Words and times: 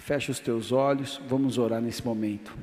Feche 0.00 0.30
os 0.30 0.40
teus 0.40 0.72
olhos, 0.72 1.20
vamos 1.28 1.58
orar 1.58 1.80
nesse 1.80 2.04
momento. 2.04 2.56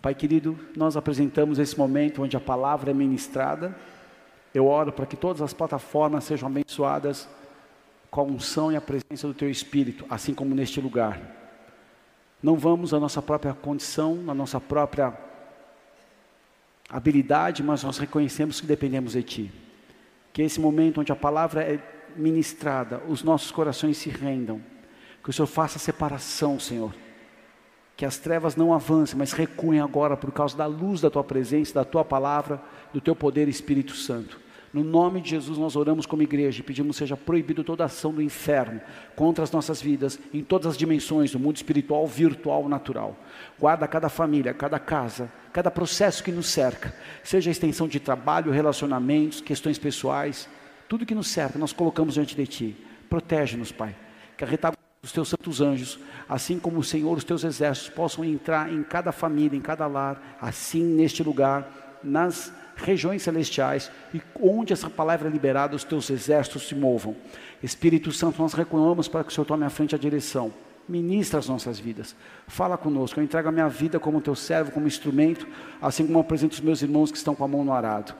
Pai 0.00 0.14
querido, 0.14 0.58
nós 0.74 0.96
apresentamos 0.96 1.58
esse 1.58 1.78
momento 1.78 2.22
onde 2.22 2.34
a 2.34 2.40
palavra 2.40 2.90
é 2.90 2.94
ministrada. 2.94 3.76
Eu 4.54 4.66
oro 4.66 4.90
para 4.90 5.04
que 5.04 5.14
todas 5.14 5.42
as 5.42 5.52
plataformas 5.52 6.24
sejam 6.24 6.48
abençoadas 6.48 7.28
com 8.10 8.22
a 8.22 8.24
unção 8.24 8.72
e 8.72 8.76
a 8.76 8.80
presença 8.80 9.28
do 9.28 9.34
Teu 9.34 9.50
Espírito, 9.50 10.06
assim 10.08 10.32
como 10.32 10.54
neste 10.54 10.80
lugar. 10.80 11.20
Não 12.42 12.56
vamos 12.56 12.94
à 12.94 12.98
nossa 12.98 13.20
própria 13.20 13.52
condição, 13.52 14.16
na 14.16 14.34
nossa 14.34 14.58
própria 14.58 15.16
habilidade, 16.88 17.62
mas 17.62 17.84
nós 17.84 17.98
reconhecemos 17.98 18.62
que 18.62 18.66
dependemos 18.66 19.12
de 19.12 19.22
Ti. 19.22 19.52
Que 20.32 20.42
esse 20.42 20.58
momento 20.58 21.02
onde 21.02 21.12
a 21.12 21.16
palavra 21.16 21.62
é 21.62 21.78
ministrada, 22.16 23.02
os 23.06 23.22
nossos 23.22 23.50
corações 23.50 23.98
se 23.98 24.08
rendam. 24.08 24.71
Que 25.22 25.30
o 25.30 25.32
Senhor 25.32 25.46
faça 25.46 25.78
a 25.78 25.80
separação, 25.80 26.58
Senhor 26.58 26.92
que 28.02 28.06
as 28.06 28.18
trevas 28.18 28.56
não 28.56 28.72
avancem, 28.72 29.16
mas 29.16 29.32
recuem 29.32 29.80
agora 29.80 30.16
por 30.16 30.32
causa 30.32 30.56
da 30.56 30.66
luz 30.66 31.00
da 31.00 31.08
tua 31.08 31.22
presença, 31.22 31.74
da 31.74 31.84
tua 31.84 32.04
palavra, 32.04 32.60
do 32.92 33.00
teu 33.00 33.14
poder 33.14 33.46
Espírito 33.46 33.94
Santo. 33.94 34.40
No 34.72 34.82
nome 34.82 35.20
de 35.20 35.30
Jesus 35.30 35.56
nós 35.56 35.76
oramos 35.76 36.04
como 36.04 36.20
igreja 36.20 36.58
e 36.58 36.64
pedimos 36.64 36.96
seja 36.96 37.16
proibido 37.16 37.62
toda 37.62 37.84
ação 37.84 38.12
do 38.12 38.20
inferno 38.20 38.80
contra 39.14 39.44
as 39.44 39.52
nossas 39.52 39.80
vidas, 39.80 40.18
em 40.34 40.42
todas 40.42 40.66
as 40.66 40.76
dimensões, 40.76 41.30
do 41.30 41.38
mundo 41.38 41.54
espiritual, 41.54 42.04
virtual, 42.06 42.68
natural. 42.68 43.14
Guarda 43.56 43.86
cada 43.86 44.08
família, 44.08 44.52
cada 44.52 44.80
casa, 44.80 45.30
cada 45.52 45.70
processo 45.70 46.24
que 46.24 46.32
nos 46.32 46.48
cerca, 46.48 46.92
seja 47.22 47.52
extensão 47.52 47.86
de 47.86 48.00
trabalho, 48.00 48.50
relacionamentos, 48.50 49.40
questões 49.42 49.78
pessoais, 49.78 50.48
tudo 50.88 51.06
que 51.06 51.14
nos 51.14 51.28
cerca, 51.28 51.56
nós 51.56 51.72
colocamos 51.72 52.14
diante 52.14 52.34
de 52.34 52.46
Ti. 52.48 52.76
Protege-nos, 53.08 53.70
Pai. 53.70 53.94
Que 54.36 54.42
a 54.42 54.46
retaguarda 54.46 54.81
os 55.04 55.10
teus 55.10 55.30
santos 55.30 55.60
anjos, 55.60 55.98
assim 56.28 56.60
como 56.60 56.78
o 56.78 56.84
Senhor, 56.84 57.18
os 57.18 57.24
teus 57.24 57.42
exércitos 57.42 57.92
possam 57.92 58.24
entrar 58.24 58.72
em 58.72 58.84
cada 58.84 59.10
família, 59.10 59.58
em 59.58 59.60
cada 59.60 59.84
lar, 59.88 60.38
assim 60.40 60.80
neste 60.80 61.24
lugar, 61.24 61.98
nas 62.04 62.52
regiões 62.76 63.20
celestiais 63.20 63.90
e 64.14 64.22
onde 64.40 64.72
essa 64.72 64.88
palavra 64.88 65.28
é 65.28 65.32
liberada, 65.32 65.74
os 65.74 65.82
teus 65.82 66.08
exércitos 66.08 66.68
se 66.68 66.76
movam. 66.76 67.16
Espírito 67.60 68.12
Santo, 68.12 68.40
nós 68.40 68.52
recuamos 68.52 69.08
para 69.08 69.24
que 69.24 69.30
o 69.30 69.34
Senhor 69.34 69.44
tome 69.44 69.64
à 69.64 69.70
frente 69.70 69.92
a 69.92 69.98
direção. 69.98 70.54
Ministra 70.88 71.40
as 71.40 71.48
nossas 71.48 71.80
vidas. 71.80 72.14
Fala 72.46 72.78
conosco. 72.78 73.18
Eu 73.18 73.24
entrego 73.24 73.48
a 73.48 73.52
minha 73.52 73.68
vida 73.68 73.98
como 73.98 74.20
teu 74.20 74.36
servo, 74.36 74.70
como 74.70 74.86
instrumento, 74.86 75.48
assim 75.80 76.06
como 76.06 76.20
apresento 76.20 76.54
os 76.54 76.60
meus 76.60 76.80
irmãos 76.80 77.10
que 77.10 77.18
estão 77.18 77.34
com 77.34 77.42
a 77.42 77.48
mão 77.48 77.64
no 77.64 77.72
arado. 77.72 78.14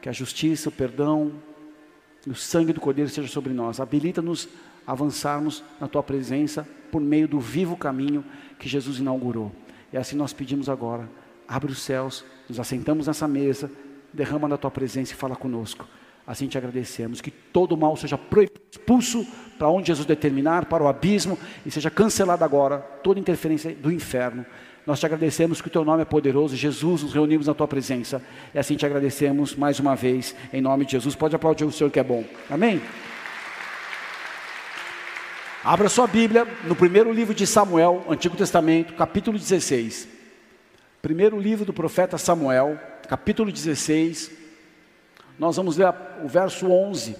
Que 0.00 0.08
a 0.08 0.12
justiça, 0.12 0.70
o 0.70 0.72
perdão, 0.72 1.30
o 2.26 2.34
sangue 2.34 2.72
do 2.72 2.80
Cordeiro 2.80 3.08
seja 3.08 3.28
sobre 3.28 3.52
nós. 3.52 3.78
Habilita-nos 3.78 4.48
avançarmos 4.86 5.64
na 5.80 5.88
tua 5.88 6.02
presença 6.02 6.66
por 6.90 7.00
meio 7.00 7.26
do 7.26 7.40
vivo 7.40 7.76
caminho 7.76 8.24
que 8.58 8.68
Jesus 8.68 8.98
inaugurou. 8.98 9.52
E 9.92 9.96
assim 9.96 10.16
nós 10.16 10.32
pedimos 10.32 10.68
agora: 10.68 11.08
abre 11.48 11.72
os 11.72 11.80
céus, 11.80 12.24
nos 12.48 12.60
assentamos 12.60 13.06
nessa 13.06 13.26
mesa, 13.26 13.70
derrama 14.12 14.48
da 14.48 14.56
tua 14.56 14.70
presença 14.70 15.12
e 15.12 15.16
fala 15.16 15.36
conosco. 15.36 15.86
Assim 16.26 16.48
te 16.48 16.58
agradecemos. 16.58 17.20
Que 17.20 17.30
todo 17.30 17.76
mal 17.76 17.96
seja 17.96 18.18
expulso 18.70 19.24
para 19.56 19.68
onde 19.68 19.86
Jesus 19.86 20.06
determinar, 20.06 20.66
para 20.66 20.82
o 20.82 20.88
abismo, 20.88 21.38
e 21.64 21.70
seja 21.70 21.88
cancelado 21.88 22.42
agora 22.42 22.78
toda 23.02 23.20
interferência 23.20 23.74
do 23.74 23.92
inferno. 23.92 24.44
Nós 24.84 25.00
te 25.00 25.06
agradecemos 25.06 25.60
que 25.60 25.68
o 25.68 25.70
teu 25.70 25.84
nome 25.84 26.02
é 26.02 26.04
poderoso. 26.04 26.56
Jesus, 26.56 27.02
nos 27.02 27.12
reunimos 27.12 27.46
na 27.46 27.54
tua 27.54 27.66
presença. 27.66 28.22
E 28.54 28.58
assim 28.58 28.76
te 28.76 28.86
agradecemos 28.86 29.54
mais 29.54 29.78
uma 29.80 29.94
vez, 29.94 30.34
em 30.52 30.60
nome 30.60 30.84
de 30.84 30.92
Jesus. 30.92 31.14
Pode 31.14 31.34
aplaudir 31.34 31.64
o 31.64 31.72
Senhor 31.72 31.90
que 31.90 31.98
é 31.98 32.04
bom. 32.04 32.24
Amém? 32.50 32.80
Abra 35.66 35.88
sua 35.88 36.06
Bíblia 36.06 36.44
no 36.62 36.76
primeiro 36.76 37.12
livro 37.12 37.34
de 37.34 37.44
Samuel, 37.44 38.04
Antigo 38.08 38.36
Testamento, 38.36 38.94
capítulo 38.94 39.36
16. 39.36 40.06
Primeiro 41.02 41.40
livro 41.40 41.64
do 41.64 41.72
profeta 41.72 42.16
Samuel, 42.16 42.78
capítulo 43.08 43.50
16. 43.50 44.30
Nós 45.36 45.56
vamos 45.56 45.76
ler 45.76 45.92
o 46.22 46.28
verso 46.28 46.70
11. 46.70 47.16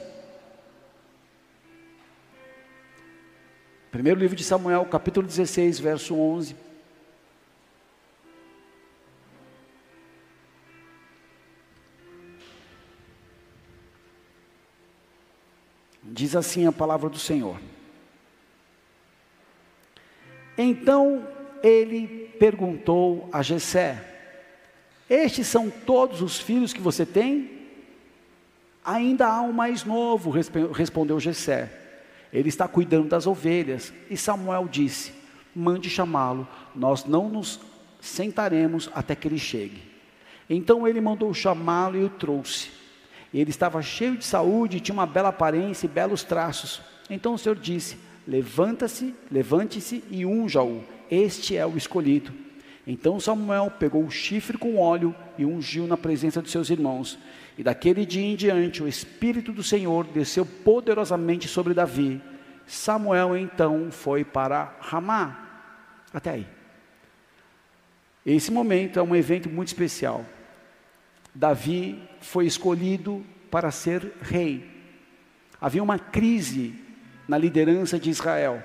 Primeiro 3.90 4.20
livro 4.20 4.36
de 4.36 4.44
Samuel, 4.44 4.84
capítulo 4.84 5.26
16, 5.26 5.80
verso 5.80 6.14
11. 6.14 6.54
Diz 16.04 16.36
assim 16.36 16.64
a 16.64 16.70
palavra 16.70 17.10
do 17.10 17.18
Senhor. 17.18 17.58
Então 20.56 21.26
ele 21.62 22.30
perguntou 22.38 23.28
a 23.32 23.42
Jessé: 23.42 24.02
Estes 25.08 25.46
são 25.46 25.70
todos 25.70 26.22
os 26.22 26.38
filhos 26.38 26.72
que 26.72 26.80
você 26.80 27.04
tem? 27.04 27.56
Ainda 28.84 29.26
há 29.26 29.40
um 29.40 29.52
mais 29.52 29.84
novo, 29.84 30.30
respondeu 30.30 31.18
Jessé. 31.18 31.70
Ele 32.32 32.48
está 32.48 32.68
cuidando 32.68 33.08
das 33.08 33.26
ovelhas. 33.26 33.92
E 34.08 34.16
Samuel 34.16 34.68
disse: 34.70 35.12
Mande 35.54 35.90
chamá-lo, 35.90 36.46
nós 36.74 37.04
não 37.04 37.28
nos 37.28 37.60
sentaremos 38.00 38.90
até 38.94 39.14
que 39.14 39.26
ele 39.26 39.38
chegue. 39.38 39.82
Então 40.48 40.86
ele 40.86 41.00
mandou 41.00 41.32
chamá-lo 41.34 41.96
e 41.96 42.04
o 42.04 42.08
trouxe. 42.08 42.70
Ele 43.34 43.50
estava 43.50 43.82
cheio 43.82 44.16
de 44.16 44.24
saúde, 44.24 44.80
tinha 44.80 44.94
uma 44.94 45.06
bela 45.06 45.30
aparência 45.30 45.86
e 45.86 45.90
belos 45.90 46.22
traços. 46.22 46.80
Então 47.10 47.34
o 47.34 47.38
Senhor 47.38 47.56
disse: 47.56 47.96
Levanta-se, 48.26 49.14
levante-se 49.30 50.02
e 50.10 50.26
unja-o. 50.26 50.82
Este 51.10 51.56
é 51.56 51.64
o 51.64 51.76
escolhido. 51.76 52.32
Então 52.86 53.18
Samuel 53.18 53.72
pegou 53.78 54.04
o 54.04 54.10
chifre 54.10 54.56
com 54.56 54.78
óleo 54.78 55.14
e 55.36 55.44
ungiu 55.44 55.86
na 55.86 55.96
presença 55.96 56.42
de 56.42 56.50
seus 56.50 56.70
irmãos. 56.70 57.18
E 57.58 57.62
daquele 57.62 58.04
dia 58.04 58.24
em 58.24 58.36
diante 58.36 58.82
o 58.82 58.88
Espírito 58.88 59.52
do 59.52 59.62
Senhor 59.62 60.04
desceu 60.06 60.44
poderosamente 60.46 61.48
sobre 61.48 61.74
Davi. 61.74 62.20
Samuel 62.66 63.36
então 63.36 63.90
foi 63.90 64.24
para 64.24 64.76
Ramá. 64.80 65.44
Até 66.12 66.30
aí. 66.30 66.46
Esse 68.24 68.50
momento 68.50 68.98
é 68.98 69.02
um 69.02 69.14
evento 69.14 69.48
muito 69.48 69.68
especial. 69.68 70.24
Davi 71.34 72.02
foi 72.20 72.46
escolhido 72.46 73.24
para 73.50 73.70
ser 73.70 74.12
rei. 74.20 74.68
Havia 75.60 75.82
uma 75.82 75.98
crise 75.98 76.74
na 77.26 77.36
liderança 77.36 77.98
de 77.98 78.10
Israel. 78.10 78.62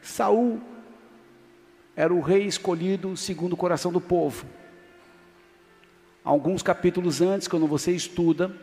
Saul 0.00 0.60
era 1.94 2.12
o 2.12 2.20
rei 2.20 2.46
escolhido 2.46 3.16
segundo 3.16 3.54
o 3.54 3.56
coração 3.56 3.92
do 3.92 4.00
povo. 4.00 4.46
Alguns 6.24 6.62
capítulos 6.62 7.20
antes, 7.20 7.48
quando 7.48 7.66
você 7.66 7.92
estuda, 7.92 8.54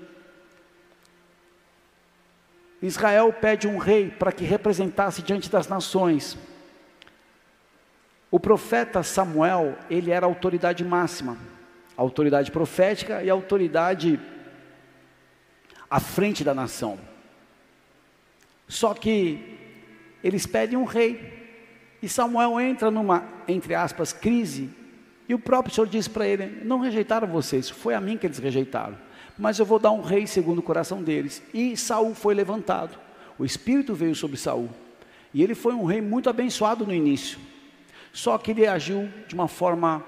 Israel 2.81 3.31
pede 3.31 3.67
um 3.67 3.77
rei 3.77 4.09
para 4.09 4.31
que 4.31 4.43
representasse 4.43 5.21
diante 5.21 5.49
das 5.49 5.67
nações. 5.67 6.37
O 8.29 8.39
profeta 8.39 9.01
Samuel, 9.03 9.77
ele 9.89 10.11
era 10.11 10.25
a 10.25 10.29
autoridade 10.29 10.83
máxima, 10.83 11.37
a 11.97 12.01
autoridade 12.01 12.51
profética 12.51 13.23
e 13.23 13.29
a 13.29 13.33
autoridade 13.33 14.19
à 15.89 15.99
frente 15.99 16.43
da 16.43 16.53
nação. 16.53 16.99
Só 18.67 18.93
que 18.93 19.57
eles 20.23 20.45
pedem 20.45 20.77
um 20.77 20.85
rei. 20.85 21.41
E 22.01 22.07
Samuel 22.07 22.59
entra 22.59 22.89
numa, 22.89 23.23
entre 23.47 23.75
aspas, 23.75 24.13
crise. 24.13 24.69
E 25.27 25.33
o 25.33 25.39
próprio 25.39 25.73
Senhor 25.73 25.87
diz 25.87 26.07
para 26.07 26.27
ele: 26.27 26.63
Não 26.63 26.79
rejeitaram 26.79 27.27
vocês, 27.27 27.69
foi 27.69 27.93
a 27.93 28.01
mim 28.01 28.17
que 28.17 28.25
eles 28.25 28.37
rejeitaram. 28.37 28.97
Mas 29.37 29.59
eu 29.59 29.65
vou 29.65 29.79
dar 29.79 29.91
um 29.91 30.01
rei 30.01 30.27
segundo 30.27 30.59
o 30.59 30.63
coração 30.63 31.01
deles. 31.01 31.41
E 31.53 31.75
Saul 31.75 32.13
foi 32.13 32.33
levantado. 32.33 32.97
O 33.37 33.45
Espírito 33.45 33.93
veio 33.95 34.15
sobre 34.15 34.37
Saul. 34.37 34.69
E 35.33 35.41
ele 35.41 35.55
foi 35.55 35.73
um 35.73 35.85
rei 35.85 36.01
muito 36.01 36.29
abençoado 36.29 36.85
no 36.85 36.93
início. 36.93 37.39
Só 38.11 38.37
que 38.37 38.51
ele 38.51 38.67
agiu 38.67 39.09
de 39.27 39.33
uma 39.33 39.47
forma 39.47 40.05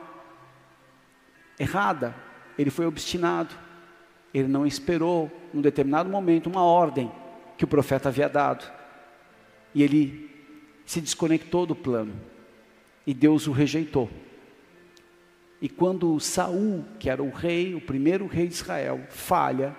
errada. 1.59 2.13
Ele 2.57 2.69
foi 2.69 2.85
obstinado. 2.85 3.55
Ele 4.31 4.47
não 4.47 4.65
esperou, 4.65 5.31
num 5.51 5.61
determinado 5.61 6.07
momento, 6.07 6.47
uma 6.47 6.63
ordem 6.63 7.11
que 7.57 7.63
o 7.63 7.67
profeta 7.67 8.09
havia 8.09 8.29
dado. 8.29 8.71
E 9.73 9.83
ele 9.83 10.29
se 10.85 11.01
desconectou 11.01 11.65
do 11.65 11.75
plano. 11.75 12.13
E 13.05 13.13
Deus 13.13 13.47
o 13.47 13.51
rejeitou. 13.51 14.09
E 15.61 15.69
quando 15.69 16.19
Saul, 16.19 16.85
que 16.99 17.09
era 17.09 17.23
o 17.23 17.29
rei, 17.29 17.73
o 17.73 17.81
primeiro 17.81 18.27
rei 18.27 18.47
de 18.47 18.53
Israel, 18.53 19.01
falha, 19.09 19.75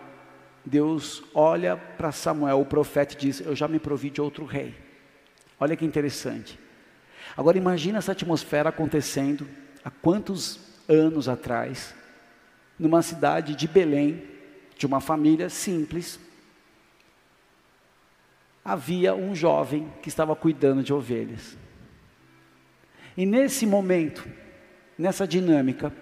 Deus 0.65 1.23
olha 1.33 1.77
para 1.77 2.11
Samuel, 2.11 2.61
o 2.61 2.67
profeta, 2.67 3.15
e 3.15 3.17
diz: 3.17 3.41
Eu 3.41 3.55
já 3.55 3.69
me 3.69 3.79
provi 3.79 4.11
de 4.11 4.21
outro 4.21 4.45
rei. 4.45 4.75
Olha 5.61 5.77
que 5.77 5.85
interessante. 5.85 6.59
Agora 7.37 7.57
imagina 7.59 7.99
essa 7.99 8.13
atmosfera 8.13 8.71
acontecendo 8.71 9.47
há 9.85 9.91
quantos 9.91 10.59
anos 10.89 11.29
atrás, 11.29 11.95
numa 12.79 13.03
cidade 13.03 13.55
de 13.55 13.69
Belém, 13.69 14.25
de 14.77 14.87
uma 14.87 15.01
família 15.01 15.49
simples, 15.49 16.19
havia 18.67 19.15
um 19.15 19.33
jovem 19.33 19.89
que 20.03 20.09
estava 20.09 20.35
cuidando 20.35 20.83
de 20.83 20.93
ovelhas. 20.93 21.57
E 23.17 23.25
nesse 23.25 23.65
momento, 23.65 24.29
nessa 24.99 25.27
dinâmica, 25.27 25.93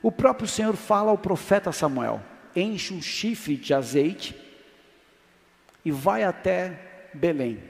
o 0.00 0.12
próprio 0.12 0.46
Senhor 0.46 0.76
fala 0.76 1.10
ao 1.10 1.18
profeta 1.18 1.72
Samuel: 1.72 2.22
enche 2.54 2.94
um 2.94 3.02
chifre 3.02 3.56
de 3.56 3.74
azeite 3.74 4.36
e 5.84 5.90
vai 5.90 6.22
até 6.22 7.10
Belém. 7.12 7.60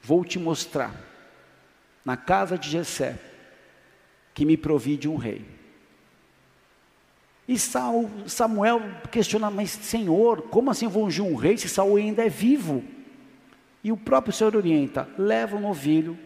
Vou 0.00 0.24
te 0.24 0.38
mostrar, 0.38 0.94
na 2.04 2.16
casa 2.16 2.56
de 2.56 2.70
Jessé, 2.70 3.18
que 4.32 4.44
me 4.44 4.56
provide 4.56 5.08
um 5.08 5.16
rei. 5.16 5.57
E 7.48 7.58
Samuel 7.58 8.82
questiona, 9.10 9.50
mas 9.50 9.70
Senhor, 9.70 10.42
como 10.42 10.70
assim 10.70 10.86
vou 10.86 11.06
ungir 11.06 11.24
um 11.24 11.34
rei 11.34 11.56
se 11.56 11.66
Saul 11.66 11.96
ainda 11.96 12.22
é 12.22 12.28
vivo? 12.28 12.84
E 13.82 13.90
o 13.90 13.96
próprio 13.96 14.34
Senhor 14.34 14.54
orienta, 14.54 15.08
leva 15.16 15.56
um 15.56 15.60
novilho 15.60 16.18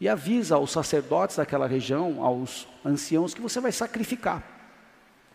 e 0.00 0.08
avisa 0.08 0.54
aos 0.54 0.70
sacerdotes 0.70 1.36
daquela 1.36 1.66
região, 1.66 2.24
aos 2.24 2.66
anciãos, 2.82 3.34
que 3.34 3.42
você 3.42 3.60
vai 3.60 3.72
sacrificar. 3.72 4.42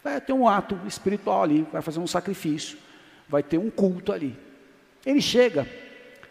Vai 0.04 0.20
ter 0.20 0.34
um 0.34 0.48
ato 0.48 0.80
espiritual 0.88 1.44
ali, 1.44 1.68
vai 1.72 1.84
fazer 1.84 2.00
um 2.00 2.08
sacrifício, 2.08 2.78
vai 3.30 3.44
ter 3.44 3.60
um 3.60 3.70
culto 3.70 4.12
ali. 4.12 4.36
Ele 5.06 5.22
chega, 5.22 5.70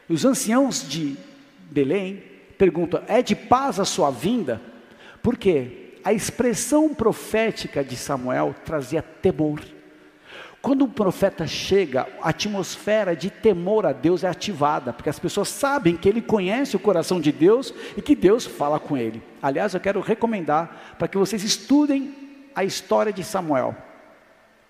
e 0.08 0.12
os 0.12 0.24
anciãos 0.24 0.88
de 0.88 1.16
Belém 1.70 2.22
perguntam: 2.58 3.02
é 3.06 3.22
de 3.22 3.36
paz 3.36 3.78
a 3.78 3.84
sua 3.84 4.10
vinda? 4.10 4.60
Por 5.22 5.36
quê? 5.36 5.81
A 6.04 6.12
expressão 6.12 6.92
profética 6.94 7.84
de 7.84 7.96
Samuel 7.96 8.54
trazia 8.64 9.02
temor. 9.02 9.60
Quando 10.60 10.84
um 10.84 10.88
profeta 10.88 11.44
chega, 11.44 12.06
a 12.22 12.28
atmosfera 12.28 13.16
de 13.16 13.28
temor 13.28 13.84
a 13.84 13.92
Deus 13.92 14.22
é 14.22 14.28
ativada, 14.28 14.92
porque 14.92 15.10
as 15.10 15.18
pessoas 15.18 15.48
sabem 15.48 15.96
que 15.96 16.08
ele 16.08 16.22
conhece 16.22 16.76
o 16.76 16.80
coração 16.80 17.20
de 17.20 17.32
Deus 17.32 17.74
e 17.96 18.00
que 18.00 18.14
Deus 18.14 18.46
fala 18.46 18.78
com 18.78 18.96
ele. 18.96 19.20
Aliás, 19.42 19.74
eu 19.74 19.80
quero 19.80 20.00
recomendar 20.00 20.94
para 20.98 21.08
que 21.08 21.18
vocês 21.18 21.42
estudem 21.42 22.14
a 22.54 22.62
história 22.62 23.12
de 23.12 23.24
Samuel, 23.24 23.76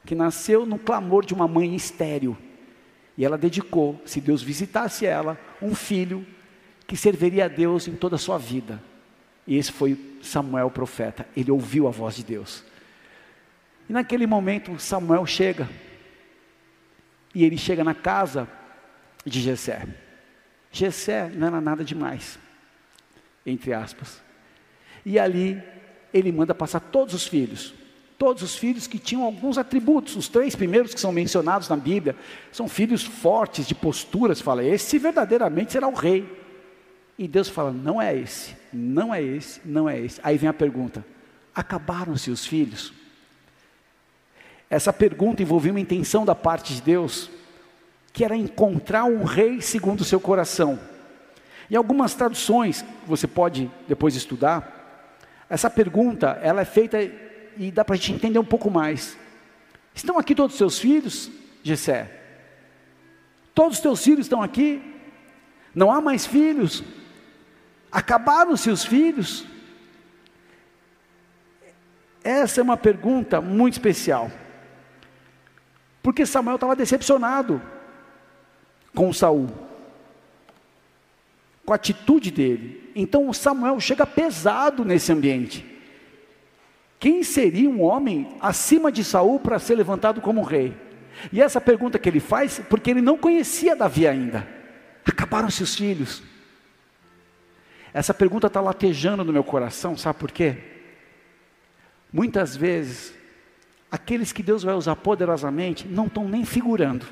que 0.07 0.15
nasceu 0.15 0.65
no 0.65 0.79
clamor 0.79 1.27
de 1.27 1.35
uma 1.35 1.47
mãe 1.47 1.75
estéril. 1.75 2.39
E 3.19 3.25
ela 3.25 3.37
dedicou, 3.37 4.01
se 4.07 4.19
Deus 4.19 4.43
visitasse 4.43 5.05
ela, 5.05 5.39
um 5.61 5.75
filho 5.75 6.27
que 6.87 6.97
serviria 6.97 7.45
a 7.45 7.49
Deus 7.49 7.87
em 7.87 7.95
toda 7.95 8.17
a 8.17 8.19
sua 8.19 8.39
vida. 8.39 8.83
E 9.53 9.59
esse 9.59 9.71
foi 9.71 9.99
Samuel, 10.23 10.69
o 10.69 10.71
profeta. 10.71 11.29
Ele 11.37 11.51
ouviu 11.51 11.87
a 11.87 11.91
voz 11.91 12.17
de 12.17 12.25
Deus. 12.25 12.65
E 13.87 13.93
naquele 13.93 14.27
momento, 14.27 14.79
Samuel 14.79 15.27
chega. 15.27 15.69
E 17.35 17.45
ele 17.45 17.59
chega 17.59 17.85
na 17.85 17.93
casa 17.93 18.49
de 19.27 19.43
Jessé. 19.43 19.87
Jessé 20.71 21.29
não 21.35 21.49
era 21.49 21.61
nada 21.61 21.85
demais, 21.85 22.39
entre 23.45 23.75
aspas. 23.75 24.23
E 25.05 25.19
ali 25.19 25.63
ele 26.15 26.33
manda 26.33 26.55
passar 26.55 26.81
todos 26.81 27.13
os 27.13 27.27
filhos. 27.27 27.75
Todos 28.17 28.43
os 28.43 28.57
filhos 28.57 28.87
que 28.87 28.99
tinham 28.99 29.23
alguns 29.23 29.59
atributos, 29.59 30.17
os 30.17 30.31
três 30.31 30.57
primeiros 30.57 30.95
que 30.95 31.01
são 31.01 31.13
mencionados 31.13 31.69
na 31.69 31.77
Bíblia, 31.77 32.17
são 32.51 32.71
filhos 32.71 33.03
fortes 33.05 33.67
de 33.67 33.75
posturas. 33.75 34.41
Fala, 34.41 34.65
esse 34.65 34.99
verdadeiramente 34.99 35.73
será 35.73 35.89
o 35.89 35.95
rei. 35.95 36.41
E 37.23 37.29
Deus 37.29 37.49
fala: 37.49 37.71
não 37.71 38.03
é 38.03 38.17
esse, 38.17 38.57
não 38.73 39.15
é 39.15 39.23
esse, 39.23 39.61
não 39.65 39.89
é 39.89 39.97
esse. 39.97 40.19
Aí 40.25 40.37
vem 40.37 40.49
a 40.49 40.53
pergunta: 40.53 41.05
acabaram-se 41.55 42.33
os 42.33 42.45
filhos? 42.45 42.93
Essa 44.69 44.93
pergunta 44.93 45.41
envolvia 45.41 45.71
uma 45.71 45.79
intenção 45.79 46.25
da 46.25 46.35
parte 46.35 46.75
de 46.75 46.83
Deus, 46.83 47.31
que 48.13 48.25
era 48.25 48.35
encontrar 48.35 49.05
um 49.05 49.23
rei 49.23 49.61
segundo 49.61 50.01
o 50.01 50.05
seu 50.05 50.19
coração. 50.19 50.81
Em 51.71 51.77
algumas 51.77 52.13
traduções, 52.13 52.85
você 53.07 53.29
pode 53.29 53.71
depois 53.87 54.17
estudar, 54.17 55.07
essa 55.49 55.71
pergunta 55.71 56.41
ela 56.43 56.63
é 56.63 56.65
feita 56.65 56.99
e 57.57 57.71
dá 57.71 57.85
para 57.85 57.95
a 57.95 57.99
gente 57.99 58.15
entender 58.15 58.41
um 58.41 58.45
pouco 58.45 58.69
mais. 58.69 59.17
Estão 59.95 60.19
aqui 60.19 60.35
todos 60.35 60.55
os 60.55 60.59
seus 60.59 60.77
filhos, 60.77 61.31
Gessé? 61.63 62.21
Todos 63.55 63.77
os 63.77 63.81
teus 63.81 64.03
filhos 64.03 64.27
estão 64.27 64.43
aqui? 64.43 64.83
Não 65.73 65.93
há 65.93 66.01
mais 66.01 66.27
filhos? 66.27 66.83
Acabaram-se 67.93 68.71
os 68.71 68.85
filhos? 68.85 69.45
Essa 72.25 72.61
é 72.61 72.63
uma 72.63 72.77
pergunta 72.77 73.41
muito 73.41 73.75
especial. 73.75 74.31
Porque 76.03 76.25
Samuel 76.25 76.55
estava 76.55 76.75
decepcionado 76.75 77.61
com 78.95 79.13
Saul, 79.13 79.49
com 81.65 81.73
a 81.73 81.77
atitude 81.77 82.31
dele. 82.31 82.91
Então 82.95 83.33
Samuel 83.33 83.79
chega 83.79 84.07
pesado 84.07 84.85
nesse 84.85 85.13
ambiente. 85.13 85.67
Quem 86.99 87.23
seria 87.23 87.69
um 87.69 87.83
homem 87.83 88.37
acima 88.41 88.91
de 88.91 89.05
Saul 89.05 89.39
para 89.39 89.59
ser 89.59 89.75
levantado 89.75 90.21
como 90.21 90.43
rei? 90.43 90.75
E 91.33 91.43
essa 91.43 91.61
pergunta 91.61 91.99
que 91.99 92.09
ele 92.09 92.21
faz, 92.21 92.61
porque 92.71 92.91
ele 92.91 93.03
não 93.03 93.19
conhecia 93.19 93.77
Davi 93.77 94.07
ainda. 94.07 94.47
Acabaram-se 95.05 95.63
os 95.63 95.75
filhos. 95.75 96.23
Essa 97.95 98.15
pergunta 98.15 98.47
está 98.47 98.61
latejando 98.61 99.25
no 99.25 99.33
meu 99.33 99.45
coração, 99.45 99.97
sabe 99.97 100.19
por 100.19 100.31
quê? 100.31 100.57
Muitas 102.13 102.57
vezes, 102.57 103.15
aqueles 103.91 104.33
que 104.33 104.43
Deus 104.43 104.63
vai 104.63 104.75
usar 104.75 104.97
poderosamente 104.97 105.87
não 105.87 106.07
estão 106.07 106.29
nem 106.29 106.45
figurando. 106.45 107.07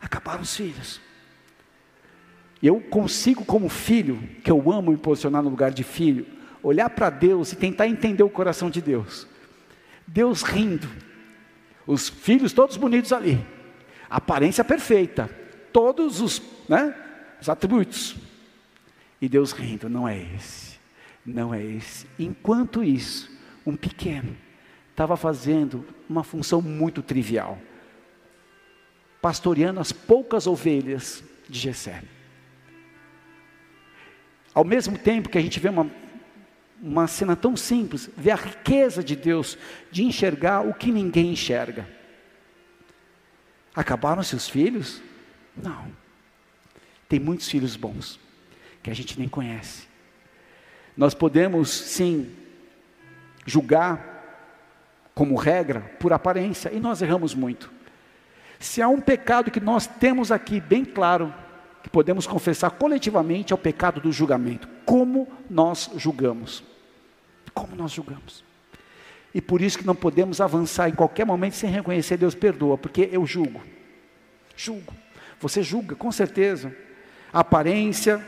Acabaram 0.00 0.42
os 0.42 0.54
filhos. 0.54 1.00
Eu 2.62 2.80
consigo, 2.80 3.44
como 3.44 3.68
filho, 3.68 4.18
que 4.42 4.50
eu 4.50 4.72
amo 4.72 4.90
me 4.90 4.96
posicionar 4.96 5.42
no 5.42 5.50
lugar 5.50 5.70
de 5.70 5.84
filho, 5.84 6.26
olhar 6.62 6.88
para 6.90 7.10
Deus 7.10 7.52
e 7.52 7.56
tentar 7.56 7.86
entender 7.86 8.22
o 8.22 8.30
coração 8.30 8.70
de 8.70 8.80
Deus. 8.80 9.26
Deus 10.06 10.42
rindo, 10.42 10.88
os 11.86 12.08
filhos 12.08 12.52
todos 12.52 12.76
bonitos 12.76 13.12
ali, 13.12 13.44
aparência 14.08 14.64
perfeita, 14.64 15.28
todos 15.72 16.20
os, 16.20 16.42
né, 16.68 16.94
os 17.40 17.48
atributos. 17.48 18.16
E 19.26 19.28
Deus 19.28 19.50
rindo, 19.50 19.88
não 19.88 20.06
é 20.06 20.16
esse, 20.36 20.78
não 21.26 21.52
é 21.52 21.60
esse. 21.60 22.06
Enquanto 22.16 22.84
isso, 22.84 23.28
um 23.66 23.74
pequeno 23.74 24.36
estava 24.92 25.16
fazendo 25.16 25.84
uma 26.08 26.22
função 26.22 26.62
muito 26.62 27.02
trivial, 27.02 27.58
pastoreando 29.20 29.80
as 29.80 29.90
poucas 29.90 30.46
ovelhas 30.46 31.24
de 31.48 31.58
Jessé. 31.58 32.04
Ao 34.54 34.62
mesmo 34.62 34.96
tempo 34.96 35.28
que 35.28 35.38
a 35.38 35.42
gente 35.42 35.58
vê 35.58 35.70
uma, 35.70 35.90
uma 36.80 37.08
cena 37.08 37.34
tão 37.34 37.56
simples, 37.56 38.08
vê 38.16 38.30
a 38.30 38.36
riqueza 38.36 39.02
de 39.02 39.16
Deus 39.16 39.58
de 39.90 40.04
enxergar 40.04 40.60
o 40.60 40.72
que 40.72 40.92
ninguém 40.92 41.32
enxerga. 41.32 41.84
Acabaram 43.74 44.22
seus 44.22 44.48
filhos? 44.48 45.02
Não. 45.60 45.90
Tem 47.08 47.18
muitos 47.18 47.48
filhos 47.48 47.74
bons 47.74 48.24
que 48.86 48.90
a 48.92 48.94
gente 48.94 49.18
nem 49.18 49.28
conhece. 49.28 49.88
Nós 50.96 51.12
podemos, 51.12 51.68
sim, 51.68 52.32
julgar 53.44 54.14
como 55.12 55.34
regra 55.34 55.80
por 55.98 56.12
aparência, 56.12 56.72
e 56.72 56.78
nós 56.78 57.02
erramos 57.02 57.34
muito. 57.34 57.68
Se 58.60 58.80
há 58.80 58.86
um 58.86 59.00
pecado 59.00 59.50
que 59.50 59.58
nós 59.58 59.88
temos 59.88 60.30
aqui 60.30 60.60
bem 60.60 60.84
claro, 60.84 61.34
que 61.82 61.90
podemos 61.90 62.28
confessar 62.28 62.70
coletivamente, 62.70 63.52
é 63.52 63.56
o 63.56 63.58
pecado 63.58 64.00
do 64.00 64.12
julgamento. 64.12 64.68
Como 64.84 65.26
nós 65.50 65.90
julgamos? 65.96 66.62
Como 67.52 67.74
nós 67.74 67.90
julgamos? 67.90 68.44
E 69.34 69.40
por 69.40 69.60
isso 69.60 69.78
que 69.78 69.86
não 69.86 69.96
podemos 69.96 70.40
avançar 70.40 70.88
em 70.88 70.94
qualquer 70.94 71.26
momento 71.26 71.56
sem 71.56 71.68
reconhecer 71.68 72.18
Deus 72.18 72.36
perdoa, 72.36 72.78
porque 72.78 73.08
eu 73.10 73.26
julgo. 73.26 73.60
Julgo. 74.56 74.94
Você 75.40 75.60
julga, 75.60 75.96
com 75.96 76.12
certeza. 76.12 76.72
A 77.32 77.40
aparência, 77.40 78.24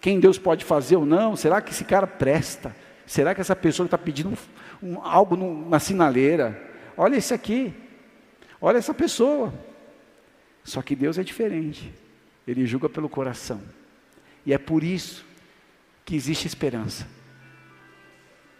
quem 0.00 0.20
Deus 0.20 0.38
pode 0.38 0.64
fazer 0.64 0.96
ou 0.96 1.06
não, 1.06 1.36
será 1.36 1.60
que 1.60 1.72
esse 1.72 1.84
cara 1.84 2.06
presta? 2.06 2.74
Será 3.06 3.34
que 3.34 3.40
essa 3.40 3.56
pessoa 3.56 3.84
está 3.84 3.96
pedindo 3.96 4.36
um, 4.82 5.00
algo 5.00 5.36
na 5.36 5.78
sinaleira? 5.78 6.60
Olha 6.96 7.16
esse 7.16 7.32
aqui, 7.32 7.72
olha 8.60 8.78
essa 8.78 8.94
pessoa. 8.94 9.52
Só 10.64 10.82
que 10.82 10.96
Deus 10.96 11.16
é 11.18 11.22
diferente, 11.22 11.92
Ele 12.46 12.66
julga 12.66 12.88
pelo 12.88 13.08
coração, 13.08 13.60
e 14.44 14.52
é 14.52 14.58
por 14.58 14.82
isso 14.82 15.24
que 16.04 16.16
existe 16.16 16.46
esperança. 16.46 17.06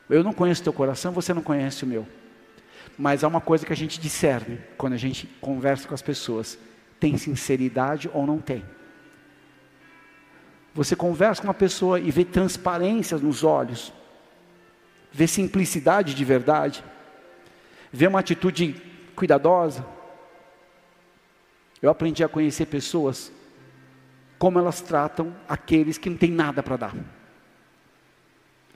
Eu 0.09 0.23
não 0.23 0.33
conheço 0.33 0.63
teu 0.63 0.73
coração, 0.73 1.13
você 1.13 1.35
não 1.35 1.43
conhece 1.43 1.83
o 1.83 1.87
meu. 1.87 2.07
Mas 2.97 3.25
há 3.25 3.29
uma 3.29 3.41
coisa 3.41 3.67
que 3.67 3.73
a 3.73 3.77
gente 3.77 4.01
discerne 4.01 4.61
quando 4.79 4.93
a 4.93 4.97
gente 4.97 5.27
conversa 5.41 5.87
com 5.87 5.95
as 5.95 6.03
pessoas: 6.03 6.59
tem 6.99 7.19
sinceridade 7.19 8.09
ou 8.13 8.27
não 8.27 8.39
tem. 8.39 8.65
Você 10.77 10.95
conversa 10.95 11.41
com 11.41 11.49
uma 11.49 11.55
pessoa 11.55 11.99
e 11.99 12.11
vê 12.11 12.23
transparência 12.23 13.17
nos 13.17 13.43
olhos, 13.43 13.91
vê 15.11 15.27
simplicidade 15.27 16.13
de 16.13 16.23
verdade, 16.23 16.85
vê 17.91 18.07
uma 18.07 18.21
atitude 18.21 18.75
cuidadosa. 19.17 19.87
eu 21.81 21.89
aprendi 21.89 22.23
a 22.23 22.29
conhecer 22.29 22.67
pessoas 22.67 23.33
como 24.39 24.59
elas 24.59 24.83
tratam 24.83 25.35
aqueles 25.49 25.97
que 25.97 26.11
não 26.11 26.17
têm 26.19 26.31
nada 26.31 26.63
para 26.63 26.77
dar. 26.77 26.95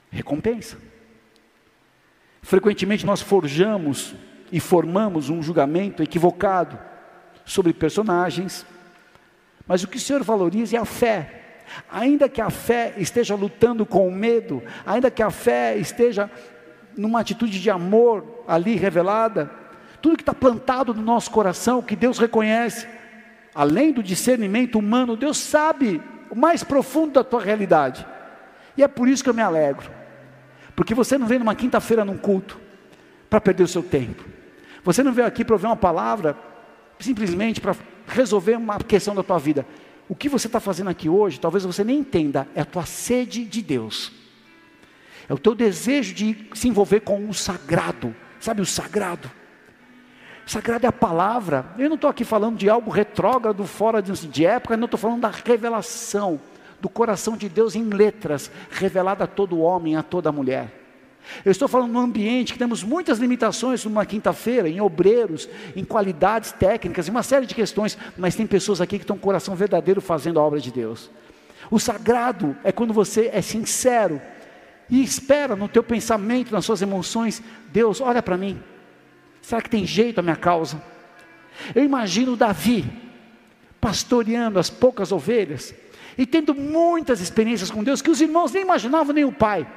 Recompensa. 0.09 0.79
Frequentemente 2.41 3.05
nós 3.05 3.21
forjamos 3.21 4.15
e 4.51 4.59
formamos 4.59 5.29
um 5.29 5.43
julgamento 5.43 6.01
equivocado 6.01 6.79
sobre 7.45 7.73
personagens, 7.73 8.65
mas 9.67 9.83
o 9.83 9.87
que 9.87 9.97
o 9.97 9.99
Senhor 9.99 10.23
valoriza 10.23 10.75
é 10.75 10.79
a 10.79 10.85
fé. 10.85 11.40
Ainda 11.91 12.27
que 12.27 12.41
a 12.41 12.49
fé 12.49 12.93
esteja 12.97 13.35
lutando 13.35 13.85
com 13.85 14.07
o 14.07 14.11
medo, 14.11 14.61
ainda 14.85 15.11
que 15.11 15.23
a 15.23 15.31
fé 15.31 15.77
esteja 15.77 16.29
numa 16.95 17.21
atitude 17.21 17.59
de 17.59 17.69
amor 17.69 18.43
ali 18.47 18.75
revelada, 18.75 19.49
tudo 20.01 20.17
que 20.17 20.23
está 20.23 20.33
plantado 20.33 20.93
no 20.93 21.01
nosso 21.01 21.31
coração, 21.31 21.81
que 21.81 21.95
Deus 21.95 22.17
reconhece, 22.17 22.87
além 23.53 23.91
do 23.91 24.01
discernimento 24.01 24.79
humano, 24.79 25.15
Deus 25.15 25.37
sabe 25.37 26.01
o 26.29 26.35
mais 26.35 26.63
profundo 26.63 27.13
da 27.13 27.23
tua 27.23 27.41
realidade. 27.41 28.05
E 28.75 28.83
é 28.83 28.87
por 28.87 29.07
isso 29.07 29.23
que 29.23 29.29
eu 29.29 29.33
me 29.33 29.41
alegro. 29.41 29.91
Porque 30.75 30.95
você 30.95 31.17
não 31.17 31.27
vem 31.27 31.39
numa 31.39 31.53
quinta-feira 31.53 32.03
num 32.03 32.17
culto 32.17 32.59
para 33.29 33.41
perder 33.41 33.63
o 33.63 33.67
seu 33.67 33.83
tempo. 33.83 34.23
Você 34.83 35.03
não 35.03 35.13
veio 35.13 35.27
aqui 35.27 35.45
para 35.45 35.55
ouvir 35.55 35.67
uma 35.67 35.75
palavra 35.75 36.35
simplesmente 36.99 37.59
para 37.61 37.75
resolver 38.07 38.55
uma 38.55 38.77
questão 38.79 39.13
da 39.13 39.23
tua 39.23 39.37
vida. 39.37 39.65
O 40.11 40.15
que 40.15 40.27
você 40.27 40.47
está 40.47 40.59
fazendo 40.59 40.89
aqui 40.89 41.07
hoje, 41.07 41.39
talvez 41.39 41.63
você 41.63 41.85
nem 41.85 41.99
entenda, 41.99 42.45
é 42.53 42.59
a 42.59 42.65
tua 42.65 42.85
sede 42.85 43.45
de 43.45 43.61
Deus. 43.61 44.11
É 45.29 45.33
o 45.33 45.37
teu 45.37 45.55
desejo 45.55 46.13
de 46.13 46.49
se 46.53 46.67
envolver 46.67 46.99
com 46.99 47.29
o 47.29 47.33
sagrado. 47.33 48.13
Sabe 48.37 48.59
o 48.59 48.65
sagrado? 48.65 49.31
Sagrado 50.45 50.85
é 50.85 50.89
a 50.89 50.91
palavra. 50.91 51.65
Eu 51.77 51.87
não 51.87 51.95
estou 51.95 52.09
aqui 52.09 52.25
falando 52.25 52.57
de 52.57 52.69
algo 52.69 52.91
retrógrado, 52.91 53.65
fora 53.65 54.01
de, 54.01 54.11
de 54.27 54.45
época, 54.45 54.75
não 54.75 54.83
estou 54.83 54.99
falando 54.99 55.21
da 55.21 55.29
revelação 55.29 56.41
do 56.81 56.89
coração 56.89 57.37
de 57.37 57.47
Deus 57.47 57.73
em 57.73 57.85
letras, 57.85 58.51
revelada 58.69 59.23
a 59.23 59.27
todo 59.27 59.61
homem, 59.61 59.95
a 59.95 60.03
toda 60.03 60.29
mulher. 60.29 60.80
Eu 61.45 61.51
estou 61.51 61.67
falando 61.67 61.91
num 61.91 61.99
ambiente 61.99 62.53
que 62.53 62.59
temos 62.59 62.83
muitas 62.83 63.19
limitações 63.19 63.85
numa 63.85 64.05
quinta-feira, 64.05 64.67
em 64.67 64.81
obreiros, 64.81 65.47
em 65.75 65.83
qualidades 65.83 66.51
técnicas, 66.51 67.07
em 67.07 67.11
uma 67.11 67.23
série 67.23 67.45
de 67.45 67.55
questões, 67.55 67.97
mas 68.17 68.35
tem 68.35 68.45
pessoas 68.45 68.81
aqui 68.81 68.97
que 68.97 69.03
estão 69.03 69.15
com 69.15 69.21
o 69.21 69.25
coração 69.25 69.55
verdadeiro 69.55 70.01
fazendo 70.01 70.39
a 70.39 70.43
obra 70.43 70.59
de 70.59 70.71
Deus. 70.71 71.09
O 71.69 71.79
sagrado 71.79 72.55
é 72.63 72.71
quando 72.71 72.93
você 72.93 73.29
é 73.33 73.41
sincero 73.41 74.21
e 74.89 75.01
espera 75.01 75.55
no 75.55 75.67
teu 75.67 75.83
pensamento, 75.83 76.51
nas 76.51 76.65
suas 76.65 76.81
emoções, 76.81 77.41
Deus, 77.71 78.01
olha 78.01 78.21
para 78.21 78.37
mim, 78.37 78.61
Será 79.41 79.61
que 79.61 79.69
tem 79.69 79.85
jeito 79.85 80.19
a 80.19 80.23
minha 80.23 80.35
causa? 80.35 80.81
Eu 81.73 81.83
imagino 81.83 82.37
Davi 82.37 82.85
pastoreando 83.79 84.59
as 84.59 84.69
poucas 84.69 85.11
ovelhas 85.11 85.73
e 86.17 86.25
tendo 86.25 86.53
muitas 86.53 87.19
experiências 87.19 87.71
com 87.71 87.83
Deus 87.83 88.01
que 88.01 88.11
os 88.11 88.21
irmãos 88.21 88.51
nem 88.51 88.61
imaginavam, 88.61 89.13
nem 89.13 89.25
o 89.25 89.31
pai. 89.31 89.67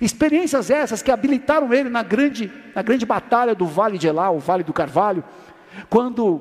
Experiências 0.00 0.70
essas 0.70 1.02
que 1.02 1.10
habilitaram 1.10 1.72
ele 1.72 1.88
na 1.88 2.02
grande, 2.02 2.50
na 2.74 2.82
grande 2.82 3.06
batalha 3.06 3.54
do 3.54 3.66
Vale 3.66 3.98
de 3.98 4.06
Elá, 4.06 4.30
o 4.30 4.38
Vale 4.38 4.64
do 4.64 4.72
Carvalho, 4.72 5.22
quando 5.88 6.40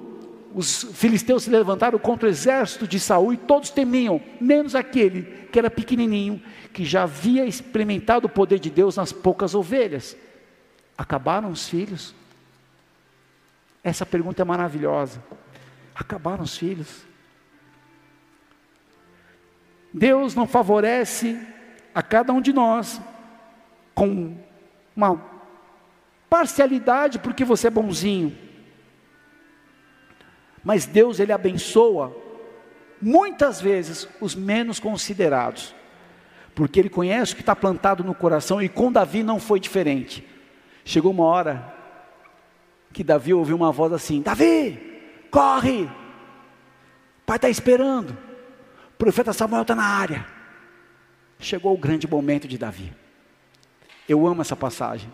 os 0.54 0.84
filisteus 0.94 1.44
se 1.44 1.50
levantaram 1.50 1.98
contra 1.98 2.28
o 2.28 2.32
exército 2.32 2.88
de 2.88 3.00
Saul 3.00 3.34
e 3.34 3.38
todos 3.38 3.70
temiam, 3.70 4.22
menos 4.40 4.76
aquele 4.76 5.24
que 5.52 5.60
era 5.60 5.70
pequenininho, 5.70 6.42
que 6.72 6.86
já 6.86 7.04
havia 7.04 7.46
experimentado 7.46 8.28
o 8.28 8.30
poder 8.30 8.60
de 8.60 8.70
Deus 8.70 8.98
nas 8.98 9.12
poucas 9.12 9.56
ovelhas. 9.56 10.16
Acabaram 10.98 11.50
os 11.50 11.68
filhos, 11.68 12.14
essa 13.84 14.06
pergunta 14.06 14.42
é 14.42 14.46
maravilhosa. 14.46 15.24
Acabaram 15.94 16.44
os 16.44 16.58
filhos. 16.58 17.04
Deus 19.94 20.34
não 20.34 20.48
favorece 20.48 21.40
a 21.94 22.02
cada 22.02 22.34
um 22.34 22.42
de 22.42 22.54
nós 22.54 23.00
com 23.94 24.36
uma 24.96 25.22
parcialidade 26.30 27.20
porque 27.20 27.46
você 27.46 27.68
é 27.68 27.72
bonzinho. 27.72 28.36
Mas 30.64 30.86
Deus 30.86 31.20
ele 31.20 31.32
abençoa 31.32 32.16
muitas 33.02 33.60
vezes 33.60 34.08
os 34.22 34.34
menos 34.34 34.80
considerados, 34.80 35.76
porque 36.56 36.80
ele 36.80 36.90
conhece 36.90 37.34
o 37.34 37.36
que 37.36 37.42
está 37.42 37.56
plantado 37.56 38.04
no 38.04 38.16
coração 38.16 38.62
e 38.62 38.70
com 38.70 38.92
Davi 38.92 39.24
não 39.24 39.40
foi 39.40 39.60
diferente. 39.60 40.26
Chegou 40.86 41.12
uma 41.12 41.26
hora 41.26 41.74
que 42.94 43.04
Davi 43.04 43.34
ouviu 43.34 43.56
uma 43.56 43.72
voz 43.72 43.92
assim: 43.92 44.22
Davi, 44.22 44.80
corre! 45.30 45.90
Pai 47.26 47.38
está 47.38 47.50
esperando. 47.50 48.12
O 48.94 48.98
profeta 48.98 49.34
Samuel 49.34 49.64
está 49.64 49.76
na 49.76 49.86
área. 49.86 50.26
Chegou 51.40 51.74
o 51.74 51.78
grande 51.78 52.08
momento 52.08 52.48
de 52.48 52.58
Davi. 52.58 52.94
Eu 54.08 54.26
amo 54.28 54.42
essa 54.42 54.56
passagem. 54.56 55.12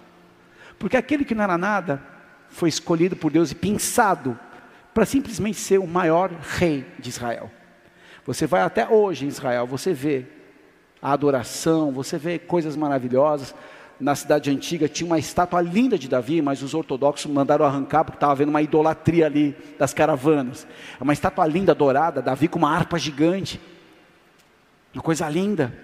Porque 0.77 0.97
aquele 0.97 1.25
que 1.25 1.35
não 1.35 1.43
era 1.43 1.57
nada 1.57 2.01
foi 2.49 2.69
escolhido 2.69 3.15
por 3.15 3.31
Deus 3.31 3.51
e 3.51 3.55
pensado 3.55 4.37
para 4.93 5.05
simplesmente 5.05 5.57
ser 5.57 5.79
o 5.79 5.87
maior 5.87 6.31
rei 6.31 6.85
de 6.97 7.09
Israel. 7.09 7.51
Você 8.25 8.47
vai 8.47 8.61
até 8.61 8.87
hoje 8.87 9.25
em 9.25 9.27
Israel, 9.27 9.65
você 9.67 9.93
vê 9.93 10.25
a 11.01 11.11
adoração, 11.11 11.91
você 11.91 12.17
vê 12.17 12.39
coisas 12.39 12.75
maravilhosas 12.75 13.53
na 13.99 14.15
cidade 14.15 14.49
antiga 14.49 14.87
tinha 14.87 15.05
uma 15.05 15.19
estátua 15.19 15.61
linda 15.61 15.97
de 15.97 16.07
Davi, 16.07 16.41
mas 16.41 16.63
os 16.63 16.73
ortodoxos 16.73 17.29
mandaram 17.29 17.65
arrancar 17.65 18.05
porque 18.05 18.15
estava 18.15 18.31
havendo 18.31 18.49
uma 18.49 18.61
idolatria 18.61 19.25
ali 19.25 19.55
das 19.77 19.93
caravanas. 19.93 20.65
É 20.99 21.03
uma 21.03 21.11
estátua 21.11 21.45
linda, 21.45 21.75
dourada, 21.75 22.21
Davi 22.21 22.47
com 22.47 22.57
uma 22.57 22.73
harpa 22.73 22.97
gigante. 22.97 23.59
Uma 24.93 25.03
coisa 25.03 25.27
linda. 25.27 25.77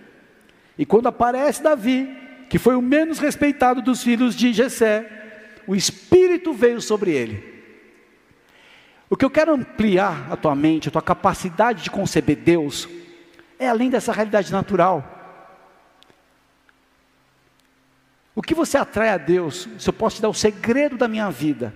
E 0.77 0.85
quando 0.85 1.07
aparece 1.07 1.61
Davi, 1.61 2.09
que 2.55 2.59
foi 2.59 2.73
o 2.73 2.81
menos 2.81 3.19
respeitado 3.19 3.81
dos 3.81 4.01
filhos 4.01 4.33
de 4.33 4.53
Jessé, 4.53 5.59
o 5.67 5.75
Espírito 5.75 6.53
veio 6.53 6.79
sobre 6.79 7.11
ele. 7.11 7.43
O 9.09 9.17
que 9.17 9.25
eu 9.25 9.29
quero 9.29 9.53
ampliar 9.53 10.31
a 10.31 10.37
tua 10.37 10.55
mente, 10.55 10.87
a 10.87 10.91
tua 10.91 11.01
capacidade 11.01 11.83
de 11.83 11.91
conceber 11.91 12.37
Deus, 12.37 12.87
é 13.59 13.67
além 13.67 13.89
dessa 13.89 14.13
realidade 14.13 14.53
natural. 14.53 15.03
O 18.33 18.41
que 18.41 18.55
você 18.55 18.77
atrai 18.77 19.09
a 19.09 19.17
Deus, 19.17 19.67
se 19.77 19.89
eu 19.89 19.93
posso 19.93 20.15
te 20.15 20.21
dar 20.21 20.29
o 20.29 20.33
segredo 20.33 20.95
da 20.95 21.09
minha 21.09 21.29
vida, 21.29 21.75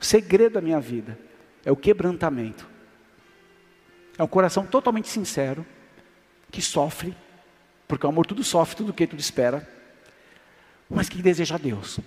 o 0.00 0.04
segredo 0.06 0.54
da 0.54 0.62
minha 0.62 0.80
vida 0.80 1.18
é 1.62 1.70
o 1.70 1.76
quebrantamento. 1.76 2.66
É 4.16 4.22
um 4.22 4.26
coração 4.26 4.64
totalmente 4.64 5.08
sincero, 5.08 5.66
que 6.50 6.62
sofre, 6.62 7.14
porque 7.86 8.06
o 8.06 8.08
amor 8.08 8.24
tudo 8.24 8.42
sofre, 8.42 8.76
tudo 8.76 8.94
que 8.94 9.06
tudo 9.06 9.20
espera, 9.20 9.75
mas 10.88 11.08
que 11.08 11.22
deseja 11.22 11.56
Deus. 11.56 11.98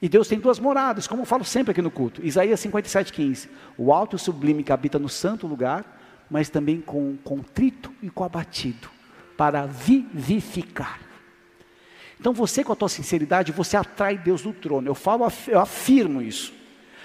E 0.00 0.08
Deus 0.08 0.26
tem 0.26 0.40
duas 0.40 0.58
moradas, 0.58 1.06
como 1.06 1.22
eu 1.22 1.26
falo 1.26 1.44
sempre 1.44 1.70
aqui 1.70 1.80
no 1.80 1.90
culto. 1.90 2.24
Isaías 2.24 2.60
57,15. 2.60 3.48
O 3.78 3.92
alto 3.92 4.14
e 4.14 4.16
o 4.16 4.18
sublime 4.18 4.64
que 4.64 4.72
habita 4.72 4.98
no 4.98 5.08
santo 5.08 5.46
lugar, 5.46 6.00
mas 6.28 6.48
também 6.48 6.80
com 6.80 7.16
contrito 7.18 7.92
e 8.02 8.10
com 8.10 8.24
abatido, 8.24 8.90
para 9.36 9.64
vivificar. 9.66 11.00
Então 12.18 12.32
você 12.32 12.64
com 12.64 12.72
a 12.72 12.76
tua 12.76 12.88
sinceridade, 12.88 13.52
você 13.52 13.76
atrai 13.76 14.18
Deus 14.18 14.42
do 14.42 14.52
trono. 14.52 14.88
Eu 14.88 14.94
falo, 14.94 15.26
eu 15.46 15.60
afirmo 15.60 16.20
isso. 16.20 16.52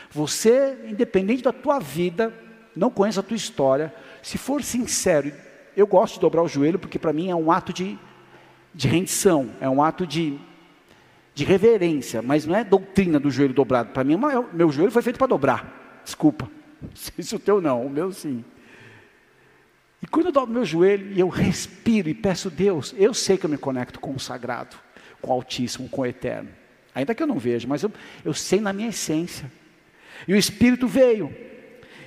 Você, 0.10 0.78
independente 0.90 1.44
da 1.44 1.52
tua 1.52 1.80
vida, 1.80 2.34
não 2.76 2.90
conhece 2.90 3.20
a 3.20 3.24
tua 3.24 3.36
história, 3.36 3.94
se 4.22 4.38
for 4.38 4.64
sincero, 4.64 5.32
eu 5.76 5.86
gosto 5.86 6.16
de 6.16 6.22
dobrar 6.22 6.44
o 6.44 6.48
joelho 6.48 6.80
porque 6.80 6.98
para 6.98 7.14
mim 7.14 7.30
é 7.30 7.36
um 7.36 7.52
ato 7.52 7.74
de, 7.74 7.98
de 8.78 8.88
rendição, 8.88 9.50
é 9.60 9.68
um 9.68 9.84
ato 9.84 10.08
de, 10.08 10.38
de 11.34 11.44
reverência, 11.44 12.22
mas 12.22 12.46
não 12.46 12.56
é 12.56 12.64
doutrina 12.64 13.20
do 13.20 13.30
joelho 13.30 13.54
dobrado. 13.54 13.90
Para 13.90 14.04
mim, 14.04 14.18
meu 14.54 14.72
joelho 14.72 14.92
foi 14.92 15.02
feito 15.02 15.18
para 15.18 15.28
dobrar. 15.28 16.00
Desculpa. 16.06 16.50
Se 16.94 17.36
o 17.36 17.40
teu 17.40 17.60
não, 17.60 17.86
o 17.86 17.90
meu 17.90 18.14
sim. 18.14 18.46
E 20.02 20.06
quando 20.06 20.28
eu 20.28 20.32
dobro 20.32 20.54
meu 20.54 20.64
joelho 20.64 21.12
e 21.12 21.20
eu 21.20 21.28
respiro 21.28 22.08
e 22.08 22.14
peço 22.14 22.52
Deus, 22.52 22.94
eu 22.98 23.14
sei 23.14 23.36
que 23.36 23.46
eu 23.46 23.50
me 23.50 23.58
conecto 23.58 24.00
com 24.00 24.14
o 24.14 24.20
sagrado 24.20 24.78
com 25.22 25.32
o 25.32 25.34
Altíssimo, 25.34 25.90
com 25.90 26.02
o 26.02 26.06
Eterno. 26.06 26.50
Ainda 26.94 27.14
que 27.14 27.22
eu 27.22 27.28
não 27.28 27.38
veja, 27.38 27.68
mas 27.68 27.84
eu, 27.84 27.92
eu 28.24 28.34
sei 28.34 28.60
na 28.60 28.74
minha 28.74 28.90
essência. 28.90 29.52
E 30.28 30.34
o 30.34 30.38
Espírito 30.38 30.88
veio, 30.88 31.34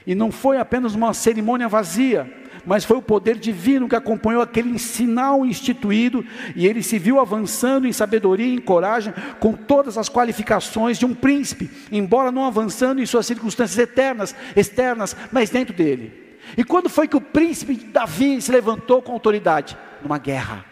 e 0.06 0.14
não 0.14 0.32
foi 0.32 0.58
apenas 0.58 0.94
uma 0.94 1.14
cerimônia 1.14 1.68
vazia, 1.68 2.32
mas 2.64 2.84
foi 2.84 2.96
o 2.96 3.02
poder 3.02 3.36
divino 3.36 3.88
que 3.88 3.96
acompanhou 3.96 4.42
aquele 4.42 4.78
sinal 4.78 5.44
instituído, 5.44 6.24
e 6.54 6.66
ele 6.66 6.82
se 6.82 6.98
viu 6.98 7.20
avançando 7.20 7.86
em 7.86 7.92
sabedoria 7.92 8.46
e 8.46 8.54
em 8.54 8.60
coragem, 8.60 9.12
com 9.38 9.52
todas 9.52 9.96
as 9.98 10.08
qualificações 10.08 10.98
de 10.98 11.06
um 11.06 11.14
príncipe, 11.14 11.70
embora 11.90 12.30
não 12.30 12.44
avançando 12.44 13.00
em 13.00 13.06
suas 13.06 13.26
circunstâncias 13.26 13.78
eternas, 13.78 14.34
externas, 14.56 15.16
mas 15.32 15.50
dentro 15.50 15.74
dele. 15.74 16.38
E 16.56 16.64
quando 16.64 16.88
foi 16.88 17.06
que 17.06 17.16
o 17.16 17.20
príncipe 17.20 17.74
Davi 17.74 18.40
se 18.40 18.50
levantou 18.50 19.02
com 19.02 19.12
autoridade? 19.12 19.76
Numa 20.02 20.18
guerra. 20.18 20.64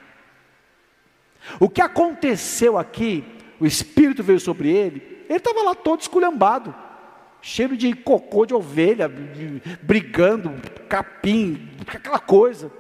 O 1.61 1.69
que 1.69 1.81
aconteceu 1.81 2.77
aqui, 2.77 3.25
o 3.61 3.67
Espírito 3.67 4.23
veio 4.23 4.41
sobre 4.41 4.71
ele, 4.71 5.25
ele 5.29 5.39
estava 5.39 5.63
lá 5.63 5.75
todo 5.75 6.01
esculhambado. 6.01 6.75
Cheiro 7.41 7.77
de 7.77 7.95
cocô 7.95 8.45
de 8.45 8.55
ovelha, 8.55 9.11
brigando, 9.83 10.55
capim, 10.89 11.71
aquela 11.87 12.19
coisa. 12.19 12.71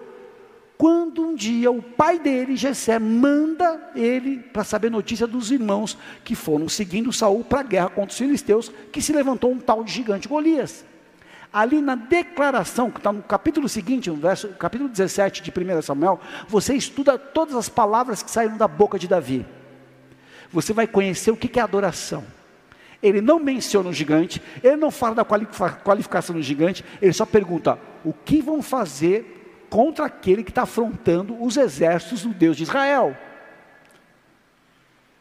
Quando 0.78 1.26
um 1.26 1.34
dia 1.34 1.72
o 1.72 1.82
pai 1.82 2.20
dele, 2.20 2.56
Jessé, 2.56 3.00
manda 3.00 3.90
ele 3.96 4.38
para 4.38 4.62
saber 4.62 4.90
notícia 4.90 5.26
dos 5.26 5.50
irmãos 5.50 5.98
que 6.22 6.36
foram 6.36 6.68
seguindo 6.68 7.12
Saul 7.12 7.42
para 7.42 7.60
a 7.60 7.64
guerra 7.64 7.88
contra 7.88 8.12
os 8.12 8.18
filisteus, 8.18 8.70
que 8.92 9.02
se 9.02 9.12
levantou 9.12 9.50
um 9.50 9.58
tal 9.58 9.82
de 9.82 9.90
gigante 9.90 10.28
Golias. 10.28 10.84
Ali 11.52 11.80
na 11.80 11.96
declaração, 11.96 12.92
que 12.92 12.98
está 12.98 13.12
no 13.12 13.22
capítulo 13.22 13.68
seguinte, 13.68 14.08
no 14.08 14.16
verso, 14.16 14.48
capítulo 14.50 14.88
17 14.88 15.42
de 15.42 15.50
1 15.50 15.82
Samuel, 15.82 16.20
você 16.46 16.74
estuda 16.74 17.18
todas 17.18 17.56
as 17.56 17.68
palavras 17.68 18.22
que 18.22 18.30
saíram 18.30 18.56
da 18.56 18.68
boca 18.68 18.98
de 18.98 19.08
Davi. 19.08 19.44
Você 20.52 20.72
vai 20.72 20.86
conhecer 20.86 21.32
o 21.32 21.36
que 21.36 21.58
é 21.58 21.62
adoração. 21.62 22.24
Ele 23.02 23.20
não 23.20 23.38
menciona 23.38 23.88
o 23.88 23.92
gigante, 23.92 24.42
ele 24.62 24.76
não 24.76 24.90
fala 24.90 25.16
da 25.16 25.24
qualificação 25.24 26.34
do 26.34 26.42
gigante, 26.42 26.84
ele 27.00 27.12
só 27.12 27.24
pergunta: 27.24 27.78
o 28.04 28.12
que 28.12 28.40
vão 28.42 28.60
fazer 28.60 29.66
contra 29.70 30.06
aquele 30.06 30.42
que 30.42 30.50
está 30.50 30.62
afrontando 30.62 31.40
os 31.42 31.56
exércitos 31.56 32.22
do 32.22 32.30
Deus 32.30 32.56
de 32.56 32.64
Israel? 32.64 33.16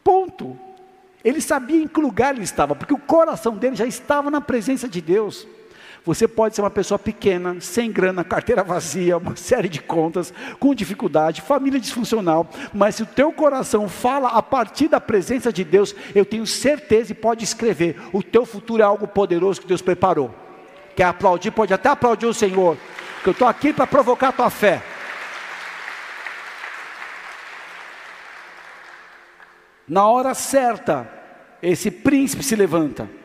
Ponto. 0.03 0.57
Ele 1.23 1.41
sabia 1.41 1.81
em 1.81 1.87
que 1.87 1.99
lugar 1.99 2.33
ele 2.33 2.43
estava, 2.43 2.73
porque 2.73 2.93
o 2.93 2.99
coração 2.99 3.57
dele 3.57 3.75
já 3.75 3.85
estava 3.85 4.31
na 4.31 4.39
presença 4.39 4.87
de 4.87 5.01
Deus. 5.01 5.45
Você 6.07 6.25
pode 6.25 6.55
ser 6.55 6.61
uma 6.61 6.69
pessoa 6.69 6.97
pequena, 6.97 7.59
sem 7.59 7.91
grana, 7.91 8.23
carteira 8.23 8.63
vazia, 8.63 9.17
uma 9.17 9.35
série 9.35 9.67
de 9.67 9.81
contas, 9.81 10.33
com 10.57 10.73
dificuldade, 10.73 11.41
família 11.41 11.81
disfuncional, 11.81 12.49
mas 12.73 12.95
se 12.95 13.03
o 13.03 13.05
teu 13.05 13.29
coração 13.33 13.89
fala 13.89 14.29
a 14.29 14.41
partir 14.41 14.87
da 14.87 15.01
presença 15.01 15.51
de 15.51 15.65
Deus, 15.65 15.93
eu 16.15 16.23
tenho 16.23 16.47
certeza 16.47 17.11
e 17.11 17.15
pode 17.15 17.43
escrever: 17.43 17.99
o 18.13 18.23
teu 18.23 18.45
futuro 18.45 18.81
é 18.81 18.85
algo 18.85 19.05
poderoso 19.05 19.59
que 19.59 19.67
Deus 19.67 19.81
preparou. 19.81 20.33
Quer 20.95 21.03
aplaudir? 21.03 21.51
Pode 21.51 21.73
até 21.73 21.89
aplaudir 21.89 22.25
o 22.25 22.33
Senhor, 22.33 22.77
que 23.21 23.27
eu 23.27 23.33
estou 23.33 23.45
aqui 23.45 23.73
para 23.73 23.85
provocar 23.85 24.29
a 24.29 24.31
tua 24.31 24.49
fé. 24.49 24.81
Na 29.85 30.07
hora 30.07 30.33
certa, 30.33 31.05
esse 31.61 31.91
príncipe 31.91 32.43
se 32.43 32.55
levanta. 32.55 33.16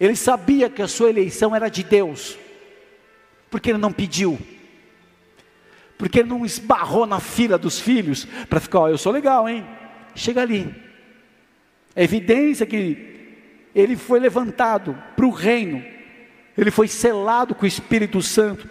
Ele 0.00 0.16
sabia 0.16 0.70
que 0.70 0.80
a 0.80 0.88
sua 0.88 1.10
eleição 1.10 1.54
era 1.54 1.68
de 1.68 1.84
Deus, 1.84 2.38
porque 3.50 3.70
ele 3.70 3.78
não 3.78 3.92
pediu, 3.92 4.38
porque 5.98 6.20
ele 6.20 6.30
não 6.30 6.46
esbarrou 6.46 7.04
na 7.04 7.20
fila 7.20 7.58
dos 7.58 7.78
filhos 7.78 8.26
para 8.48 8.58
ficar, 8.58 8.80
ó, 8.80 8.88
eu 8.88 8.96
sou 8.96 9.12
legal, 9.12 9.46
hein? 9.46 9.66
Chega 10.14 10.40
ali. 10.40 10.74
É 11.94 12.02
evidência 12.02 12.64
que 12.64 13.10
ele 13.74 13.94
foi 13.94 14.18
levantado 14.18 14.96
para 15.14 15.26
o 15.26 15.30
reino, 15.30 15.84
ele 16.56 16.70
foi 16.70 16.88
selado 16.88 17.54
com 17.54 17.64
o 17.64 17.68
Espírito 17.68 18.22
Santo, 18.22 18.68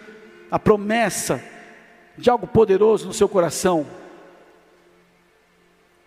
a 0.50 0.58
promessa 0.58 1.42
de 2.18 2.28
algo 2.28 2.46
poderoso 2.46 3.06
no 3.06 3.12
seu 3.12 3.28
coração. 3.28 3.86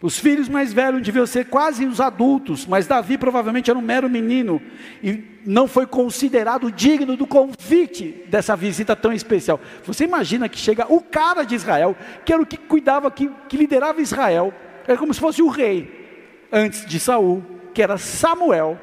Os 0.03 0.19
filhos 0.19 0.49
mais 0.49 0.73
velhos 0.73 1.01
deviam 1.01 1.25
ser 1.25 1.45
quase 1.45 1.85
os 1.85 2.01
adultos, 2.01 2.65
mas 2.65 2.85
Davi 2.85 3.17
provavelmente 3.17 3.69
era 3.69 3.79
um 3.79 3.81
mero 3.81 4.09
menino 4.09 4.61
e 5.01 5.23
não 5.45 5.65
foi 5.65 5.87
considerado 5.87 6.69
digno 6.69 7.15
do 7.15 7.25
convite 7.25 8.25
dessa 8.27 8.53
visita 8.53 8.97
tão 8.97 9.13
especial. 9.13 9.61
Você 9.85 10.03
imagina 10.03 10.49
que 10.49 10.57
chega 10.57 10.91
o 10.93 10.99
cara 10.99 11.45
de 11.45 11.55
Israel, 11.55 11.95
que 12.25 12.33
era 12.33 12.41
o 12.41 12.45
que 12.45 12.57
cuidava, 12.57 13.09
que, 13.09 13.31
que 13.47 13.55
liderava 13.55 14.01
Israel, 14.01 14.53
era 14.85 14.97
como 14.97 15.13
se 15.13 15.21
fosse 15.21 15.41
o 15.41 15.47
rei 15.47 16.49
antes 16.51 16.85
de 16.85 16.99
Saul, 16.99 17.41
que 17.73 17.81
era 17.81 17.97
Samuel. 17.97 18.77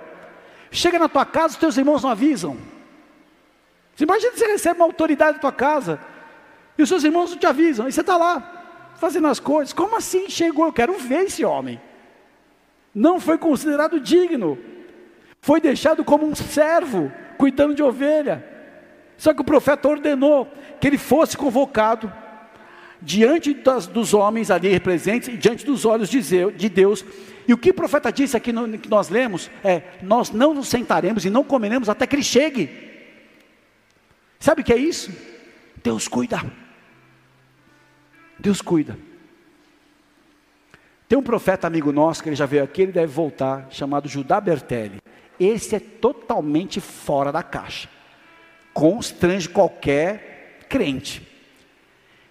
Chega 0.71 0.99
na 0.99 1.07
tua 1.07 1.27
casa, 1.27 1.53
os 1.53 1.61
teus 1.61 1.77
irmãos 1.77 2.03
não 2.03 2.09
avisam. 2.09 2.57
Você 3.95 4.05
imagina 4.05 4.33
que 4.33 4.39
você 4.39 4.47
recebe 4.47 4.81
uma 4.81 4.87
autoridade 4.87 5.35
da 5.35 5.41
tua 5.41 5.53
casa 5.53 6.01
e 6.79 6.83
os 6.83 6.89
seus 6.89 7.05
irmãos 7.05 7.33
não 7.33 7.37
te 7.37 7.47
avisam, 7.47 7.87
e 7.87 7.93
você 7.93 8.01
está 8.01 8.17
lá 8.17 8.60
fazendo 9.01 9.27
as 9.27 9.41
coisas. 9.41 9.73
Como 9.73 9.97
assim 9.97 10.29
chegou? 10.29 10.67
Eu 10.67 10.73
quero 10.73 10.93
ver 10.99 11.25
esse 11.25 11.45
homem. 11.45 11.81
Não 12.95 13.19
foi 13.19 13.39
considerado 13.39 13.99
digno. 13.99 14.59
Foi 15.41 15.61
deixado 15.61 16.05
como 16.05 16.27
um 16.27 16.35
servo, 16.35 17.11
cuidando 17.39 17.75
de 17.75 17.83
ovelha. 17.83 18.45
Só 19.17 19.33
que 19.33 19.41
o 19.41 19.45
profeta 19.45 19.89
ordenou 19.89 20.47
que 20.79 20.87
ele 20.87 20.99
fosse 20.99 21.37
convocado 21.37 22.13
diante 23.01 23.55
das, 23.55 23.87
dos 23.87 24.13
homens 24.13 24.51
ali 24.51 24.79
presentes 24.79 25.29
e 25.29 25.37
diante 25.37 25.65
dos 25.65 25.87
olhos 25.87 26.11
de 26.11 26.69
Deus. 26.69 27.05
E 27.49 27.55
o 27.55 27.59
que 27.59 27.71
o 27.71 27.75
profeta 27.75 28.13
disse 28.13 28.37
aqui 28.37 28.53
no, 28.53 28.79
que 28.79 28.89
nós 28.89 29.09
lemos 29.09 29.51
é: 29.65 29.83
Nós 30.03 30.31
não 30.31 30.53
nos 30.53 30.69
sentaremos 30.69 31.25
e 31.25 31.31
não 31.31 31.43
comeremos 31.43 31.89
até 31.89 32.07
que 32.07 32.15
ele 32.15 32.23
chegue. 32.23 32.71
Sabe 34.39 34.61
o 34.61 34.65
que 34.65 34.73
é 34.73 34.77
isso? 34.77 35.11
Deus 35.83 36.07
cuida. 36.07 36.41
Deus 38.41 38.61
cuida. 38.61 38.99
Tem 41.09 41.19
um 41.19 41.23
profeta 41.23 41.67
amigo 41.67 41.93
nosso, 41.93 42.23
que 42.23 42.29
ele 42.29 42.37
já 42.37 42.47
veio 42.47 42.63
aqui, 42.63 42.83
ele 42.83 42.93
deve 42.93 43.13
voltar, 43.13 43.67
chamado 43.71 44.09
Judá 44.09 44.41
Bertelli. 44.41 45.01
Esse 45.39 45.75
é 45.75 45.81
totalmente 45.81 46.81
fora 46.81 47.33
da 47.33 47.43
caixa. 47.43 47.89
Constrange 48.73 49.49
qualquer 49.49 50.61
crente. 50.69 51.27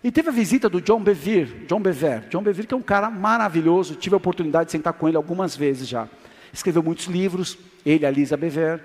E 0.01 0.11
teve 0.11 0.29
a 0.29 0.31
visita 0.31 0.69
do 0.69 0.79
John 0.79 1.01
Bevere, 1.01 1.65
John 1.67 1.81
Bevere, 1.81 2.27
John 2.29 2.41
Bevere 2.41 2.67
que 2.67 2.73
é 2.73 2.77
um 2.77 2.81
cara 2.81 3.09
maravilhoso, 3.09 3.95
tive 3.95 4.15
a 4.15 4.17
oportunidade 4.17 4.67
de 4.67 4.71
sentar 4.71 4.93
com 4.93 5.07
ele 5.09 5.17
algumas 5.17 5.57
vezes 5.57 5.87
já. 5.87 6.07
Escreveu 6.53 6.81
muitos 6.81 7.05
livros, 7.05 7.57
ele, 7.85 8.05
a 8.05 8.11
Lisa 8.11 8.37
Bevere. 8.37 8.81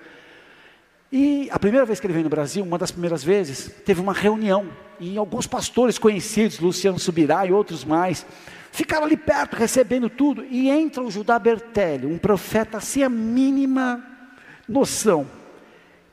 E 1.17 1.49
a 1.53 1.61
primeira 1.61 1.87
vez 1.87 2.01
que 2.01 2.09
ele 2.09 2.13
veio 2.13 2.25
no 2.25 2.29
Brasil, 2.29 2.65
uma 2.65 2.77
das 2.77 2.91
primeiras 2.91 3.23
vezes, 3.23 3.71
teve 3.85 4.01
uma 4.01 4.13
reunião 4.13 4.67
e 4.99 5.17
alguns 5.17 5.47
pastores 5.47 5.97
conhecidos, 5.97 6.59
Luciano 6.59 6.99
Subirá 6.99 7.47
e 7.47 7.53
outros 7.53 7.85
mais, 7.85 8.27
ficaram 8.73 9.07
ali 9.07 9.17
perto 9.17 9.55
recebendo 9.55 10.11
tudo, 10.11 10.45
e 10.45 10.69
entra 10.69 11.05
o 11.05 11.13
Judá 11.13 11.39
Bertelli, 11.39 12.05
um 12.05 12.19
profeta 12.19 12.81
sem 12.81 13.05
a 13.05 13.09
mínima 13.09 14.05
noção, 14.69 15.25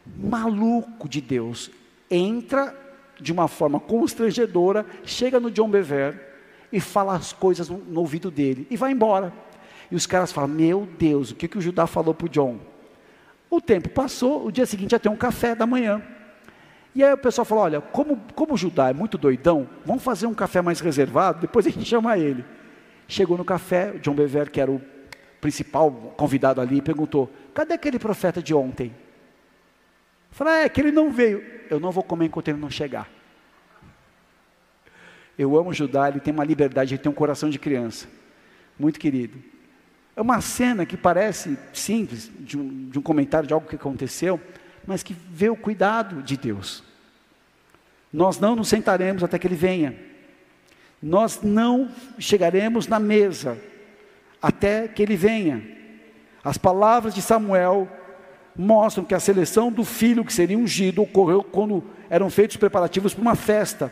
maluco 0.06 1.10
de 1.10 1.20
Deus, 1.20 1.72
entra 2.08 2.72
de 3.20 3.32
uma 3.32 3.48
forma 3.48 3.80
constrangedora, 3.80 4.86
chega 5.04 5.40
no 5.40 5.50
John 5.50 5.72
Bever 5.72 6.30
e 6.72 6.80
fala 6.80 7.16
as 7.16 7.34
coisas 7.34 7.68
no, 7.70 8.00
ouvido 8.00 8.30
dele 8.30 8.68
e 8.70 8.78
vai 8.78 8.92
embora. 8.92 9.34
E 9.90 9.96
os 9.96 10.06
caras 10.06 10.32
falam: 10.32 10.52
Meu 10.52 10.88
Deus, 11.00 11.32
o 11.32 11.36
que, 11.36 11.48
que 11.48 11.58
o 11.58 11.62
Judá 11.62 11.88
falou 11.88 12.14
para 12.14 12.28
o 12.28 12.30
John? 12.30 12.71
O 13.52 13.60
tempo 13.60 13.90
passou, 13.90 14.48
o 14.48 14.52
dia 14.52 14.66
seguinte 14.66 14.94
ia 14.94 15.00
ter 15.00 15.10
um 15.10 15.16
café 15.18 15.54
da 15.54 15.68
manhã. 15.68 16.02
E 16.96 17.04
aí 17.04 17.12
o 17.12 17.18
pessoal 17.18 17.44
falou: 17.44 17.66
olha, 17.66 17.82
como, 17.82 18.18
como 18.34 18.54
o 18.54 18.58
Judá 18.58 18.90
é 18.90 18.94
muito 18.94 19.18
doidão, 19.18 19.68
vamos 19.86 20.02
fazer 20.02 20.26
um 20.26 20.34
café 20.34 20.62
mais 20.62 20.80
reservado, 20.80 21.42
depois 21.42 21.68
a 21.68 21.70
gente 21.70 21.84
chama 21.84 22.18
ele. 22.18 22.46
Chegou 23.10 23.38
no 23.38 23.44
café, 23.44 23.92
John 24.02 24.14
Bever, 24.14 24.50
que 24.50 24.62
era 24.62 24.72
o 24.72 24.82
principal 25.42 25.92
convidado 26.16 26.62
ali, 26.62 26.82
perguntou: 26.82 27.30
cadê 27.54 27.74
aquele 27.74 28.00
profeta 28.00 28.42
de 28.42 28.54
ontem? 28.54 28.96
Falei: 30.32 30.54
ah, 30.54 30.64
é 30.64 30.70
que 30.70 30.80
ele 30.80 30.92
não 30.92 31.12
veio. 31.12 31.44
Eu 31.70 31.78
não 31.78 31.92
vou 31.92 32.04
comer 32.04 32.28
enquanto 32.28 32.48
ele 32.48 32.58
não 32.58 32.70
chegar. 32.70 33.10
Eu 35.38 35.58
amo 35.58 35.74
Judá, 35.74 36.08
ele 36.08 36.22
tem 36.22 36.34
uma 36.34 36.46
liberdade, 36.46 36.94
ele 36.94 37.04
tem 37.04 37.12
um 37.12 37.16
coração 37.16 37.50
de 37.50 37.60
criança, 37.60 38.08
muito 38.80 38.98
querido. 38.98 39.51
É 40.22 40.24
uma 40.24 40.40
cena 40.40 40.86
que 40.86 40.96
parece 40.96 41.58
simples, 41.74 42.30
de 42.42 42.56
um, 42.56 42.90
de 42.92 43.00
um 43.00 43.02
comentário 43.02 43.48
de 43.48 43.56
algo 43.56 43.68
que 43.68 43.76
aconteceu, 43.76 44.40
mas 44.86 45.02
que 45.02 45.16
vê 45.16 45.50
o 45.50 45.56
cuidado 45.56 46.22
de 46.22 46.38
Deus. 46.38 46.84
Nós 48.14 48.38
não 48.38 48.56
nos 48.56 48.68
sentaremos 48.68 49.24
até 49.24 49.40
que 49.40 49.48
Ele 49.48 49.56
venha. 49.56 49.96
Nós 51.02 51.42
não 51.42 51.90
chegaremos 52.20 52.86
na 52.86 53.00
mesa 53.00 53.58
até 54.40 54.88
que 54.88 55.02
Ele 55.02 55.16
venha. 55.16 55.60
As 56.44 56.56
palavras 56.56 57.16
de 57.16 57.22
Samuel 57.24 57.90
mostram 58.56 59.04
que 59.04 59.16
a 59.16 59.20
seleção 59.20 59.72
do 59.72 59.84
filho 59.84 60.24
que 60.24 60.32
seria 60.32 60.56
ungido 60.56 61.02
ocorreu 61.02 61.44
quando 61.44 61.84
eram 62.12 62.30
feitos 62.30 62.58
preparativos 62.58 63.16
para 63.16 63.24
uma 63.24 63.36
festa. 63.36 63.92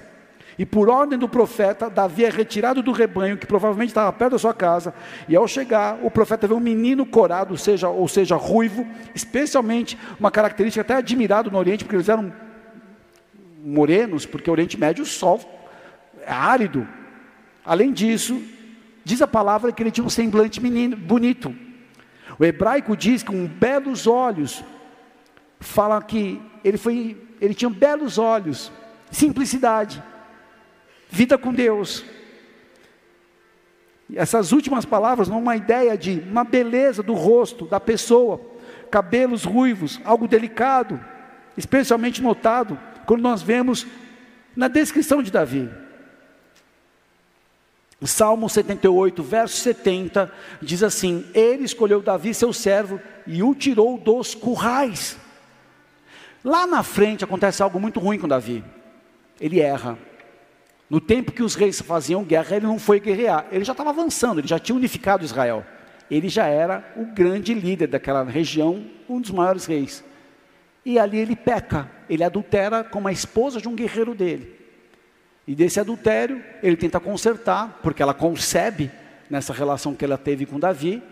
E 0.60 0.66
por 0.66 0.90
ordem 0.90 1.18
do 1.18 1.30
profeta, 1.30 1.90
Davi 1.90 2.26
é 2.26 2.30
retirado 2.30 2.84
do 2.84 2.92
rebanho, 2.92 3.38
que 3.38 3.48
provavelmente 3.48 3.92
estava 3.92 4.12
perto 4.12 4.34
da 4.34 4.38
sua 4.38 4.54
casa, 4.54 4.94
e 5.26 5.34
ao 5.34 5.48
chegar, 5.48 5.98
o 6.04 6.12
profeta 6.12 6.46
vê 6.50 6.54
um 6.54 6.60
menino 6.60 7.06
corado, 7.06 7.58
seja, 7.58 7.88
ou 7.88 8.10
seja, 8.10 8.36
ruivo, 8.36 8.86
especialmente 9.16 9.98
uma 10.20 10.30
característica 10.30 10.82
até 10.82 10.96
admirada 10.96 11.50
no 11.50 11.58
Oriente, 11.58 11.86
porque 11.86 11.96
eles 11.96 12.10
eram 12.10 12.34
morenos, 13.64 14.26
porque 14.26 14.50
o 14.50 14.52
Oriente 14.52 14.78
Médio 14.78 15.04
o 15.04 15.08
sol 15.08 15.40
é 16.26 16.34
árido. 16.34 16.86
Além 17.66 17.94
disso, 17.94 18.44
diz 19.06 19.22
a 19.22 19.28
palavra 19.28 19.72
que 19.72 19.82
ele 19.82 19.92
tinha 19.92 20.06
um 20.06 20.10
semblante 20.10 20.62
menino, 20.62 20.98
bonito. 20.98 21.56
O 22.38 22.44
hebraico 22.44 22.98
diz 22.98 23.24
que 23.24 23.32
com 23.32 23.48
belos 23.48 24.08
olhos, 24.08 24.62
fala 25.62 26.02
que 26.02 26.42
ele 26.66 26.78
foi, 26.78 27.16
ele 27.40 27.54
tinha 27.54 27.70
belos 27.70 28.18
olhos, 28.18 28.70
simplicidade 29.10 30.04
vida 31.10 31.38
com 31.38 31.54
Deus. 31.54 32.06
Essas 34.16 34.52
últimas 34.52 34.86
palavras 34.86 35.28
não 35.28 35.40
uma 35.40 35.56
ideia 35.56 35.98
de 35.98 36.24
uma 36.30 36.44
beleza 36.44 37.04
do 37.04 37.14
rosto 37.14 37.66
da 37.66 37.80
pessoa, 37.80 38.42
cabelos 38.90 39.44
ruivos, 39.44 40.00
algo 40.04 40.28
delicado, 40.28 41.00
especialmente 41.58 42.22
notado 42.22 42.80
quando 43.06 43.22
nós 43.22 43.42
vemos 43.42 43.86
na 44.56 44.68
descrição 44.68 45.22
de 45.22 45.32
Davi. 45.32 45.70
Salmo 48.06 48.50
78, 48.50 49.22
verso 49.22 49.58
70, 49.58 50.32
diz 50.62 50.84
assim: 50.84 51.26
Ele 51.34 51.66
escolheu 51.66 52.02
Davi, 52.02 52.34
seu 52.34 52.54
servo, 52.54 53.00
e 53.28 53.44
o 53.44 53.54
tirou 53.54 53.98
dos 53.98 54.34
currais. 54.34 55.18
Lá 56.44 56.66
na 56.66 56.82
frente 56.82 57.24
acontece 57.26 57.62
algo 57.62 57.80
muito 57.80 58.00
ruim 58.00 58.18
com 58.18 58.28
Davi. 58.28 58.64
Ele 59.40 59.60
erra. 59.60 59.98
No 60.90 61.00
tempo 61.00 61.32
que 61.32 61.44
os 61.44 61.54
reis 61.54 61.80
faziam 61.82 62.24
guerra, 62.24 62.56
ele 62.56 62.66
não 62.66 62.80
foi 62.80 63.00
guerrear. 63.00 63.46
Ele 63.52 63.64
já 63.64 63.74
estava 63.74 63.92
avançando, 63.92 64.40
ele 64.40 64.48
já 64.48 64.58
tinha 64.58 64.76
unificado 64.76 65.24
Israel. 65.24 65.64
Ele 66.10 66.28
já 66.28 66.48
era 66.48 66.84
o 66.96 67.06
grande 67.06 67.54
líder 67.54 67.88
daquela 67.88 68.24
região, 68.24 68.84
um 69.08 69.22
dos 69.22 69.30
maiores 69.30 69.66
reis. 69.66 70.04
E 70.84 70.98
ali 70.98 71.20
ele 71.20 71.36
peca, 71.36 71.90
ele 72.10 72.24
adultera 72.24 72.84
com 72.84 73.08
a 73.08 73.12
esposa 73.12 73.62
de 73.62 73.68
um 73.68 73.76
guerreiro 73.76 74.16
dele. 74.16 74.58
E 75.48 75.54
desse 75.54 75.80
adultério, 75.80 76.44
ele 76.64 76.76
tenta 76.76 77.00
consertar, 77.00 77.80
porque 77.84 78.02
ela 78.02 78.14
concebe 78.14 78.92
nessa 79.30 79.54
relação 79.54 79.94
que 79.94 80.04
ela 80.04 80.18
teve 80.18 80.46
com 80.46 80.60
Davi, 80.60 81.04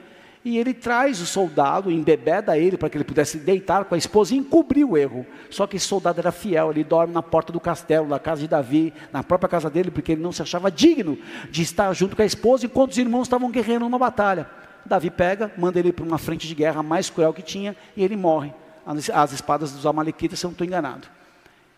e 0.47 0.57
ele 0.57 0.73
traz 0.73 1.19
o 1.21 1.25
soldado, 1.25 1.91
embebeda 1.91 2.57
ele 2.57 2.77
para 2.77 2.89
que 2.89 2.97
ele 2.97 3.03
pudesse 3.03 3.37
deitar 3.37 3.85
com 3.85 3.95
a 3.95 3.97
esposa 3.97 4.33
e 4.33 4.37
encobrir 4.37 4.85
o 4.85 4.97
erro. 4.97 5.25
Só 5.49 5.67
que 5.67 5.77
esse 5.77 5.85
soldado 5.85 6.19
era 6.19 6.31
fiel, 6.31 6.71
ele 6.71 6.83
dorme 6.83 7.13
na 7.13 7.21
porta 7.21 7.51
do 7.51 7.59
castelo, 7.59 8.07
da 8.07 8.19
casa 8.19 8.41
de 8.41 8.47
Davi, 8.47 8.93
na 9.11 9.23
própria 9.23 9.49
casa 9.49 9.69
dele, 9.69 9.91
porque 9.91 10.13
ele 10.13 10.21
não 10.21 10.31
se 10.31 10.41
achava 10.41 10.71
digno 10.71 11.17
de 11.49 11.61
estar 11.61 11.91
junto 11.93 12.15
com 12.15 12.21
a 12.21 12.25
esposa 12.25 12.65
enquanto 12.65 12.91
os 12.91 12.97
irmãos 12.97 13.23
estavam 13.23 13.51
guerreando 13.51 13.85
numa 13.85 13.99
batalha. 13.99 14.49
Davi 14.85 15.09
pega, 15.09 15.51
manda 15.57 15.79
ele 15.79 15.91
para 15.91 16.05
uma 16.05 16.17
frente 16.17 16.47
de 16.47 16.55
guerra 16.55 16.81
mais 16.81 17.09
cruel 17.09 17.33
que 17.33 17.41
tinha 17.41 17.75
e 17.95 18.03
ele 18.03 18.15
morre. 18.15 18.53
As, 18.85 19.09
as 19.09 19.33
espadas 19.33 19.71
dos 19.71 19.85
Amalequitas, 19.85 20.39
se 20.39 20.45
eu 20.45 20.49
não 20.49 20.53
estou 20.53 20.65
enganado. 20.65 21.07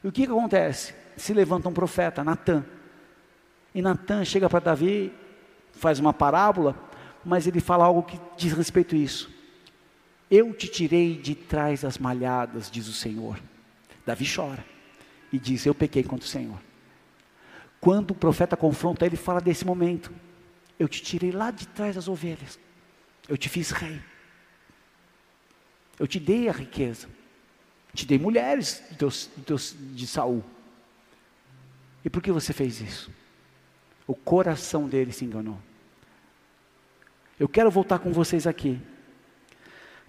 E 0.03 0.07
o 0.07 0.11
que, 0.11 0.25
que 0.25 0.31
acontece? 0.31 0.93
se 1.19 1.33
levanta 1.33 1.69
um 1.69 1.73
profeta, 1.73 2.23
Natan. 2.23 2.63
E 3.75 3.81
Natan 3.81 4.23
chega 4.25 4.49
para 4.49 4.59
Davi, 4.59 5.13
faz 5.73 5.99
uma 5.99 6.13
parábola, 6.13 6.75
mas 7.23 7.47
ele 7.47 7.59
fala 7.59 7.85
algo 7.85 8.03
que 8.03 8.19
diz 8.37 8.53
respeito 8.53 8.95
a 8.95 8.97
isso. 8.97 9.29
Eu 10.29 10.53
te 10.53 10.67
tirei 10.67 11.17
de 11.17 11.35
trás 11.35 11.81
das 11.81 11.97
malhadas, 11.97 12.69
diz 12.69 12.87
o 12.87 12.93
Senhor. 12.93 13.39
Davi 14.05 14.25
chora 14.25 14.63
e 15.31 15.39
diz: 15.39 15.65
Eu 15.65 15.75
pequei 15.75 16.03
contra 16.03 16.25
o 16.25 16.29
Senhor. 16.29 16.59
Quando 17.79 18.11
o 18.11 18.15
profeta 18.15 18.57
confronta 18.57 19.05
ele, 19.05 19.15
fala 19.15 19.41
desse 19.41 19.65
momento: 19.65 20.11
Eu 20.77 20.87
te 20.87 21.01
tirei 21.01 21.31
lá 21.31 21.51
de 21.51 21.67
trás 21.67 21.95
das 21.95 22.07
ovelhas, 22.07 22.59
eu 23.27 23.37
te 23.37 23.49
fiz 23.49 23.71
rei, 23.71 24.01
eu 25.97 26.07
te 26.07 26.19
dei 26.19 26.49
a 26.49 26.51
riqueza, 26.51 27.07
te 27.93 28.05
dei 28.05 28.19
mulheres 28.19 28.83
de, 28.91 29.95
de 29.95 30.07
Saul. 30.07 30.43
E 32.03 32.09
por 32.09 32.21
que 32.21 32.31
você 32.31 32.53
fez 32.53 32.79
isso? 32.81 33.11
O 34.07 34.15
coração 34.15 34.87
dele 34.87 35.11
se 35.11 35.25
enganou. 35.25 35.59
Eu 37.39 37.47
quero 37.47 37.71
voltar 37.71 37.99
com 37.99 38.11
vocês 38.11 38.45
aqui. 38.45 38.79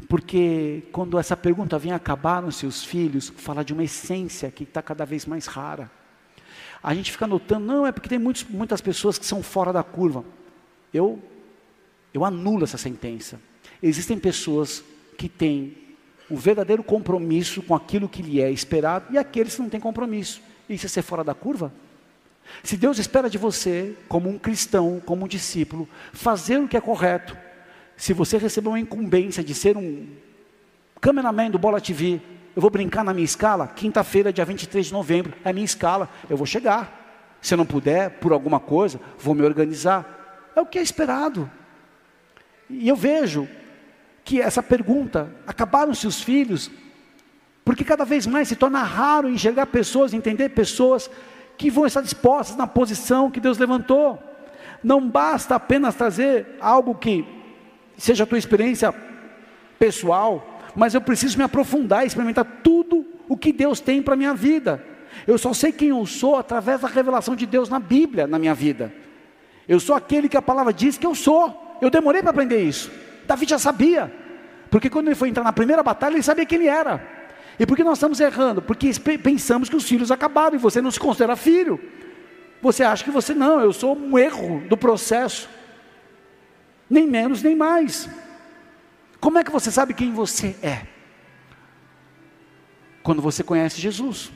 Porque 0.09 0.83
quando 0.91 1.19
essa 1.19 1.37
pergunta 1.37 1.79
vem 1.79 1.93
acabar 1.93 2.43
nos 2.43 2.57
seus 2.57 2.85
filhos, 2.85 3.29
falar 3.37 3.63
de 3.63 3.73
uma 3.73 3.85
essência 3.85 4.51
que 4.51 4.65
está 4.65 4.83
cada 4.83 5.05
vez 5.05 5.27
mais 5.27 5.47
rara. 5.47 5.91
A 6.83 6.95
gente 6.95 7.13
fica 7.13 7.27
notando, 7.27 7.67
não, 7.67 7.87
é 7.87 7.93
porque 7.93 8.09
tem 8.09 8.19
muitos, 8.19 8.45
muitas 8.45 8.81
pessoas 8.81 9.19
que 9.19 9.27
são 9.27 9.43
fora 9.43 9.73
da 9.73 9.83
curva. 9.83 10.25
Eu, 10.93 11.23
eu 12.13 12.25
anulo 12.25 12.65
essa 12.65 12.79
sentença. 12.79 13.41
Existem 13.83 14.19
pessoas 14.19 14.83
que 15.17 15.29
têm 15.29 15.77
um 16.31 16.37
verdadeiro 16.37 16.83
compromisso 16.83 17.63
com 17.63 17.75
aquilo 17.75 18.09
que 18.09 18.23
lhe 18.23 18.41
é 18.41 18.51
esperado 18.51 19.13
e 19.13 19.19
aqueles 19.19 19.55
que 19.55 19.63
não 19.63 19.69
têm 19.69 19.81
compromisso. 19.81 20.41
Isso 20.69 20.87
é 20.87 20.89
ser 20.89 21.03
fora 21.03 21.23
da 21.23 21.35
curva? 21.35 21.73
Se 22.63 22.77
Deus 22.77 22.99
espera 22.99 23.31
de 23.31 23.39
você, 23.39 23.97
como 24.09 24.29
um 24.29 24.39
cristão, 24.39 25.01
como 25.05 25.25
um 25.25 25.29
discípulo, 25.29 25.89
fazer 26.13 26.59
o 26.59 26.69
que 26.69 26.77
é 26.77 26.81
correto, 26.81 27.37
se 27.97 28.13
você 28.13 28.39
receber 28.39 28.69
uma 28.69 28.81
incumbência 28.81 29.43
de 29.43 29.55
ser 29.55 29.77
um 29.77 30.07
cameraman 31.01 31.51
do 31.51 31.59
Bola 31.59 31.81
TV, 31.81 32.21
eu 32.55 32.63
vou 32.63 32.71
brincar 32.71 33.05
na 33.05 33.15
minha 33.15 33.25
escala, 33.25 33.69
quinta-feira, 33.69 34.33
dia 34.33 34.45
23 34.45 34.87
de 34.87 34.93
novembro, 34.93 35.35
é 35.45 35.51
a 35.51 35.53
minha 35.53 35.65
escala, 35.65 36.09
eu 36.29 36.37
vou 36.37 36.47
chegar. 36.47 36.99
Se 37.41 37.55
eu 37.55 37.59
não 37.59 37.65
puder, 37.65 38.11
por 38.19 38.33
alguma 38.33 38.61
coisa, 38.61 39.01
vou 39.19 39.35
me 39.35 39.43
organizar. 39.43 40.51
É 40.55 40.61
o 40.61 40.67
que 40.67 40.79
é 40.79 40.83
esperado. 40.83 41.51
E 42.69 42.89
eu 42.89 42.97
vejo 42.97 43.49
que 44.25 44.41
essa 44.41 44.63
pergunta, 44.63 45.35
acabaram 45.47 45.95
seus 45.95 46.23
filhos, 46.23 46.71
porque 47.65 47.85
cada 47.85 48.05
vez 48.05 48.27
mais 48.27 48.49
se 48.49 48.57
torna 48.57 48.83
raro 48.83 49.29
enxergar 49.29 49.67
pessoas, 49.67 50.13
entender 50.13 50.51
pessoas 50.51 51.11
que 51.61 51.69
vão 51.69 51.85
estar 51.85 52.01
dispostas 52.01 52.57
na 52.57 52.67
posição 52.67 53.31
que 53.31 53.39
Deus 53.39 53.59
levantou. 53.59 54.19
Não 54.83 55.07
basta 55.07 55.57
apenas 55.57 55.95
trazer 55.95 56.57
algo 56.59 56.95
que 56.95 57.23
seja 57.99 58.25
a 58.25 58.27
tua 58.27 58.39
experiência 58.39 58.95
pessoal, 59.79 60.59
mas 60.75 60.95
eu 60.95 61.03
preciso 61.03 61.37
me 61.37 61.45
aprofundar, 61.45 62.07
experimentar 62.07 62.47
tudo 62.65 63.05
o 63.29 63.37
que 63.37 63.53
Deus 63.53 63.79
tem 63.79 64.01
para 64.01 64.15
a 64.15 64.17
minha 64.17 64.33
vida. 64.33 64.83
Eu 65.27 65.37
só 65.37 65.53
sei 65.53 65.71
quem 65.71 65.91
eu 65.91 66.07
sou 66.07 66.37
através 66.37 66.81
da 66.81 66.89
revelação 66.89 67.37
de 67.37 67.45
Deus 67.45 67.69
na 67.69 67.79
Bíblia, 67.79 68.27
na 68.27 68.39
minha 68.39 68.55
vida. 68.55 68.91
Eu 69.69 69.79
sou 69.79 69.95
aquele 69.95 70.31
que 70.31 70.39
a 70.39 70.43
palavra 70.43 70.73
diz 70.73 70.97
que 70.97 71.07
eu 71.07 71.15
sou. 71.15 71.77
Eu 71.83 71.91
demorei 71.91 72.23
para 72.23 72.31
aprender 72.31 72.63
isso. 72.63 72.91
Davi 73.27 73.45
já 73.47 73.59
sabia, 73.59 74.11
porque 74.71 74.89
quando 74.89 75.09
ele 75.09 75.15
foi 75.15 75.29
entrar 75.29 75.45
na 75.45 75.53
primeira 75.53 75.83
batalha, 75.83 76.15
ele 76.15 76.23
sabia 76.23 76.47
quem 76.47 76.59
ele 76.59 76.69
era. 76.69 77.20
E 77.61 77.67
por 77.67 77.77
que 77.77 77.85
nós 77.85 77.99
estamos 77.99 78.19
errando? 78.21 78.63
Porque 78.63 78.91
pensamos 79.23 79.69
que 79.69 79.77
os 79.77 79.85
filhos 79.85 80.11
acabaram 80.11 80.57
e 80.57 80.59
você 80.59 80.81
não 80.81 80.91
se 80.91 80.99
considera 80.99 81.37
filho. 81.37 81.79
Você 82.63 82.83
acha 82.83 83.05
que 83.05 83.11
você 83.11 83.35
não, 83.35 83.61
eu 83.61 83.71
sou 83.71 83.95
um 83.95 84.19
erro 84.19 84.63
do 84.67 84.79
processo. 84.79 85.47
Nem 86.89 87.07
menos, 87.07 87.43
nem 87.43 87.55
mais. 87.55 88.09
Como 89.21 89.37
é 89.37 89.45
que 89.45 89.51
você 89.51 89.71
sabe 89.71 89.93
quem 89.93 90.11
você 90.11 90.57
é? 90.63 90.87
Quando 93.03 93.21
você 93.21 93.43
conhece 93.43 93.79
Jesus. 93.79 94.33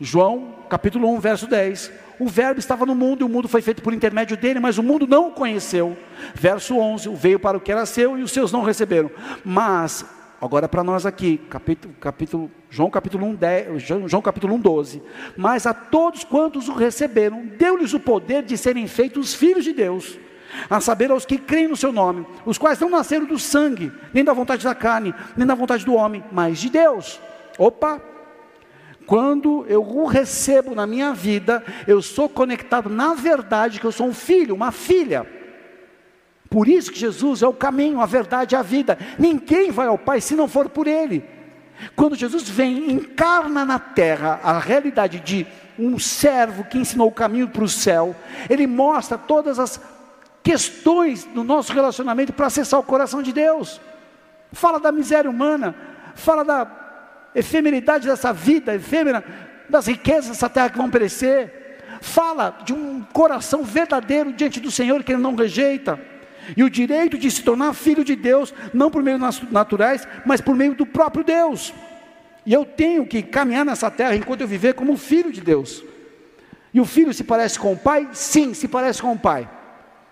João, 0.00 0.56
capítulo 0.68 1.08
1, 1.14 1.20
verso 1.20 1.46
10. 1.46 1.92
O 2.18 2.26
verbo 2.26 2.58
estava 2.58 2.84
no 2.84 2.96
mundo 2.96 3.20
e 3.20 3.24
o 3.24 3.28
mundo 3.28 3.46
foi 3.46 3.62
feito 3.62 3.80
por 3.80 3.94
intermédio 3.94 4.36
dele, 4.36 4.58
mas 4.58 4.76
o 4.76 4.82
mundo 4.82 5.06
não 5.06 5.28
o 5.28 5.32
conheceu. 5.32 5.96
Verso 6.34 6.76
11, 6.76 7.14
veio 7.14 7.38
para 7.38 7.56
o 7.56 7.60
que 7.60 7.70
era 7.70 7.86
seu 7.86 8.18
e 8.18 8.24
os 8.24 8.32
seus 8.32 8.50
não 8.50 8.64
receberam. 8.64 9.08
Mas 9.44 10.04
Agora 10.40 10.66
para 10.66 10.82
nós 10.82 11.04
aqui, 11.04 11.36
capítulo, 11.50 11.94
capítulo, 12.00 12.50
João 12.70 12.88
capítulo 12.88 13.26
1, 13.26 13.34
10, 13.34 13.82
João 13.82 14.22
capítulo 14.22 14.54
1, 14.54 14.60
12. 14.60 15.02
Mas 15.36 15.66
a 15.66 15.74
todos 15.74 16.24
quantos 16.24 16.66
o 16.66 16.72
receberam, 16.72 17.44
deu-lhes 17.58 17.92
o 17.92 18.00
poder 18.00 18.42
de 18.42 18.56
serem 18.56 18.86
feitos 18.86 19.34
filhos 19.34 19.64
de 19.64 19.74
Deus, 19.74 20.18
a 20.70 20.80
saber 20.80 21.10
aos 21.10 21.26
que 21.26 21.36
creem 21.36 21.68
no 21.68 21.76
seu 21.76 21.92
nome, 21.92 22.26
os 22.46 22.56
quais 22.56 22.80
não 22.80 22.88
nasceram 22.88 23.26
do 23.26 23.38
sangue, 23.38 23.92
nem 24.14 24.24
da 24.24 24.32
vontade 24.32 24.64
da 24.64 24.74
carne, 24.74 25.14
nem 25.36 25.46
da 25.46 25.54
vontade 25.54 25.84
do 25.84 25.92
homem, 25.92 26.24
mas 26.32 26.58
de 26.58 26.70
Deus. 26.70 27.20
Opa! 27.58 28.00
Quando 29.04 29.66
eu 29.68 29.82
o 29.82 30.06
recebo 30.06 30.74
na 30.74 30.86
minha 30.86 31.12
vida, 31.12 31.62
eu 31.86 32.00
sou 32.00 32.30
conectado 32.30 32.88
na 32.88 33.12
verdade 33.12 33.78
que 33.78 33.86
eu 33.86 33.92
sou 33.92 34.06
um 34.06 34.14
filho, 34.14 34.54
uma 34.54 34.72
filha. 34.72 35.39
Por 36.50 36.66
isso 36.66 36.90
que 36.90 36.98
Jesus 36.98 37.42
é 37.42 37.46
o 37.46 37.52
caminho, 37.52 38.00
a 38.00 38.06
verdade 38.06 38.56
e 38.56 38.58
a 38.58 38.62
vida. 38.62 38.98
Ninguém 39.16 39.70
vai 39.70 39.86
ao 39.86 39.96
Pai 39.96 40.20
se 40.20 40.34
não 40.34 40.48
for 40.48 40.68
por 40.68 40.88
Ele. 40.88 41.24
Quando 41.94 42.16
Jesus 42.16 42.48
vem, 42.48 42.90
encarna 42.90 43.64
na 43.64 43.78
terra 43.78 44.40
a 44.42 44.58
realidade 44.58 45.20
de 45.20 45.46
um 45.78 45.96
servo 45.96 46.64
que 46.64 46.76
ensinou 46.76 47.06
o 47.06 47.12
caminho 47.12 47.48
para 47.48 47.62
o 47.62 47.68
céu, 47.68 48.14
ele 48.50 48.66
mostra 48.66 49.16
todas 49.16 49.60
as 49.60 49.80
questões 50.42 51.24
do 51.24 51.44
nosso 51.44 51.72
relacionamento 51.72 52.32
para 52.32 52.48
acessar 52.48 52.80
o 52.80 52.84
coração 52.84 53.22
de 53.22 53.32
Deus. 53.32 53.80
Fala 54.52 54.80
da 54.80 54.90
miséria 54.90 55.30
humana, 55.30 55.74
fala 56.16 56.44
da 56.44 56.68
efemeridade 57.32 58.08
dessa 58.08 58.32
vida 58.32 58.74
efêmera, 58.74 59.24
das 59.68 59.86
riquezas 59.86 60.30
dessa 60.30 60.50
terra 60.50 60.68
que 60.68 60.78
vão 60.78 60.90
perecer. 60.90 61.78
Fala 62.00 62.58
de 62.64 62.72
um 62.74 63.02
coração 63.12 63.62
verdadeiro 63.62 64.32
diante 64.32 64.58
do 64.58 64.70
Senhor 64.70 65.04
que 65.04 65.12
ele 65.12 65.22
não 65.22 65.36
rejeita 65.36 66.09
e 66.56 66.62
o 66.62 66.70
direito 66.70 67.18
de 67.18 67.30
se 67.30 67.42
tornar 67.42 67.74
filho 67.74 68.04
de 68.04 68.16
Deus, 68.16 68.52
não 68.72 68.90
por 68.90 69.02
meios 69.02 69.42
naturais, 69.50 70.06
mas 70.24 70.40
por 70.40 70.54
meio 70.54 70.74
do 70.74 70.86
próprio 70.86 71.24
Deus. 71.24 71.72
E 72.44 72.52
eu 72.52 72.64
tenho 72.64 73.06
que 73.06 73.22
caminhar 73.22 73.64
nessa 73.64 73.90
terra 73.90 74.16
enquanto 74.16 74.40
eu 74.40 74.48
viver 74.48 74.74
como 74.74 74.96
filho 74.96 75.30
de 75.30 75.40
Deus. 75.40 75.84
E 76.72 76.80
o 76.80 76.84
filho 76.84 77.12
se 77.12 77.24
parece 77.24 77.58
com 77.58 77.72
o 77.72 77.76
pai? 77.76 78.08
Sim, 78.12 78.54
se 78.54 78.68
parece 78.68 79.02
com 79.02 79.12
o 79.12 79.18
pai. 79.18 79.48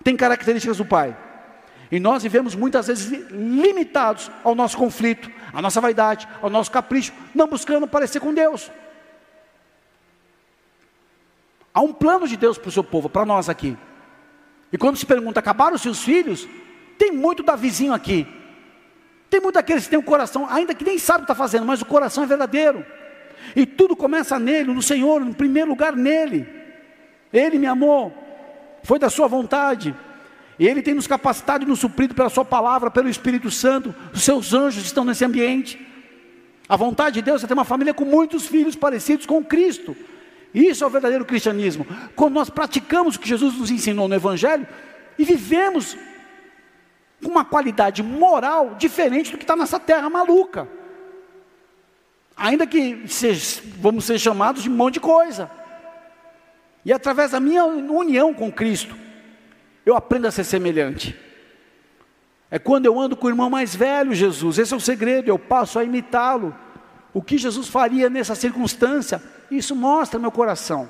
Tem 0.03 0.15
características 0.15 0.77
do 0.77 0.85
pai. 0.85 1.15
E 1.91 1.99
nós 1.99 2.21
vivemos 2.21 2.53
muitas 2.53 2.87
vezes 2.87 3.09
limitados 3.31 4.29
ao 4.43 4.53
nosso 4.53 4.77
conflito, 4.77 5.29
à 5.51 5.61
nossa 5.61 5.81
vaidade, 5.81 6.27
ao 6.41 6.49
nosso 6.49 6.69
capricho, 6.69 7.11
não 7.33 7.47
buscando 7.47 7.87
parecer 7.87 8.19
com 8.19 8.33
Deus. 8.33 8.71
Há 11.73 11.81
um 11.81 11.93
plano 11.93 12.27
de 12.27 12.37
Deus 12.37 12.57
para 12.57 12.69
o 12.69 12.71
seu 12.71 12.83
povo, 12.83 13.09
para 13.09 13.25
nós 13.25 13.49
aqui. 13.49 13.77
E 14.71 14.77
quando 14.77 14.97
se 14.97 15.05
pergunta, 15.05 15.39
acabaram 15.39 15.75
os 15.75 15.81
seus 15.81 16.03
filhos? 16.03 16.47
Tem 16.97 17.11
muito 17.11 17.43
Davizinho 17.43 17.93
aqui. 17.93 18.27
Tem 19.29 19.39
muitos 19.39 19.59
daqueles 19.59 19.83
que 19.83 19.89
têm 19.89 19.99
um 19.99 20.03
coração, 20.03 20.47
ainda 20.49 20.73
que 20.73 20.83
nem 20.83 20.97
sabe 20.97 21.19
o 21.19 21.25
que 21.25 21.31
está 21.31 21.35
fazendo, 21.35 21.65
mas 21.65 21.81
o 21.81 21.85
coração 21.85 22.23
é 22.23 22.27
verdadeiro. 22.27 22.85
E 23.55 23.65
tudo 23.65 23.95
começa 23.95 24.39
nele, 24.39 24.73
no 24.73 24.81
Senhor, 24.81 25.23
no 25.23 25.33
primeiro 25.33 25.69
lugar 25.69 25.95
nele. 25.95 26.47
Ele 27.31 27.59
me 27.59 27.67
amou, 27.67 28.13
foi 28.83 28.97
da 28.97 29.09
sua 29.09 29.27
vontade. 29.27 29.95
E 30.57 30.67
Ele 30.67 30.81
tem 30.81 30.93
nos 30.93 31.07
capacitado 31.07 31.63
e 31.63 31.67
nos 31.67 31.79
suprido 31.79 32.13
pela 32.13 32.29
Sua 32.29 32.43
palavra, 32.43 32.91
pelo 32.91 33.07
Espírito 33.07 33.49
Santo. 33.49 33.95
Os 34.13 34.23
seus 34.23 34.53
anjos 34.53 34.83
estão 34.83 35.05
nesse 35.05 35.23
ambiente. 35.23 35.79
A 36.67 36.75
vontade 36.75 37.15
de 37.15 37.21
Deus 37.21 37.43
é 37.43 37.47
ter 37.47 37.53
uma 37.53 37.63
família 37.63 37.93
com 37.93 38.03
muitos 38.03 38.45
filhos 38.45 38.75
parecidos 38.75 39.25
com 39.25 39.43
Cristo. 39.43 39.95
Isso 40.53 40.83
é 40.83 40.87
o 40.87 40.89
verdadeiro 40.89 41.25
cristianismo. 41.25 41.85
Quando 42.15 42.33
nós 42.33 42.49
praticamos 42.49 43.15
o 43.15 43.19
que 43.19 43.27
Jesus 43.27 43.55
nos 43.55 43.69
ensinou 43.69 44.07
no 44.07 44.15
Evangelho 44.15 44.67
e 45.17 45.23
vivemos 45.23 45.97
com 47.23 47.29
uma 47.29 47.45
qualidade 47.45 48.01
moral 48.01 48.75
diferente 48.75 49.31
do 49.31 49.37
que 49.37 49.43
está 49.43 49.55
nessa 49.55 49.79
terra 49.79 50.09
maluca. 50.09 50.67
Ainda 52.35 52.65
que 52.65 53.03
vamos 53.79 54.05
ser 54.05 54.17
chamados 54.17 54.63
de 54.63 54.69
um 54.69 54.73
monte 54.73 54.95
de 54.95 54.99
coisa. 55.01 55.51
E 56.85 56.93
através 56.93 57.31
da 57.31 57.39
minha 57.39 57.65
união 57.65 58.33
com 58.33 58.51
Cristo, 58.51 58.95
eu 59.85 59.95
aprendo 59.95 60.27
a 60.27 60.31
ser 60.31 60.45
semelhante. 60.45 61.15
É 62.49 62.57
quando 62.57 62.85
eu 62.85 62.97
ando 62.99 63.15
com 63.15 63.27
o 63.27 63.29
irmão 63.29 63.49
mais 63.49 63.75
velho, 63.75 64.15
Jesus, 64.15 64.57
esse 64.57 64.73
é 64.73 64.77
o 64.77 64.79
segredo, 64.79 65.27
eu 65.29 65.37
passo 65.37 65.77
a 65.77 65.83
imitá-lo. 65.83 66.55
O 67.13 67.21
que 67.21 67.37
Jesus 67.37 67.67
faria 67.67 68.09
nessa 68.09 68.33
circunstância, 68.33 69.21
isso 69.51 69.75
mostra 69.75 70.19
meu 70.19 70.31
coração. 70.31 70.89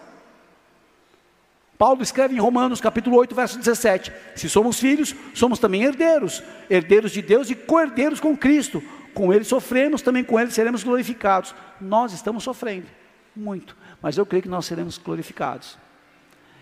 Paulo 1.78 2.04
escreve 2.04 2.36
em 2.36 2.40
Romanos 2.40 2.82
capítulo 2.82 3.16
8, 3.18 3.34
verso 3.34 3.58
17: 3.58 4.12
Se 4.36 4.50
somos 4.50 4.80
filhos, 4.80 5.16
somos 5.34 5.60
também 5.60 5.84
herdeiros, 5.84 6.44
herdeiros 6.70 7.12
de 7.12 7.22
Deus 7.22 7.50
e 7.50 7.56
co-herdeiros 7.56 8.20
com 8.20 8.36
Cristo. 8.36 8.84
Com 9.14 9.34
ele 9.34 9.44
sofremos, 9.44 10.02
também 10.02 10.24
com 10.24 10.40
ele 10.40 10.52
seremos 10.52 10.84
glorificados. 10.84 11.56
Nós 11.80 12.14
estamos 12.14 12.44
sofrendo 12.44 12.88
muito, 13.36 13.76
mas 14.02 14.18
eu 14.18 14.26
creio 14.26 14.44
que 14.44 14.50
nós 14.50 14.66
seremos 14.66 14.98
glorificados. 14.98 15.78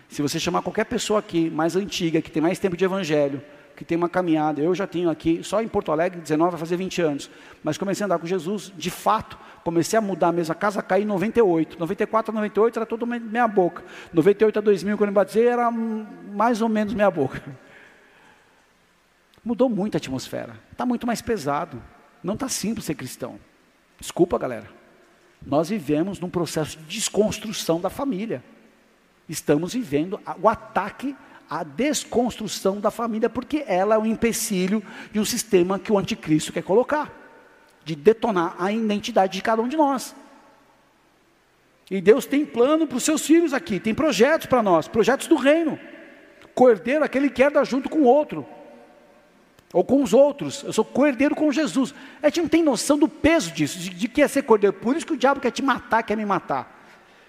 Se 0.08 0.22
você 0.22 0.38
chamar 0.40 0.62
qualquer 0.62 0.84
pessoa 0.84 1.18
aqui, 1.18 1.50
mais 1.50 1.76
antiga, 1.76 2.22
que 2.22 2.30
tem 2.30 2.40
mais 2.40 2.58
tempo 2.58 2.76
de 2.76 2.84
evangelho, 2.84 3.42
que 3.78 3.84
tem 3.84 3.96
uma 3.96 4.08
caminhada, 4.08 4.60
eu 4.60 4.74
já 4.74 4.88
tenho 4.88 5.08
aqui, 5.08 5.40
só 5.44 5.62
em 5.62 5.68
Porto 5.68 5.92
Alegre, 5.92 6.20
19 6.20 6.50
vai 6.50 6.58
fazer 6.58 6.76
20 6.76 7.00
anos, 7.00 7.30
mas 7.62 7.78
comecei 7.78 8.02
a 8.02 8.06
andar 8.06 8.18
com 8.18 8.26
Jesus, 8.26 8.72
de 8.76 8.90
fato, 8.90 9.38
comecei 9.62 9.96
a 9.96 10.02
mudar 10.02 10.32
mesmo, 10.32 10.50
a 10.50 10.54
casa 10.56 10.82
caiu 10.82 11.04
em 11.04 11.06
98, 11.06 11.78
94 11.78 12.32
a 12.32 12.34
98 12.34 12.76
era 12.76 12.84
tudo 12.84 13.06
meia 13.06 13.46
boca, 13.46 13.84
98 14.12 14.58
a 14.58 14.62
2000 14.62 14.98
quando 14.98 15.06
eu 15.06 15.12
me 15.12 15.14
batizei 15.14 15.46
era 15.46 15.70
mais 15.70 16.60
ou 16.60 16.68
menos 16.68 16.92
meia 16.92 17.08
boca. 17.08 17.40
Mudou 19.44 19.68
muito 19.68 19.94
a 19.94 19.98
atmosfera, 19.98 20.56
está 20.72 20.84
muito 20.84 21.06
mais 21.06 21.22
pesado, 21.22 21.80
não 22.20 22.34
está 22.34 22.48
simples 22.48 22.84
ser 22.84 22.96
cristão. 22.96 23.38
Desculpa 24.00 24.36
galera, 24.40 24.68
nós 25.40 25.68
vivemos 25.68 26.18
num 26.18 26.28
processo 26.28 26.76
de 26.78 26.84
desconstrução 26.84 27.80
da 27.80 27.88
família. 27.88 28.42
Estamos 29.28 29.72
vivendo 29.72 30.20
o 30.42 30.48
ataque 30.48 31.14
à 31.48 31.62
desconstrução 31.62 32.80
da 32.80 32.90
família, 32.90 33.30
porque 33.30 33.64
ela 33.66 33.94
é 33.94 33.98
um 33.98 34.06
empecilho 34.06 34.82
de 35.12 35.18
um 35.18 35.24
sistema 35.24 35.78
que 35.78 35.92
o 35.92 35.98
anticristo 35.98 36.52
quer 36.52 36.62
colocar, 36.62 37.12
de 37.84 37.94
detonar 37.96 38.54
a 38.58 38.70
identidade 38.70 39.34
de 39.34 39.42
cada 39.42 39.62
um 39.62 39.68
de 39.68 39.76
nós. 39.76 40.14
E 41.90 42.00
Deus 42.00 42.26
tem 42.26 42.44
plano 42.44 42.86
para 42.86 42.98
os 42.98 43.02
seus 43.02 43.26
filhos 43.26 43.54
aqui, 43.54 43.80
tem 43.80 43.94
projetos 43.94 44.46
para 44.46 44.62
nós, 44.62 44.86
projetos 44.86 45.26
do 45.26 45.36
reino. 45.36 45.78
Cordeiro, 46.54 47.04
aquele 47.04 47.28
que 47.28 47.36
quer 47.36 47.50
dar 47.50 47.64
junto 47.64 47.88
com 47.88 48.00
o 48.00 48.04
outro, 48.04 48.46
ou 49.72 49.84
com 49.84 50.02
os 50.02 50.12
outros. 50.12 50.62
Eu 50.64 50.72
sou 50.72 50.84
cordeiro 50.84 51.34
com 51.34 51.50
Jesus. 51.50 51.94
A 52.22 52.26
gente 52.26 52.40
não 52.40 52.48
tem 52.48 52.62
noção 52.62 52.98
do 52.98 53.08
peso 53.08 53.52
disso, 53.52 53.78
de, 53.78 53.90
de 53.90 54.08
que 54.08 54.20
é 54.20 54.28
ser 54.28 54.42
cordeiro. 54.42 54.76
Por 54.76 54.96
isso 54.96 55.06
que 55.06 55.12
o 55.12 55.16
diabo 55.16 55.40
quer 55.40 55.50
te 55.50 55.62
matar, 55.62 56.02
quer 56.02 56.16
me 56.16 56.26
matar 56.26 56.77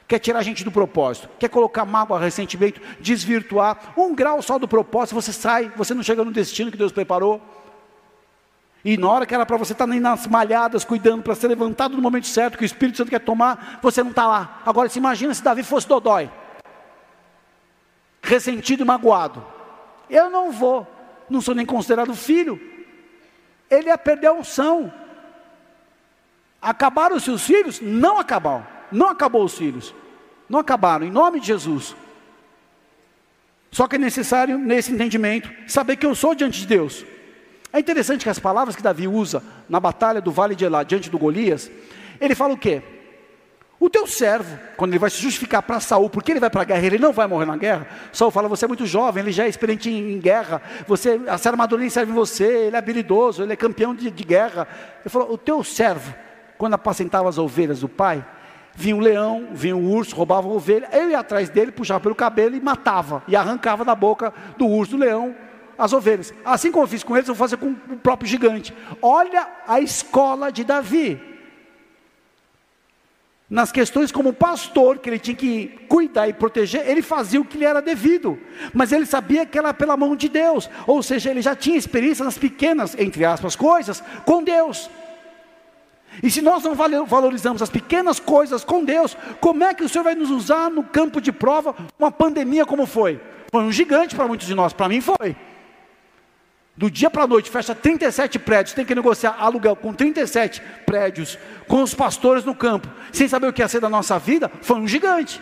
quer 0.10 0.18
tirar 0.18 0.40
a 0.40 0.44
gente 0.44 0.64
do 0.64 0.72
propósito, 0.72 1.30
quer 1.38 1.50
colocar 1.50 1.86
mágoa, 1.86 2.20
ressentimento, 2.20 2.82
desvirtuar. 3.00 3.94
Um 3.96 4.16
grau 4.16 4.42
só 4.42 4.58
do 4.58 4.68
propósito, 4.68 5.14
você 5.14 5.32
sai, 5.32 5.72
você 5.78 5.94
não 5.94 6.02
chega 6.02 6.26
no 6.26 6.32
destino 6.32 6.72
que 6.72 6.78
Deus 6.78 6.92
preparou. 6.92 7.40
E 8.84 8.98
na 8.98 9.08
hora 9.08 9.26
que 9.28 9.36
era 9.36 9.46
para 9.46 9.56
você 9.56 9.74
estar 9.74 9.86
tá 9.86 9.94
nas 9.94 10.26
malhadas, 10.26 10.84
cuidando 10.84 11.22
para 11.22 11.36
ser 11.36 11.48
levantado 11.48 11.96
no 11.96 12.02
momento 12.02 12.26
certo, 12.26 12.58
que 12.58 12.64
o 12.64 12.66
Espírito 12.66 12.98
Santo 12.98 13.12
quer 13.12 13.20
tomar, 13.20 13.80
você 13.84 14.02
não 14.02 14.10
está 14.10 14.26
lá. 14.26 14.64
Agora 14.66 14.90
se 14.90 14.98
imagina 14.98 15.32
se 15.32 15.44
Davi 15.44 15.62
fosse 15.62 15.88
Dodói, 15.88 16.32
ressentido 18.24 18.82
e 18.82 18.86
magoado. 18.86 19.46
Eu 20.10 20.32
não 20.32 20.52
vou, 20.52 20.88
não 21.30 21.40
sou 21.40 21.54
nem 21.54 21.68
considerado 21.68 22.16
filho. 22.16 22.60
Ele 23.70 23.90
ia 23.90 23.98
perder 23.98 24.28
a 24.28 24.34
unção. 24.34 24.92
Acabaram 26.60 27.16
os 27.16 27.24
seus 27.24 27.46
filhos? 27.46 27.80
Não 27.80 28.18
acabaram. 28.18 28.79
Não 28.92 29.10
acabou 29.10 29.44
os 29.44 29.58
filhos. 29.58 29.94
Não 30.50 30.60
acabaram, 30.60 31.06
em 31.06 31.12
nome 31.12 31.40
de 31.40 31.48
Jesus. 31.48 31.96
Só 33.72 33.88
que 33.88 33.96
é 33.96 34.00
necessário, 34.00 34.58
nesse 34.58 34.92
entendimento, 34.92 35.50
saber 35.68 35.96
que 35.96 36.06
eu 36.06 36.16
sou 36.16 36.34
diante 36.34 36.62
de 36.62 36.68
Deus. 36.68 37.06
É 37.72 37.80
interessante 37.80 38.24
que 38.24 38.30
as 38.30 38.40
palavras 38.40 38.76
que 38.76 38.82
Davi 38.82 39.08
usa 39.08 39.44
na 39.70 39.80
batalha 39.80 40.20
do 40.20 40.32
vale 40.32 40.56
de 40.56 40.66
Elá, 40.66 40.82
diante 40.84 41.10
do 41.10 41.20
Golias, 41.20 41.70
ele 42.20 42.34
fala 42.34 42.54
o 42.54 42.58
quê? 42.58 42.82
O 43.80 43.90
teu 43.90 44.06
servo, 44.06 44.60
quando 44.76 44.92
ele 44.92 45.00
vai 45.00 45.10
se 45.10 45.22
justificar 45.22 45.62
para 45.62 45.80
Saul, 45.80 46.10
porque 46.10 46.32
ele 46.32 46.40
vai 46.40 46.50
para 46.50 46.64
a 46.64 46.66
guerra, 46.66 46.86
ele 46.86 46.98
não 46.98 47.14
vai 47.14 47.28
morrer 47.28 47.46
na 47.46 47.56
guerra. 47.56 47.88
Saul 48.12 48.30
fala: 48.30 48.50
Você 48.50 48.66
é 48.66 48.68
muito 48.68 48.86
jovem, 48.86 49.24
ele 49.24 49.32
já 49.32 49.46
é 49.46 49.48
experiente 49.48 49.90
em, 49.90 50.16
em 50.16 50.20
guerra, 50.20 50.62
você, 50.86 51.22
essa 51.28 51.50
armadura 51.50 51.80
nem 51.80 51.90
serve 51.90 52.12
em 52.12 52.16
você, 52.16 52.44
ele 52.44 52.76
é 52.76 52.80
habilidoso, 52.80 53.42
ele 53.42 53.54
é 53.54 53.56
campeão 53.56 53.96
de, 53.96 54.12
de 54.12 54.24
guerra. 54.24 54.68
Ele 55.00 55.10
falou: 55.10 55.32
O 55.32 55.38
teu 55.38 55.64
servo, 55.64 56.14
quando 56.58 56.74
apacentava 56.74 57.30
as 57.30 57.38
ovelhas 57.38 57.80
do 57.80 57.88
pai, 57.88 58.26
vinha 58.80 58.96
um 58.96 59.02
leão, 59.02 59.50
vinha 59.52 59.76
um 59.76 59.92
urso, 59.92 60.16
roubava 60.16 60.48
a 60.48 60.52
ovelha, 60.52 60.88
eu 60.94 61.10
ia 61.10 61.20
atrás 61.20 61.50
dele, 61.50 61.70
puxava 61.70 62.00
pelo 62.00 62.16
cabelo 62.16 62.56
e 62.56 62.62
matava, 62.62 63.22
e 63.28 63.36
arrancava 63.36 63.84
da 63.84 63.94
boca 63.94 64.34
do 64.58 64.66
urso, 64.66 64.92
do 64.92 64.98
leão, 65.00 65.36
as 65.78 65.92
ovelhas. 65.92 66.34
Assim 66.46 66.72
como 66.72 66.86
eu 66.86 66.88
fiz 66.88 67.04
com 67.04 67.18
eles, 67.18 67.28
eu 67.28 67.36
vou 67.36 67.46
fazer 67.46 67.58
com 67.58 67.72
o 67.72 67.98
próprio 67.98 68.30
gigante. 68.30 68.74
Olha 69.02 69.46
a 69.68 69.82
escola 69.82 70.50
de 70.50 70.64
Davi. 70.64 71.22
Nas 73.50 73.70
questões 73.70 74.14
como 74.14 74.32
pastor, 74.32 75.00
que 75.00 75.10
ele 75.10 75.20
tinha 75.20 75.36
que 75.36 75.68
cuidar 75.90 76.30
e 76.30 76.34
proteger, 76.34 76.88
ele 76.88 77.02
fazia 77.02 77.42
o 77.42 77.46
que 77.46 77.58
lhe 77.58 77.66
era 77.66 77.82
devido, 77.82 78.40
mas 78.74 78.94
ele 78.94 79.06
sabia 79.06 79.46
que 79.46 79.58
era 79.58 79.74
pela 79.74 79.98
mão 79.98 80.16
de 80.16 80.30
Deus, 80.30 80.70
ou 80.88 81.04
seja, 81.04 81.32
ele 81.32 81.42
já 81.42 81.54
tinha 81.54 81.76
experiência 81.76 82.24
nas 82.24 82.38
pequenas, 82.38 82.96
entre 82.98 83.26
aspas, 83.26 83.58
coisas 83.58 84.02
com 84.24 84.42
Deus. 84.42 84.90
E 86.22 86.30
se 86.30 86.42
nós 86.42 86.64
não 86.64 86.76
valorizamos 87.06 87.62
as 87.62 87.70
pequenas 87.70 88.20
coisas 88.20 88.64
com 88.64 88.84
Deus, 88.84 89.16
como 89.40 89.64
é 89.64 89.74
que 89.74 89.84
o 89.84 89.90
Senhor 89.90 90.04
vai 90.04 90.16
nos 90.16 90.30
usar 90.30 90.70
no 90.70 90.84
campo 90.84 91.22
de 91.22 91.32
prova 91.32 91.76
uma 91.98 92.12
pandemia 92.12 92.66
como 92.66 92.86
foi? 92.86 93.22
Foi 93.52 93.64
um 93.64 93.72
gigante 93.72 94.16
para 94.16 94.28
muitos 94.28 94.48
de 94.48 94.54
nós, 94.54 94.74
para 94.74 94.90
mim 94.90 95.02
foi. 95.02 95.36
Do 96.76 96.90
dia 96.90 97.10
para 97.10 97.24
a 97.24 97.28
noite, 97.28 97.50
fecha 97.50 97.76
37 97.76 98.40
prédios, 98.40 98.74
tem 98.74 98.86
que 98.86 98.96
negociar 98.96 99.36
aluguel 99.38 99.76
com 99.76 99.94
37 99.94 100.62
prédios, 100.86 101.38
com 101.68 101.84
os 101.84 101.94
pastores 101.94 102.46
no 102.46 102.56
campo, 102.56 102.88
sem 103.12 103.28
saber 103.28 103.48
o 103.48 103.54
que 103.54 103.62
ia 103.62 103.68
ser 103.68 103.82
da 103.82 103.90
nossa 103.90 104.18
vida, 104.18 104.50
foi 104.62 104.78
um 104.78 104.88
gigante. 104.88 105.42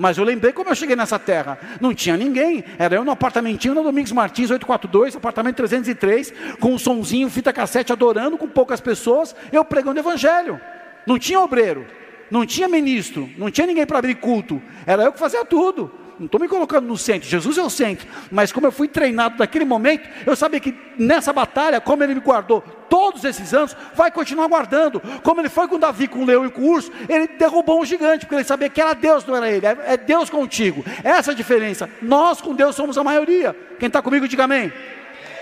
Mas 0.00 0.16
eu 0.16 0.24
lembrei 0.24 0.50
como 0.50 0.70
eu 0.70 0.74
cheguei 0.74 0.96
nessa 0.96 1.18
terra. 1.18 1.58
Não 1.78 1.94
tinha 1.94 2.16
ninguém. 2.16 2.64
Era 2.78 2.94
eu 2.94 3.04
no 3.04 3.10
apartamentinho 3.10 3.74
no 3.74 3.82
Domingos 3.82 4.12
Martins 4.12 4.50
842, 4.50 5.14
apartamento 5.14 5.56
303, 5.56 6.32
com 6.58 6.72
um 6.72 6.78
sonzinho, 6.78 7.28
fita 7.28 7.52
cassete, 7.52 7.92
adorando, 7.92 8.38
com 8.38 8.48
poucas 8.48 8.80
pessoas, 8.80 9.36
eu 9.52 9.62
pregando 9.62 10.00
o 10.00 10.02
evangelho. 10.02 10.58
Não 11.06 11.18
tinha 11.18 11.38
obreiro, 11.38 11.86
não 12.30 12.46
tinha 12.46 12.66
ministro, 12.66 13.28
não 13.36 13.50
tinha 13.50 13.66
ninguém 13.66 13.84
para 13.84 13.98
abrir 13.98 14.14
culto. 14.14 14.62
Era 14.86 15.02
eu 15.02 15.12
que 15.12 15.18
fazia 15.18 15.44
tudo 15.44 15.99
não 16.20 16.26
estou 16.26 16.38
me 16.38 16.46
colocando 16.46 16.86
no 16.86 16.98
centro, 16.98 17.26
Jesus 17.26 17.56
é 17.56 17.62
o 17.62 17.70
centro, 17.70 18.06
mas 18.30 18.52
como 18.52 18.66
eu 18.66 18.70
fui 18.70 18.86
treinado 18.86 19.36
naquele 19.38 19.64
momento, 19.64 20.06
eu 20.26 20.36
sabia 20.36 20.60
que 20.60 20.76
nessa 20.98 21.32
batalha, 21.32 21.80
como 21.80 22.04
ele 22.04 22.14
me 22.14 22.20
guardou 22.20 22.60
todos 22.90 23.24
esses 23.24 23.54
anos, 23.54 23.74
vai 23.94 24.10
continuar 24.10 24.46
guardando. 24.46 25.00
Como 25.22 25.40
ele 25.40 25.48
foi 25.48 25.66
com 25.66 25.78
Davi, 25.78 26.06
com 26.06 26.18
o 26.18 26.26
leão 26.26 26.44
e 26.44 26.50
com 26.50 26.60
o 26.60 26.72
urso, 26.72 26.92
ele 27.08 27.26
derrubou 27.26 27.80
um 27.80 27.86
gigante, 27.86 28.26
porque 28.26 28.34
ele 28.34 28.44
sabia 28.44 28.68
que 28.68 28.82
era 28.82 28.92
Deus, 28.92 29.24
não 29.24 29.34
era 29.34 29.50
ele, 29.50 29.64
é, 29.64 29.78
é 29.86 29.96
Deus 29.96 30.28
contigo. 30.28 30.84
Essa 31.02 31.30
é 31.30 31.32
a 31.32 31.36
diferença. 31.36 31.88
Nós 32.02 32.42
com 32.42 32.54
Deus 32.54 32.76
somos 32.76 32.98
a 32.98 33.02
maioria. 33.02 33.56
Quem 33.78 33.86
está 33.86 34.02
comigo, 34.02 34.28
diga 34.28 34.44
amém. 34.44 34.70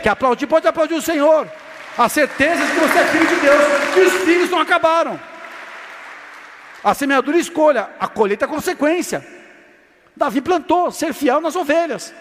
Que 0.01 0.09
aplaudir, 0.09 0.47
pode 0.47 0.69
aplaudir 0.69 0.95
o 0.95 1.03
Senhor. 1.03 1.51
A 1.97 2.09
certeza 2.09 2.65
de 2.65 2.71
que 2.71 2.79
você 2.79 2.99
é 2.99 3.05
filho 3.07 3.27
de 3.27 3.37
Deus, 3.41 3.95
que 3.95 4.01
os 4.01 4.13
filhos 4.23 4.51
não 4.51 4.61
acabaram. 4.61 5.19
A 6.85 6.95
semeadura 6.95 7.37
escolha, 7.37 7.91
a 7.99 8.07
colheita 8.07 8.45
é 8.45 8.49
consequência. 8.49 9.38
Davi 10.19 10.41
plantou, 10.41 10.91
ser 10.91 11.15
fiel 11.15 11.41
nas 11.41 11.57
ovelhas. 11.57 12.13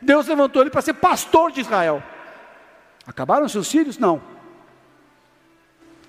Deus 0.00 0.26
levantou 0.26 0.62
ele 0.62 0.70
para 0.70 0.80
ser 0.80 0.94
pastor 0.94 1.52
de 1.52 1.60
Israel. 1.60 2.02
Acabaram 3.06 3.48
seus 3.48 3.70
filhos? 3.70 3.98
Não. 3.98 4.22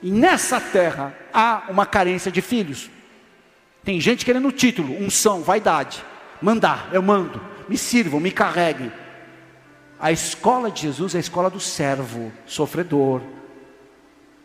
E 0.02 0.12
nessa 0.12 0.62
terra 0.62 1.14
há 1.34 1.64
uma 1.70 1.86
carência 1.86 2.32
de 2.32 2.42
filhos. 2.42 2.90
Tem 3.84 4.00
gente 4.00 4.24
querendo 4.24 4.52
título, 4.52 4.94
unção, 5.04 5.42
vaidade. 5.42 6.04
Mandar, 6.42 6.90
eu 6.94 7.02
mando. 7.02 7.42
Me 7.68 7.78
sirvam, 7.78 8.20
me 8.20 8.32
carreguem. 8.32 8.92
A 10.00 10.12
escola 10.12 10.70
de 10.70 10.84
Jesus 10.84 11.16
é 11.16 11.18
a 11.18 11.22
escola 11.22 11.50
do 11.50 11.60
servo, 11.60 12.32
sofredor, 12.46 13.22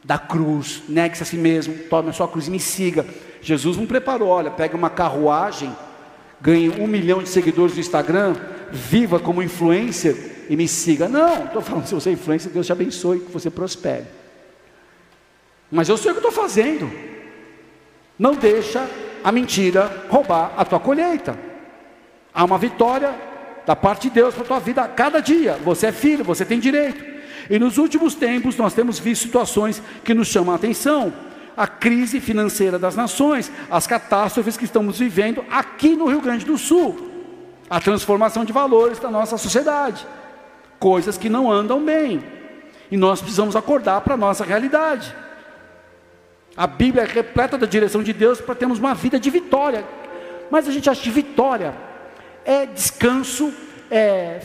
da 0.05 0.16
cruz, 0.18 0.85
negue-se 0.88 1.22
a 1.22 1.27
si 1.27 1.37
mesmo, 1.37 1.77
tome 1.90 2.11
a 2.11 2.12
sua 2.12 2.29
cruz 2.29 2.46
e 2.46 2.51
me 2.51 2.61
siga. 2.61 3.05
Jesus 3.42 3.77
não 3.77 3.87
preparou, 3.87 4.29
olha, 4.29 4.51
pega 4.51 4.77
uma 4.77 4.88
carruagem, 4.88 5.74
ganhe 6.40 6.68
um 6.70 6.87
milhão 6.87 7.22
de 7.22 7.29
seguidores 7.29 7.74
no 7.74 7.81
Instagram, 7.81 8.37
viva 8.70 9.18
como 9.18 9.42
influencer 9.42 10.46
e 10.48 10.57
me 10.57 10.68
siga. 10.68 11.09
Não, 11.09 11.44
estou 11.44 11.62
falando, 11.62 11.87
se 11.87 11.94
você 11.94 12.11
é 12.11 12.12
influencer, 12.12 12.51
Deus 12.53 12.66
te 12.66 12.72
abençoe, 12.72 13.20
que 13.20 13.33
você 13.33 13.51
prospere. 13.51 14.07
Mas 15.70 15.88
eu 15.88 15.96
sei 15.96 16.11
o 16.11 16.14
que 16.14 16.20
estou 16.20 16.33
fazendo. 16.33 16.90
Não 18.18 18.35
deixa 18.35 18.88
a 19.22 19.31
mentira 19.31 20.07
roubar 20.09 20.55
a 20.57 20.64
tua 20.64 20.81
colheita. 20.81 21.38
Há 22.33 22.44
uma 22.44 22.59
vitória 22.59 23.14
da 23.66 23.77
parte 23.77 24.09
de 24.09 24.14
Deus 24.14 24.35
para 24.35 24.44
a 24.44 24.46
tua 24.46 24.61
vida 24.61 24.83
a 24.83 24.88
cada 24.88 25.20
dia. 25.20 25.59
Você 25.64 25.88
é 25.88 25.92
filho, 25.92 26.24
você 26.24 26.44
tem 26.44 26.59
direito. 26.59 27.05
E 27.51 27.59
nos 27.59 27.79
últimos 27.79 28.14
tempos 28.14 28.57
nós 28.57 28.74
temos 28.74 28.98
visto 28.98 29.22
situações 29.22 29.83
que 30.05 30.14
nos 30.14 30.29
chamam 30.29 30.53
a 30.53 30.57
atenção. 30.57 31.12
A 31.59 31.66
crise 31.66 32.21
financeira 32.21 32.79
das 32.79 32.94
nações, 32.94 33.51
as 33.68 33.85
catástrofes 33.85 34.57
que 34.57 34.64
estamos 34.64 34.97
vivendo 34.97 35.44
aqui 35.51 35.97
no 35.97 36.07
Rio 36.07 36.21
Grande 36.21 36.44
do 36.44 36.57
Sul, 36.57 37.11
a 37.68 37.81
transformação 37.81 38.44
de 38.44 38.53
valores 38.53 39.01
da 39.01 39.11
nossa 39.11 39.37
sociedade, 39.37 40.07
coisas 40.79 41.18
que 41.18 41.29
não 41.29 41.51
andam 41.51 41.85
bem. 41.85 42.23
E 42.88 42.97
nós 42.97 43.21
precisamos 43.21 43.57
acordar 43.57 44.03
para 44.03 44.14
a 44.14 44.16
nossa 44.16 44.44
realidade. 44.44 45.12
A 46.57 46.64
Bíblia 46.64 47.03
é 47.03 47.07
repleta 47.07 47.59
da 47.59 47.66
direção 47.66 48.05
de 48.05 48.12
Deus 48.12 48.40
para 48.40 48.55
termos 48.55 48.79
uma 48.79 48.94
vida 48.94 49.18
de 49.18 49.29
vitória. 49.29 49.85
Mas 50.53 50.68
a 50.68 50.71
gente 50.71 50.88
acha 50.88 51.03
que 51.03 51.11
vitória 51.11 51.75
é 52.44 52.66
descanso, 52.66 53.53
é 53.90 54.40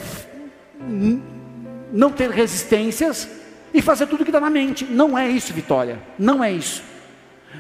não 1.92 2.10
ter 2.10 2.32
resistências 2.32 3.30
e 3.72 3.84
fazer 3.84 4.08
tudo 4.08 4.24
que 4.24 4.32
está 4.32 4.40
na 4.40 4.50
mente. 4.50 4.84
Não 4.84 5.16
é 5.16 5.30
isso, 5.30 5.54
vitória. 5.54 6.00
Não 6.18 6.44
é 6.44 6.52
isso. 6.52 6.93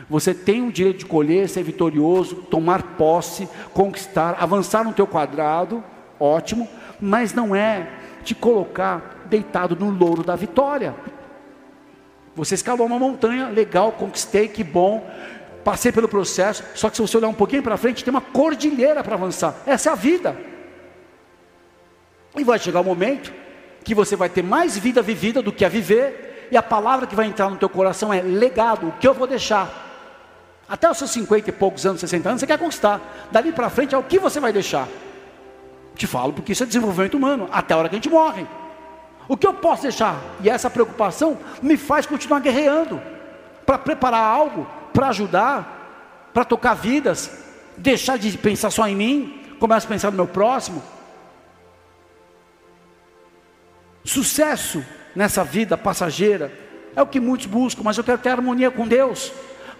Você 0.10 0.34
tem 0.34 0.68
o 0.68 0.72
direito 0.72 1.00
de 1.00 1.06
colher, 1.06 1.50
ser 1.50 1.64
vitorioso, 1.64 2.36
tomar 2.36 2.84
posse, 2.98 3.48
conquistar, 3.74 4.38
avançar 4.40 4.84
no 4.84 4.94
teu 4.94 5.08
quadrado, 5.08 5.84
ótimo, 6.20 6.68
mas 7.00 7.34
não 7.34 7.56
é 7.56 7.88
te 8.24 8.34
colocar 8.34 9.26
deitado 9.26 9.76
no 9.76 9.90
louro 9.90 10.24
da 10.24 10.36
vitória. 10.36 10.96
Você 12.36 12.56
escalou 12.56 12.88
uma 12.88 12.98
montanha, 12.98 13.50
legal, 13.50 13.92
conquistei, 13.92 14.48
que 14.48 14.64
bom. 14.64 15.08
Passei 15.64 15.92
pelo 15.92 16.10
processo, 16.10 16.64
só 16.76 16.90
que 16.90 16.98
se 16.98 17.02
você 17.02 17.16
olhar 17.18 17.30
um 17.30 17.34
pouquinho 17.34 17.64
para 17.64 17.78
frente, 17.78 18.04
tem 18.04 18.12
uma 18.12 18.22
cordilheira 18.22 19.04
para 19.04 19.16
avançar. 19.16 19.56
Essa 19.66 19.90
é 19.90 19.94
a 19.94 19.96
vida. 19.96 20.36
E 22.36 22.44
vai 22.44 22.60
chegar 22.60 22.80
o 22.80 22.84
um 22.84 22.86
momento 22.86 23.32
que 23.84 23.94
você 23.94 24.16
vai 24.16 24.30
ter 24.30 24.44
mais 24.44 24.78
vida 24.78 25.02
vivida 25.02 25.42
do 25.42 25.52
que 25.52 25.64
a 25.64 25.70
viver, 25.70 26.33
e 26.54 26.58
a 26.58 26.62
palavra 26.62 27.08
que 27.08 27.16
vai 27.16 27.26
entrar 27.26 27.50
no 27.50 27.58
teu 27.58 27.68
coração 27.68 28.13
é 28.13 28.22
legado, 28.22 28.89
o 28.89 28.92
que 28.92 29.08
eu 29.08 29.13
vou 29.16 29.26
deixar. 29.26 29.68
Até 30.70 30.88
os 30.88 31.00
seus 31.00 31.10
50 31.10 31.50
e 31.50 31.52
poucos 31.52 31.84
anos, 31.84 32.00
60 32.00 32.30
anos, 32.30 32.42
você 32.42 32.46
quer 32.46 32.60
conquistar. 32.60 33.02
Dali 33.32 33.52
para 33.52 33.72
frente 33.72 33.96
é 33.96 33.98
o 33.98 34.04
que 34.04 34.20
você 34.20 34.39
vai 34.39 34.54
deixar. 34.54 34.88
Te 35.96 36.06
falo 36.06 36.32
porque 36.32 36.52
isso 36.52 36.62
é 36.62 36.68
desenvolvimento 36.68 37.16
humano, 37.18 37.50
até 37.52 37.74
a 37.74 37.78
hora 37.78 37.89
que 37.89 37.96
a 37.96 37.98
gente 37.98 38.08
morre. 38.08 38.46
O 39.28 39.36
que 39.36 39.48
eu 39.48 39.56
posso 39.56 39.82
deixar? 39.82 40.22
E 40.44 40.50
essa 40.50 40.70
preocupação 40.70 41.39
me 41.60 41.76
faz 41.76 42.06
continuar 42.06 42.39
guerreando 42.39 43.02
para 43.66 43.80
preparar 43.80 44.24
algo, 44.24 44.68
para 44.94 45.08
ajudar, 45.08 46.30
para 46.36 46.46
tocar 46.46 46.76
vidas, 46.76 47.32
deixar 47.76 48.20
de 48.20 48.38
pensar 48.38 48.70
só 48.70 48.88
em 48.88 48.96
mim, 48.96 49.56
começar 49.60 49.88
a 49.88 49.89
pensar 49.89 50.12
no 50.12 50.18
meu 50.18 50.28
próximo. 50.28 50.84
Sucesso 54.04 54.86
nessa 55.15 55.43
vida 55.43 55.78
passageira 55.78 56.52
é 56.95 57.02
o 57.02 57.08
que 57.08 57.19
muitos 57.19 57.47
buscam, 57.47 57.82
mas 57.84 57.97
eu 57.97 58.04
quero 58.04 58.19
ter 58.19 58.30
harmonia 58.30 58.69
com 58.69 58.88
Deus, 58.88 59.32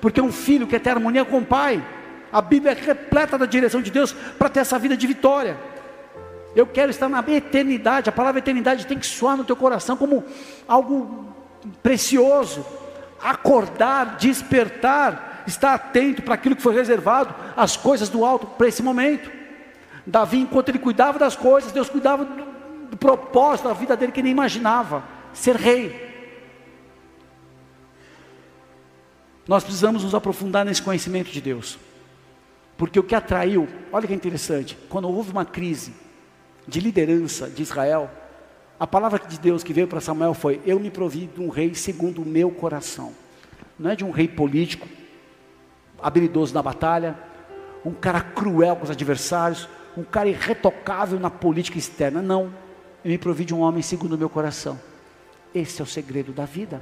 porque 0.02 0.20
um 0.20 0.32
filho 0.32 0.68
quer 0.68 0.80
ter 0.80 0.92
harmonia 0.92 1.24
com 1.24 1.40
o 1.40 1.46
pai. 1.46 1.84
A 2.32 2.42
Bíblia 2.42 2.72
é 2.72 2.76
repleta 2.76 3.38
da 3.38 3.46
direção 3.46 3.82
de 3.82 3.92
Deus 3.92 4.12
para 4.12 4.50
ter 4.50 4.62
essa 4.62 4.80
vida 4.80 4.98
de 4.98 5.06
vitória. 5.06 5.56
Eu 6.56 6.66
quero 6.66 6.90
estar 6.90 7.08
na 7.08 7.24
eternidade. 7.28 8.10
A 8.10 8.12
palavra 8.12 8.40
eternidade 8.40 8.88
tem 8.88 8.98
que 8.98 9.06
soar 9.06 9.38
no 9.38 9.44
teu 9.44 9.56
coração 9.56 9.96
como 9.96 10.24
algo 10.68 11.28
precioso. 11.84 12.66
Acordar, 13.22 14.18
despertar, 14.18 15.44
estar 15.48 15.76
atento 15.76 16.24
para 16.24 16.34
aquilo 16.34 16.56
que 16.56 16.62
foi 16.62 16.74
reservado, 16.74 17.34
as 17.56 17.78
coisas 17.78 18.10
do 18.10 18.26
alto 18.26 18.48
para 18.48 18.68
esse 18.68 18.82
momento. 18.82 19.32
Davi, 20.06 20.40
enquanto 20.40 20.70
ele 20.70 20.80
cuidava 20.80 21.18
das 21.20 21.36
coisas, 21.36 21.72
Deus 21.72 21.90
cuidava 21.90 22.26
do, 22.26 22.46
do 22.90 22.98
propósito 22.98 23.68
da 23.68 23.74
vida 23.74 23.96
dele 23.96 24.12
que 24.12 24.22
nem 24.22 24.32
imaginava 24.32 25.04
ser 25.34 25.56
rei. 25.56 26.12
Nós 29.48 29.64
precisamos 29.64 30.04
nos 30.04 30.16
aprofundar 30.16 30.66
nesse 30.66 30.82
conhecimento 30.82 31.32
de 31.32 31.42
Deus. 31.42 31.78
Porque 32.78 33.00
o 33.00 33.04
que 33.04 33.16
atraiu, 33.16 33.68
olha 33.92 34.08
que 34.08 34.14
interessante, 34.14 34.78
quando 34.90 35.10
houve 35.10 35.32
uma 35.32 35.46
crise, 35.46 35.94
de 36.68 36.80
liderança 36.80 37.50
de 37.50 37.62
Israel, 37.62 38.10
a 38.80 38.88
palavra 38.88 39.20
de 39.20 39.40
Deus 39.40 39.64
que 39.64 39.74
veio 39.74 39.88
para 39.88 40.02
Samuel 40.02 40.34
foi: 40.34 40.62
Eu 40.66 40.80
me 40.80 40.90
provi 40.90 41.28
de 41.28 41.42
um 41.42 41.50
rei 41.50 41.74
segundo 41.76 42.22
o 42.22 42.26
meu 42.26 42.50
coração. 42.52 43.14
Não 43.78 43.92
é 43.92 43.96
de 43.96 44.04
um 44.04 44.12
rei 44.12 44.28
político, 44.28 44.88
habilidoso 46.02 46.54
na 46.54 46.62
batalha, 46.62 47.18
um 47.86 47.94
cara 47.94 48.22
cruel 48.22 48.76
com 48.76 48.84
os 48.84 48.92
adversários, 48.92 49.68
um 49.98 50.04
cara 50.04 50.30
irretocável 50.30 51.20
na 51.20 51.30
política 51.30 51.78
externa. 51.78 52.22
Não. 52.22 52.54
Eu 53.04 53.12
me 53.12 53.18
provi 53.18 53.44
de 53.44 53.54
um 53.54 53.60
homem 53.60 53.82
segundo 53.82 54.14
o 54.14 54.18
meu 54.18 54.30
coração. 54.30 54.80
Esse 55.54 55.82
é 55.82 55.84
o 55.84 55.88
segredo 55.88 56.32
da 56.32 56.46
vida. 56.46 56.82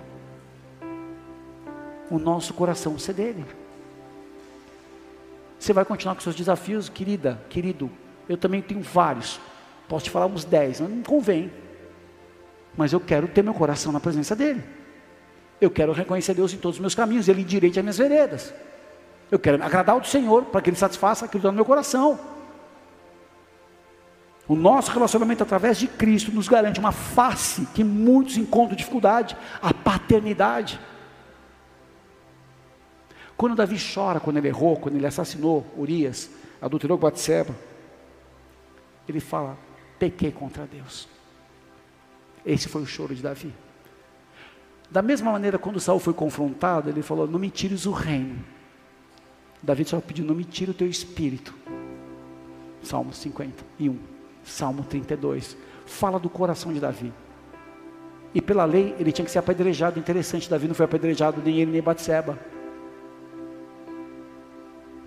O 2.09 2.17
nosso 2.17 2.53
coração 2.53 2.97
ser 2.97 3.13
dele. 3.13 3.45
Você 5.59 5.73
vai 5.73 5.85
continuar 5.85 6.15
com 6.15 6.21
seus 6.21 6.35
desafios, 6.35 6.89
querida, 6.89 7.39
querido. 7.49 7.89
Eu 8.27 8.37
também 8.37 8.61
tenho 8.61 8.81
vários. 8.81 9.39
Posso 9.87 10.05
te 10.05 10.09
falar 10.09 10.25
uns 10.25 10.43
10, 10.43 10.81
mas 10.81 10.89
não 10.89 11.03
convém. 11.03 11.51
Mas 12.75 12.93
eu 12.93 12.99
quero 12.99 13.27
ter 13.27 13.43
meu 13.43 13.53
coração 13.53 13.91
na 13.91 13.99
presença 13.99 14.35
dEle. 14.35 14.63
Eu 15.59 15.69
quero 15.69 15.91
reconhecer 15.91 16.33
Deus 16.33 16.53
em 16.53 16.57
todos 16.57 16.77
os 16.77 16.81
meus 16.81 16.95
caminhos, 16.95 17.27
Ele 17.27 17.41
endireite 17.41 17.77
as 17.77 17.83
minhas 17.83 17.97
veredas. 17.97 18.53
Eu 19.29 19.37
quero 19.37 19.63
agradar 19.63 19.95
o 19.95 20.03
Senhor 20.03 20.45
para 20.45 20.61
que 20.61 20.69
Ele 20.69 20.77
satisfaça 20.77 21.25
aquilo 21.25 21.41
que 21.41 21.47
está 21.47 21.51
no 21.51 21.55
meu 21.55 21.65
coração. 21.65 22.19
O 24.51 24.55
nosso 24.57 24.91
relacionamento 24.91 25.43
através 25.43 25.77
de 25.77 25.87
Cristo 25.87 26.29
nos 26.29 26.49
garante 26.49 26.77
uma 26.77 26.91
face 26.91 27.65
que 27.67 27.85
muitos 27.85 28.35
encontram 28.35 28.75
dificuldade, 28.75 29.37
a 29.61 29.73
paternidade. 29.73 30.77
Quando 33.37 33.55
Davi 33.55 33.77
chora, 33.79 34.19
quando 34.19 34.35
ele 34.35 34.49
errou, 34.49 34.75
quando 34.75 34.97
ele 34.97 35.07
assassinou 35.07 35.65
Urias, 35.77 36.29
adulterou 36.61 36.97
com 36.97 37.03
Batseba, 37.03 37.55
ele 39.07 39.21
fala: 39.21 39.57
pequei 39.97 40.33
contra 40.33 40.65
Deus. 40.65 41.07
Esse 42.45 42.67
foi 42.67 42.81
o 42.81 42.85
choro 42.85 43.15
de 43.15 43.23
Davi. 43.23 43.53
Da 44.89 45.01
mesma 45.01 45.31
maneira, 45.31 45.57
quando 45.57 45.79
Saul 45.79 45.97
foi 46.01 46.13
confrontado, 46.13 46.89
ele 46.89 47.01
falou: 47.01 47.25
Não 47.25 47.39
me 47.39 47.49
tires 47.49 47.85
o 47.85 47.93
reino. 47.93 48.43
Davi 49.63 49.85
só 49.85 50.01
pediu: 50.01 50.25
Não 50.25 50.35
me 50.35 50.43
tire 50.43 50.71
o 50.71 50.73
teu 50.73 50.89
espírito. 50.89 51.55
Salmo 52.83 53.13
51, 53.13 54.10
Salmo 54.43 54.83
32. 54.83 55.57
Fala 55.85 56.19
do 56.19 56.29
coração 56.29 56.71
de 56.73 56.79
Davi. 56.79 57.13
E 58.33 58.41
pela 58.41 58.65
lei, 58.65 58.95
ele 58.97 59.11
tinha 59.11 59.25
que 59.25 59.31
ser 59.31 59.39
apedrejado. 59.39 59.99
Interessante, 59.99 60.49
Davi 60.49 60.67
não 60.67 60.75
foi 60.75 60.85
apedrejado, 60.85 61.41
nem 61.43 61.59
ele, 61.59 61.71
nem 61.71 61.81
Batseba. 61.81 62.39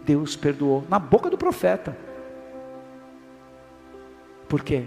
Deus 0.05 0.37
perdoou 0.37 0.85
na 0.89 0.99
boca 0.99 1.31
do 1.31 1.39
profeta. 1.39 1.97
Por 4.49 4.63
quê? 4.63 4.85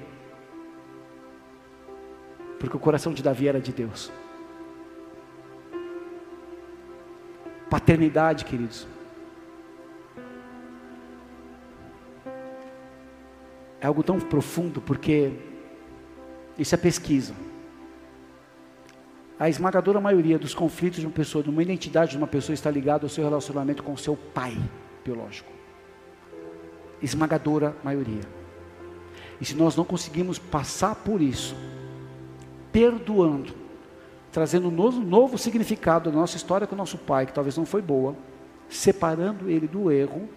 Porque 2.59 2.77
o 2.77 2.79
coração 2.79 3.13
de 3.13 3.23
Davi 3.23 3.47
era 3.47 3.59
de 3.59 3.71
Deus. 3.71 4.11
Paternidade, 7.69 8.45
queridos. 8.45 8.87
É 13.79 13.87
algo 13.87 14.03
tão 14.03 14.19
profundo 14.19 14.81
porque 14.81 15.31
isso 16.57 16.73
é 16.73 16.77
pesquisa. 16.77 17.33
A 19.39 19.47
esmagadora 19.47 20.01
maioria 20.01 20.39
dos 20.39 20.55
conflitos 20.55 20.99
de 20.99 21.05
uma 21.05 21.13
pessoa, 21.13 21.43
de 21.43 21.49
uma 21.49 21.61
identidade 21.61 22.11
de 22.11 22.17
uma 22.17 22.25
pessoa 22.25 22.55
está 22.55 22.71
ligada 22.71 23.05
ao 23.05 23.09
seu 23.09 23.23
relacionamento 23.23 23.83
com 23.83 23.93
o 23.93 23.97
seu 23.97 24.15
pai 24.15 24.57
biológico. 25.05 25.51
Esmagadora 27.01 27.75
maioria. 27.83 28.23
E 29.39 29.45
se 29.45 29.55
nós 29.55 29.75
não 29.75 29.85
conseguimos 29.85 30.39
passar 30.39 30.95
por 30.95 31.21
isso, 31.21 31.55
perdoando, 32.71 33.53
trazendo 34.31 34.69
um 34.69 34.71
novo, 34.71 34.99
novo 34.99 35.37
significado 35.37 36.09
da 36.09 36.17
nossa 36.17 36.35
história 36.35 36.65
com 36.65 36.73
o 36.73 36.77
nosso 36.77 36.97
pai, 36.97 37.27
que 37.27 37.33
talvez 37.33 37.55
não 37.55 37.65
foi 37.65 37.81
boa, 37.83 38.15
separando 38.67 39.49
ele 39.49 39.67
do 39.67 39.91
erro, 39.91 40.27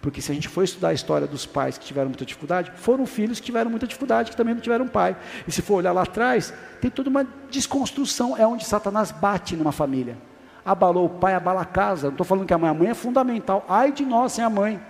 porque 0.00 0.20
se 0.20 0.30
a 0.30 0.34
gente 0.34 0.48
for 0.48 0.62
estudar 0.62 0.88
a 0.88 0.92
história 0.92 1.26
dos 1.26 1.46
pais 1.46 1.78
que 1.78 1.84
tiveram 1.84 2.08
muita 2.08 2.24
dificuldade, 2.24 2.72
foram 2.76 3.06
filhos 3.06 3.40
que 3.40 3.46
tiveram 3.46 3.70
muita 3.70 3.86
dificuldade, 3.86 4.30
que 4.30 4.36
também 4.36 4.54
não 4.54 4.60
tiveram 4.60 4.86
pai. 4.86 5.16
E 5.46 5.52
se 5.52 5.62
for 5.62 5.74
olhar 5.74 5.92
lá 5.92 6.02
atrás, 6.02 6.52
tem 6.80 6.90
toda 6.90 7.10
uma 7.10 7.26
desconstrução, 7.50 8.36
é 8.36 8.46
onde 8.46 8.64
Satanás 8.64 9.10
bate 9.10 9.56
numa 9.56 9.72
família. 9.72 10.16
Abalou 10.64 11.06
o 11.06 11.10
pai, 11.10 11.34
abala 11.34 11.62
a 11.62 11.64
casa. 11.64 12.08
Não 12.08 12.12
estou 12.12 12.26
falando 12.26 12.46
que 12.46 12.54
a 12.54 12.58
mãe, 12.58 12.70
a 12.70 12.74
mãe 12.74 12.88
é 12.88 12.94
fundamental. 12.94 13.64
Ai 13.68 13.92
de 13.92 14.04
nós 14.04 14.32
sem 14.32 14.44
a 14.44 14.50
mãe. 14.50 14.80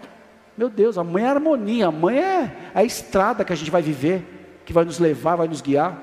Meu 0.57 0.71
Deus, 0.71 0.97
a 0.97 1.05
mãe 1.05 1.25
é 1.25 1.29
harmonia, 1.29 1.89
a 1.89 1.93
mãe 1.93 2.19
é 2.19 2.71
a 2.75 2.83
estrada 2.83 3.45
que 3.45 3.53
a 3.53 3.57
gente 3.57 3.71
vai 3.71 3.83
viver, 3.83 4.63
que 4.65 4.73
vai 4.73 4.85
nos 4.85 4.99
levar, 4.99 5.37
vai 5.37 5.47
nos 5.47 5.61
guiar. 5.61 5.99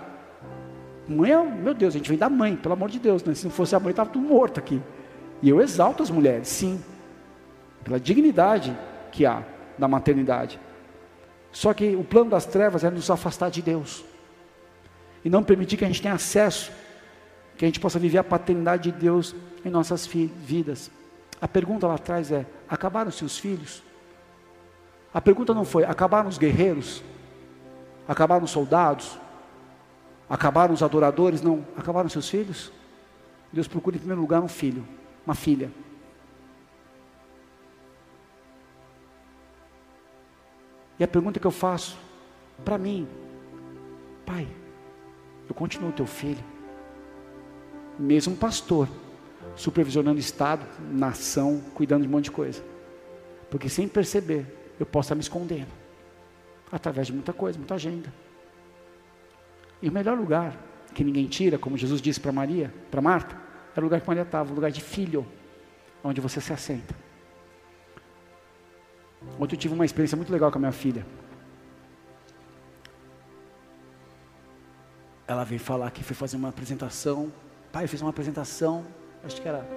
Mãe 1.08 1.32
é, 1.32 1.44
meu 1.44 1.74
Deus, 1.74 1.96
a 1.96 1.98
gente 1.98 2.08
vem 2.08 2.18
da 2.18 2.30
mãe, 2.30 2.56
pelo 2.56 2.74
amor 2.74 2.90
de 2.90 3.00
Deus, 3.00 3.24
né? 3.24 3.34
Se 3.34 3.46
não 3.46 3.52
fosse 3.52 3.76
a 3.76 3.80
mãe, 3.80 3.90
estava 3.90 4.10
tudo 4.10 4.28
morto 4.28 4.60
aqui. 4.60 4.82
E 5.42 5.50
eu 5.50 5.60
exalto 5.60 6.02
as 6.04 6.10
mulheres, 6.10 6.48
sim, 6.48 6.82
pela 7.84 8.00
dignidade 8.00 8.76
que 9.14 9.26
há 9.28 9.44
na 9.78 9.88
maternidade. 9.88 10.60
Só 11.52 11.72
que 11.72 11.96
o 11.96 12.04
plano 12.04 12.32
das 12.32 12.46
trevas 12.46 12.84
é 12.84 12.90
nos 12.90 13.10
afastar 13.12 13.52
de 13.52 13.62
Deus 13.62 14.04
e 15.24 15.30
não 15.30 15.44
permitir 15.44 15.78
que 15.78 15.86
a 15.86 15.88
gente 15.88 16.02
tenha 16.02 16.16
acesso, 16.16 16.72
que 17.56 17.64
a 17.64 17.68
gente 17.68 17.80
possa 17.80 18.00
viver 18.00 18.18
a 18.18 18.24
paternidade 18.24 18.92
de 18.92 18.98
Deus 18.98 19.36
em 19.64 19.70
nossas 19.70 20.06
vidas. 20.08 20.90
A 21.40 21.48
pergunta 21.48 21.88
lá 21.88 21.94
atrás 21.94 22.32
é: 22.32 22.46
acabaram-se 22.68 23.24
os 23.24 23.38
filhos? 23.38 23.84
A 25.14 25.22
pergunta 25.22 25.54
não 25.54 25.64
foi: 25.64 25.86
acabaram 25.86 26.28
os 26.28 26.40
guerreiros? 26.40 27.04
Acabaram 28.08 28.44
os 28.44 28.52
soldados? 28.52 29.18
Acabaram 30.28 30.74
os 30.74 30.82
adoradores? 30.82 31.42
Não, 31.42 31.64
acabaram 31.78 32.10
seus 32.10 32.28
filhos? 32.28 32.72
Deus 33.52 33.68
procura 33.68 33.96
em 33.96 34.00
primeiro 34.00 34.22
lugar 34.22 34.42
um 34.42 34.48
filho, 34.48 34.84
uma 35.24 35.36
filha. 35.36 35.72
E 41.00 41.04
a 41.04 41.08
pergunta 41.08 41.40
que 41.40 41.48
eu 41.48 41.52
faço 41.52 41.98
para 42.64 42.78
mim, 42.78 43.08
pai, 44.26 44.48
eu 45.48 45.56
continuo 45.56 45.92
teu 45.92 46.06
filho, 46.06 46.44
mesmo 47.98 48.36
pastor, 48.36 48.88
supervisionando 49.56 50.20
Estado, 50.20 50.66
nação, 50.92 51.62
cuidando 51.74 52.04
de 52.04 52.08
um 52.08 52.12
monte 52.12 52.26
de 52.26 52.32
coisa, 52.32 52.64
porque 53.50 53.70
sem 53.70 53.88
perceber, 53.88 54.46
eu 54.80 54.86
posso 54.86 55.08
estar 55.08 55.16
me 55.16 55.22
escondendo, 55.22 55.70
através 56.72 57.08
de 57.08 57.14
muita 57.14 57.34
coisa, 57.34 57.58
muita 57.58 57.76
agenda. 57.76 58.12
E 59.82 59.90
o 59.90 59.92
melhor 59.92 60.18
lugar 60.18 60.58
que 60.94 61.04
ninguém 61.04 61.28
tira, 61.28 61.58
como 61.58 61.78
Jesus 61.78 62.02
disse 62.02 62.20
para 62.20 62.32
Maria, 62.32 62.74
para 62.90 63.02
Marta, 63.02 63.36
era 63.76 63.82
o 63.82 63.84
lugar 63.84 64.00
que 64.00 64.08
Maria 64.08 64.24
estava, 64.24 64.52
o 64.52 64.56
lugar 64.56 64.72
de 64.72 64.82
filho, 64.82 65.26
onde 66.04 66.22
você 66.22 66.40
se 66.40 66.54
assenta. 66.54 67.03
Ontem 69.40 69.56
eu 69.56 69.60
tive 69.60 69.74
uma 69.74 69.86
experiência 69.86 70.16
muito 70.16 70.32
legal 70.32 70.52
com 70.52 70.58
a 70.58 70.60
minha 70.60 70.72
filha. 70.72 71.06
Ela 75.28 75.44
veio 75.44 75.60
falar 75.60 75.90
que 75.92 76.04
foi 76.04 76.16
fazer 76.16 76.38
uma 76.38 76.50
apresentação. 76.50 77.32
Pai, 77.72 77.86
eu 77.86 77.90
fiz 77.90 78.02
uma 78.02 78.10
apresentação, 78.10 78.86
acho 79.24 79.42
que 79.42 79.48
era 79.48 79.68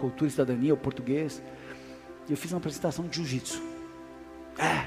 cultura 0.00 0.28
e 0.28 0.30
cidadania, 0.30 0.72
ou 0.72 0.76
português. 0.76 1.42
E 2.28 2.32
eu 2.32 2.36
fiz 2.36 2.52
uma 2.52 2.58
apresentação 2.58 3.06
de 3.06 3.16
jiu-jitsu. 3.16 3.62
É, 4.58 4.86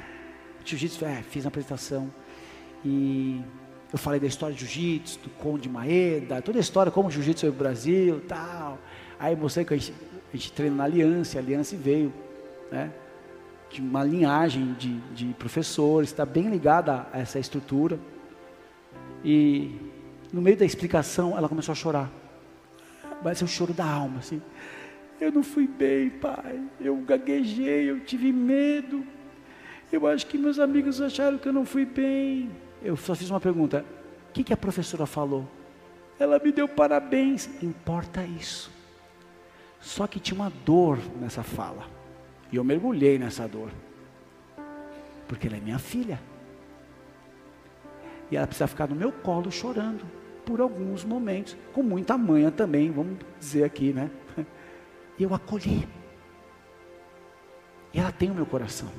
jiu-jitsu, 0.64 1.06
é, 1.06 1.24
fiz 1.24 1.46
uma 1.46 1.50
apresentação. 1.50 2.12
E 2.86 3.42
eu 3.92 3.98
falei 3.98 4.20
da 4.20 4.28
história 4.28 4.56
de 4.56 4.66
jiu-jitsu, 4.66 5.20
do 5.20 5.30
Conde 5.32 5.68
Maeda, 5.68 6.42
toda 6.42 6.60
a 6.60 6.62
história, 6.62 6.92
como 6.92 7.08
o 7.08 7.12
jiu-jitsu 7.12 7.42
veio 7.42 7.54
o 7.54 7.58
Brasil 7.58 8.22
tal. 8.28 8.78
Aí 9.20 9.36
mostrei 9.36 9.66
que 9.66 9.74
a 9.74 9.78
gente, 9.78 9.94
a 10.34 10.38
gente 10.38 10.52
treina 10.52 10.76
na 10.76 10.84
Aliança, 10.84 11.40
a 11.40 11.42
Aliança 11.42 11.76
veio, 11.76 12.14
né? 12.72 12.92
De 13.70 13.82
uma 13.82 14.04
linhagem 14.04 14.74
de, 14.74 15.00
de 15.14 15.34
professores, 15.36 16.10
está 16.10 16.26
bem 16.26 16.50
ligada 16.50 17.08
a 17.14 17.20
essa 17.20 17.40
estrutura. 17.40 18.00
E 19.24 19.76
no 20.34 20.42
meio 20.42 20.58
da 20.58 20.66
explicação, 20.66 21.38
ela 21.38 21.48
começou 21.48 21.72
a 21.72 21.76
chorar. 21.76 22.12
Mas 23.24 23.42
é 23.42 23.46
o 23.46 23.48
choro 23.48 23.74
da 23.74 23.86
alma, 23.86 24.20
assim. 24.20 24.42
Eu 25.20 25.32
não 25.32 25.44
fui 25.44 25.68
bem, 25.68 26.10
pai. 26.10 26.62
Eu 26.80 26.96
gaguejei, 26.98 27.90
eu 27.90 28.00
tive 28.00 28.32
medo. 28.32 29.06
Eu 29.92 30.08
acho 30.08 30.26
que 30.28 30.38
meus 30.38 30.60
amigos 30.60 31.02
acharam 31.02 31.38
que 31.38 31.48
eu 31.48 31.54
não 31.54 31.66
fui 31.66 31.86
bem. 31.86 32.50
Eu 32.82 32.96
só 32.96 33.14
fiz 33.14 33.30
uma 33.30 33.40
pergunta: 33.40 33.86
o 34.30 34.32
que, 34.32 34.44
que 34.44 34.54
a 34.54 34.58
professora 34.58 35.06
falou? 35.06 35.48
Ela 36.18 36.40
me 36.40 36.52
deu 36.52 36.68
parabéns. 36.68 37.50
Importa 37.62 38.24
isso. 38.24 38.72
Só 39.80 40.08
que 40.08 40.20
tinha 40.20 40.40
uma 40.40 40.52
dor 40.66 41.00
nessa 41.20 41.44
fala. 41.44 41.99
E 42.52 42.56
eu 42.56 42.64
mergulhei 42.64 43.20
nessa 43.20 43.48
dor. 43.48 43.72
Porque 45.28 45.48
ela 45.48 45.58
é 45.58 45.60
minha 45.60 45.80
filha. 45.80 46.20
E 48.32 48.36
ela 48.36 48.48
precisa 48.48 48.68
ficar 48.68 48.88
no 48.88 48.96
meu 48.96 49.12
colo 49.12 49.52
chorando 49.52 50.06
por 50.46 50.62
alguns 50.62 51.04
momentos, 51.04 51.56
com 51.74 51.84
muita 51.84 52.18
manha 52.18 52.50
também, 52.50 52.92
vamos 52.92 53.20
dizer 53.40 53.64
aqui, 53.64 53.94
né? 53.94 54.10
E 55.18 55.24
eu 55.24 55.34
acolhi. 55.34 55.88
E 57.94 58.00
ela 58.00 58.12
tem 58.12 58.32
o 58.32 58.34
meu 58.34 58.46
coração. 58.46 58.90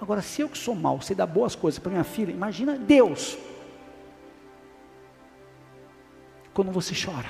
Agora, 0.00 0.20
se 0.20 0.42
eu 0.42 0.48
que 0.48 0.58
sou 0.58 0.74
mal, 0.74 1.00
sei 1.00 1.14
dar 1.16 1.26
boas 1.26 1.54
coisas 1.54 1.78
para 1.78 1.90
minha 1.90 2.04
filha, 2.04 2.30
imagina 2.30 2.76
Deus. 2.76 3.38
Quando 6.52 6.72
você 6.72 6.94
chora, 6.94 7.28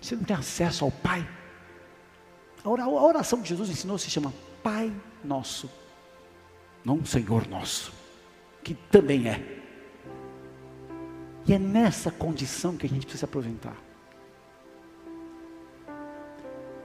você 0.00 0.16
não 0.16 0.24
tem 0.24 0.34
acesso 0.34 0.84
ao 0.84 0.90
Pai. 0.90 1.24
A 2.64 2.88
oração 2.88 3.40
que 3.40 3.48
Jesus 3.48 3.70
ensinou 3.70 3.96
se 3.96 4.10
chama 4.10 4.34
Pai 4.62 4.92
Nosso, 5.24 5.70
não 6.84 7.04
Senhor 7.04 7.46
Nosso, 7.48 7.92
que 8.62 8.74
também 8.74 9.28
é. 9.28 9.60
E 11.46 11.54
é 11.54 11.58
nessa 11.58 12.10
condição 12.10 12.76
que 12.76 12.86
a 12.86 12.88
gente 12.88 13.06
precisa 13.06 13.24
aproveitar. 13.24 13.76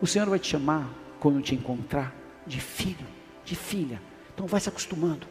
O 0.01 0.07
Senhor 0.07 0.29
vai 0.29 0.39
te 0.39 0.47
chamar, 0.47 0.89
quando 1.19 1.41
te 1.41 1.55
encontrar, 1.55 2.15
de 2.47 2.61
filho, 2.61 3.05
de 3.43 3.55
filha. 3.55 4.01
Então 4.33 4.47
vai 4.47 4.59
se 4.59 4.69
acostumando. 4.69 5.27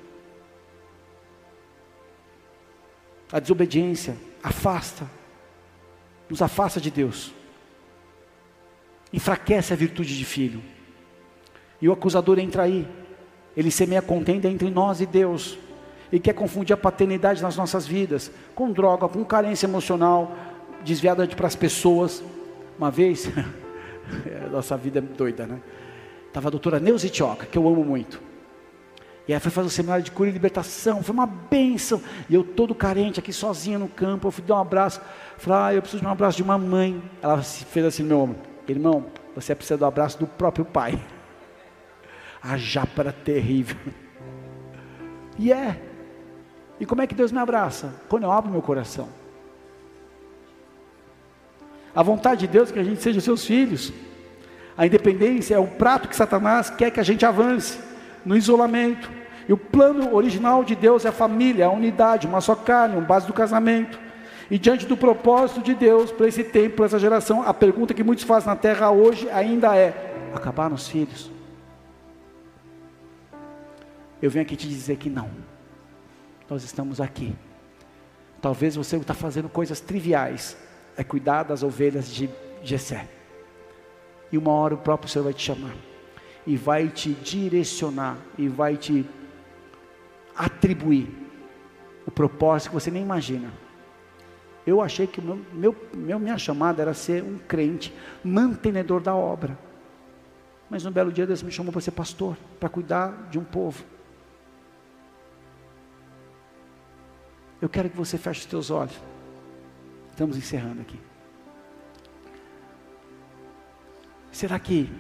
A 3.33 3.41
desobediência 3.41 4.17
afasta, 4.43 5.09
nos 6.29 6.43
afasta 6.43 6.81
de 6.81 6.91
Deus 6.91 7.33
enfraquece 9.15 9.73
a 9.73 9.77
virtude 9.77 10.17
de 10.17 10.25
filho. 10.25 10.61
E 11.81 11.89
o 11.89 11.93
acusador 11.93 12.39
entra 12.39 12.65
aí, 12.65 12.87
ele 13.57 13.71
semeia 13.71 14.03
contenda 14.03 14.49
entre 14.49 14.69
nós 14.71 15.01
e 15.01 15.07
Deus, 15.07 15.57
e 16.11 16.19
quer 16.19 16.33
confundir 16.33 16.75
a 16.75 16.77
paternidade 16.77 17.43
nas 17.43 17.57
nossas 17.57 17.87
vidas 17.87 18.31
com 18.55 18.73
droga, 18.73 19.09
com 19.09 19.25
carência 19.25 19.67
emocional, 19.67 20.37
desviada 20.85 21.27
para 21.29 21.47
as 21.47 21.57
pessoas. 21.57 22.23
Uma 22.77 22.91
vez, 22.91 23.31
nossa 24.51 24.77
vida 24.77 24.99
é 24.99 25.03
doida, 25.03 25.47
né? 25.47 25.61
Estava 26.27 26.49
a 26.49 26.51
doutora 26.51 26.81
Neuza 26.81 27.07
Itioca, 27.07 27.47
que 27.47 27.57
eu 27.57 27.67
amo 27.69 27.85
muito. 27.85 28.21
E 29.27 29.33
aí 29.33 29.41
foi 29.41 29.51
fazer 29.51 29.67
um 29.69 29.71
seminário 29.71 30.05
de 30.05 30.11
cura 30.11 30.29
e 30.29 30.33
libertação, 30.33 31.03
foi 31.03 31.15
uma 31.15 31.27
bênção. 31.27 32.03
E 32.29 32.35
eu 32.35 32.45
todo 32.45 32.75
carente 32.75 33.21
aqui 33.21 33.33
sozinho 33.33 33.79
no 33.79 33.89
campo, 33.89 34.27
eu 34.27 34.33
fui 34.33 34.45
dar 34.45 34.57
um 34.57 34.61
abraço. 34.61 35.01
Falei, 35.39 35.59
ah, 35.59 35.75
eu 35.77 35.83
preciso 35.83 36.03
de 36.03 36.07
um 36.07 36.11
abraço 36.11 36.37
de 36.37 36.43
uma 36.43 36.59
mãe. 36.59 37.01
Ela 37.23 37.41
fez 37.43 37.87
assim 37.87 38.03
no 38.03 38.09
meu 38.09 38.21
ombro. 38.21 38.54
Irmão, 38.67 39.07
você 39.35 39.55
precisa 39.55 39.77
do 39.77 39.85
abraço 39.85 40.19
do 40.19 40.27
próprio 40.27 40.65
pai. 40.65 40.99
A 42.43 42.57
japa 42.57 43.03
era 43.03 43.13
terrível. 43.13 43.77
E 45.39 45.53
é. 45.53 45.81
E 46.79 46.87
como 46.87 47.03
é 47.03 47.07
que 47.07 47.15
Deus 47.15 47.33
me 47.33 47.39
abraça? 47.39 47.95
Quando 48.09 48.25
eu 48.25 48.33
abro 48.33 48.51
meu 48.51 48.63
coração. 48.63 49.09
A 51.95 52.03
vontade 52.03 52.41
de 52.41 52.47
Deus 52.49 52.71
é 52.71 52.73
que 52.73 52.79
a 52.79 52.85
gente 52.85 53.03
seja 53.03 53.21
seus 53.21 53.45
filhos. 53.45 53.93
A 54.77 54.87
independência 54.87 55.55
é 55.55 55.59
o 55.59 55.67
prato 55.67 56.09
que 56.09 56.17
Satanás 56.17 56.69
quer 56.69 56.91
que 56.91 56.99
a 56.99 57.05
gente 57.05 57.25
avance 57.25 57.79
no 58.25 58.37
isolamento. 58.37 59.11
E 59.49 59.53
o 59.53 59.57
plano 59.57 60.15
original 60.15 60.65
de 60.65 60.75
Deus 60.75 61.05
é 61.05 61.09
a 61.09 61.13
família, 61.13 61.67
a 61.67 61.71
unidade, 61.71 62.27
uma 62.27 62.41
só 62.41 62.55
carne, 62.55 62.97
uma 62.97 63.07
base 63.07 63.27
do 63.27 63.33
casamento. 63.33 63.99
E 64.51 64.59
diante 64.59 64.87
do 64.87 64.97
propósito 64.97 65.63
de 65.63 65.75
Deus 65.75 66.13
para 66.13 66.29
esse 66.29 66.45
tempo, 66.45 66.77
para 66.77 66.87
essa 66.87 66.99
geração, 66.99 67.43
a 67.43 67.55
pergunta 67.55 67.95
que 67.95 68.05
muitos 68.05 68.25
fazem 68.25 68.49
na 68.49 68.57
terra 68.57 68.91
hoje 68.91 69.29
ainda 69.31 69.77
é: 69.77 70.31
acabaram 70.35 70.75
os 70.75 70.89
filhos? 70.89 71.31
Eu 74.21 74.31
venho 74.31 74.45
aqui 74.45 74.57
te 74.57 74.69
dizer 74.69 74.97
que 74.97 75.11
não. 75.11 75.31
Nós 76.49 76.63
estamos 76.63 77.01
aqui. 77.01 77.35
Talvez 78.41 78.77
você 78.77 78.97
está 78.97 79.15
fazendo 79.15 79.49
coisas 79.49 79.81
triviais, 79.81 80.57
é 80.97 81.03
cuidar 81.03 81.45
das 81.45 81.63
ovelhas 81.63 82.09
de 82.09 82.29
Jessé. 82.63 83.09
E 84.31 84.37
uma 84.37 84.53
hora 84.53 84.75
o 84.75 84.79
próprio 84.79 85.09
Senhor 85.09 85.25
vai 85.25 85.33
te 85.33 85.43
chamar 85.43 85.75
e 86.47 86.57
vai 86.57 86.89
te 86.89 87.11
direcionar 87.11 88.19
e 88.37 88.49
vai 88.49 88.77
te 88.77 89.07
atribuir 90.37 91.09
o 92.07 92.11
propósito 92.11 92.71
que 92.71 92.75
você 92.75 92.91
nem 92.91 93.03
imagina. 93.03 93.51
Eu 94.67 94.81
achei 94.81 95.07
que 95.07 95.21
meu, 95.21 95.37
meu, 95.53 95.77
meu, 95.93 96.19
minha 96.19 96.39
chamada 96.39 96.81
era 96.81 96.95
ser 96.95 97.23
um 97.23 97.39
crente, 97.39 97.95
mantenedor 98.23 99.01
da 99.01 99.15
obra. 99.15 99.59
Mas 100.71 100.87
um 100.87 100.91
belo 100.91 101.13
dia 101.13 101.27
Deus 101.27 101.43
me 101.43 101.51
chamou 101.51 101.71
para 101.71 101.83
ser 101.83 101.91
pastor, 101.91 102.37
para 102.59 102.69
cuidar 102.69 103.29
de 103.31 103.39
um 103.39 103.45
povo. 103.45 103.85
Eu 107.61 107.69
quero 107.69 107.91
que 107.91 107.97
você 107.97 108.17
feche 108.17 108.41
os 108.41 108.47
teus 108.47 108.71
olhos. 108.71 108.99
Estamos 110.11 110.37
encerrando 110.37 110.81
aqui. 110.81 110.99
Será 114.31 114.59
que 114.59 114.91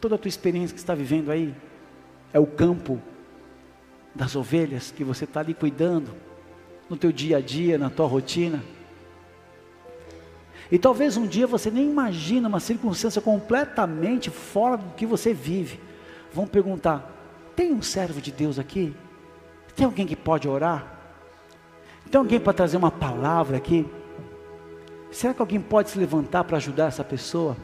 toda 0.00 0.14
a 0.14 0.18
tua 0.18 0.28
experiência 0.28 0.74
que 0.74 0.80
está 0.80 0.94
vivendo 0.94 1.30
aí 1.30 1.54
é 2.32 2.38
o 2.38 2.46
campo 2.46 3.00
das 4.14 4.34
ovelhas 4.36 4.90
que 4.90 5.04
você 5.04 5.24
está 5.24 5.40
ali 5.40 5.54
cuidando 5.54 6.14
no 6.88 6.96
teu 6.96 7.12
dia 7.12 7.38
a 7.38 7.40
dia, 7.40 7.76
na 7.76 7.90
tua 7.90 8.06
rotina? 8.06 8.62
E 10.72 10.78
talvez 10.78 11.18
um 11.18 11.26
dia 11.26 11.46
você 11.46 11.70
nem 11.70 11.84
imagina 11.84 12.48
uma 12.48 12.58
circunstância 12.58 13.20
completamente 13.20 14.30
fora 14.30 14.78
do 14.78 14.94
que 14.94 15.04
você 15.04 15.34
vive. 15.34 15.78
Vão 16.32 16.46
perguntar: 16.46 17.12
tem 17.54 17.74
um 17.74 17.82
servo 17.82 18.22
de 18.22 18.32
Deus 18.32 18.58
aqui? 18.58 18.96
Tem 19.76 19.84
alguém 19.84 20.06
que 20.06 20.16
pode 20.16 20.48
orar? 20.48 20.98
Tem 22.10 22.18
alguém 22.18 22.40
para 22.40 22.54
trazer 22.54 22.78
uma 22.78 22.90
palavra 22.90 23.58
aqui? 23.58 23.86
Será 25.10 25.34
que 25.34 25.42
alguém 25.42 25.60
pode 25.60 25.90
se 25.90 25.98
levantar 25.98 26.42
para 26.44 26.56
ajudar 26.56 26.86
essa 26.86 27.04
pessoa? 27.04 27.54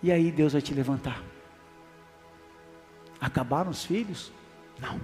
E 0.00 0.12
aí 0.12 0.30
Deus 0.30 0.52
vai 0.52 0.62
te 0.62 0.72
levantar. 0.72 1.20
Acabaram 3.20 3.72
os 3.72 3.84
filhos? 3.84 4.30
Não. 4.80 5.00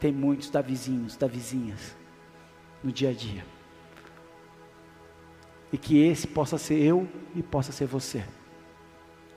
Tem 0.00 0.12
muitos 0.12 0.48
da 0.48 0.62
vizinhos, 0.62 1.14
da 1.14 1.26
vizinhas, 1.26 1.94
no 2.82 2.90
dia 2.90 3.10
a 3.10 3.12
dia. 3.12 3.55
E 5.76 5.78
que 5.78 5.98
esse 5.98 6.26
possa 6.26 6.56
ser 6.56 6.78
eu 6.78 7.06
e 7.34 7.42
possa 7.42 7.70
ser 7.70 7.84
você. 7.84 8.24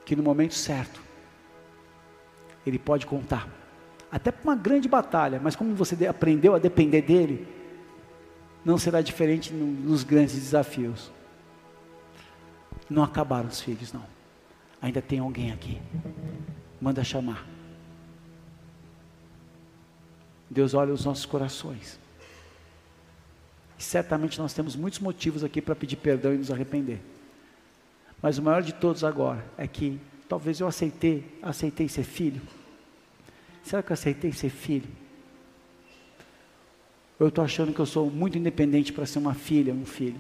Que 0.06 0.16
no 0.16 0.24
momento 0.24 0.54
certo, 0.54 1.02
ele 2.66 2.80
pode 2.80 3.06
contar. 3.06 3.46
Até 4.10 4.32
para 4.32 4.46
uma 4.46 4.56
grande 4.56 4.88
batalha, 4.88 5.38
mas 5.44 5.54
como 5.54 5.76
você 5.76 6.08
aprendeu 6.08 6.56
a 6.56 6.58
depender 6.58 7.02
dele, 7.02 7.46
não 8.64 8.78
será 8.78 9.02
diferente 9.02 9.54
nos 9.54 10.06
grandes 10.06 10.36
desafios. 10.36 11.12
Não 12.90 13.04
acabaram 13.04 13.50
os 13.50 13.60
filhos, 13.60 13.92
não. 13.92 14.06
Ainda 14.82 15.02
tem 15.02 15.20
alguém 15.20 15.52
aqui. 15.52 15.78
Manda 16.80 17.04
chamar. 17.04 17.46
Deus 20.50 20.74
olha 20.74 20.94
os 20.94 21.04
nossos 21.04 21.26
corações. 21.26 22.00
E 23.80 23.84
certamente 23.84 24.38
nós 24.38 24.54
temos 24.54 24.76
muitos 24.76 25.00
motivos 25.00 25.42
aqui 25.42 25.62
para 25.62 25.74
pedir 25.74 25.96
perdão 25.96 26.34
e 26.34 26.38
nos 26.38 26.52
arrepender. 26.52 27.00
Mas 28.22 28.38
o 28.38 28.42
maior 28.42 28.62
de 28.62 28.74
todos 28.74 29.06
agora 29.06 29.46
é 29.58 29.66
que 29.66 29.98
talvez 30.28 30.60
eu 30.60 30.68
aceitei, 30.68 31.26
aceitei 31.42 31.88
ser 31.88 32.04
filho. 32.04 32.42
Será 33.64 33.82
que 33.82 33.90
eu 33.90 33.94
aceitei 33.94 34.34
ser 34.34 34.50
filho? 34.50 34.90
Ou 37.18 37.28
eu 37.28 37.30
estou 37.30 37.42
achando 37.42 37.74
que 37.74 37.80
eu 37.80 37.86
sou 37.86 38.12
muito 38.12 38.38
independente 38.38 38.92
para 38.92 39.06
ser 39.06 39.20
uma 39.20 39.34
filha, 39.34 39.74
um 39.74 39.86
filho? 39.86 40.20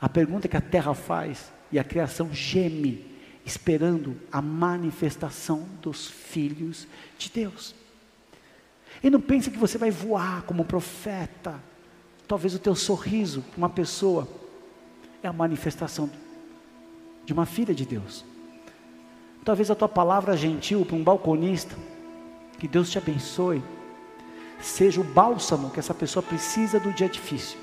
A 0.00 0.08
pergunta 0.08 0.48
que 0.48 0.56
a 0.56 0.60
terra 0.62 0.94
faz 0.94 1.52
e 1.70 1.78
a 1.78 1.84
criação 1.84 2.32
geme, 2.32 3.04
esperando 3.44 4.16
a 4.32 4.40
manifestação 4.40 5.68
dos 5.82 6.06
filhos 6.06 6.88
de 7.18 7.30
Deus. 7.30 7.74
E 9.02 9.10
não 9.10 9.20
pense 9.20 9.50
que 9.50 9.58
você 9.58 9.78
vai 9.78 9.90
voar 9.90 10.42
como 10.42 10.64
profeta. 10.64 11.60
Talvez 12.26 12.54
o 12.54 12.58
teu 12.58 12.74
sorriso 12.74 13.42
para 13.42 13.58
uma 13.58 13.68
pessoa 13.68 14.26
é 15.22 15.28
a 15.28 15.32
manifestação 15.32 16.10
de 17.24 17.32
uma 17.32 17.46
filha 17.46 17.74
de 17.74 17.84
Deus. 17.84 18.24
Talvez 19.44 19.70
a 19.70 19.74
tua 19.74 19.88
palavra 19.88 20.36
gentil 20.36 20.84
para 20.84 20.96
um 20.96 21.04
balconista, 21.04 21.76
que 22.58 22.66
Deus 22.66 22.90
te 22.90 22.98
abençoe, 22.98 23.62
seja 24.60 25.00
o 25.00 25.04
bálsamo 25.04 25.70
que 25.70 25.78
essa 25.78 25.94
pessoa 25.94 26.22
precisa 26.22 26.80
do 26.80 26.92
dia 26.92 27.08
difícil. 27.08 27.58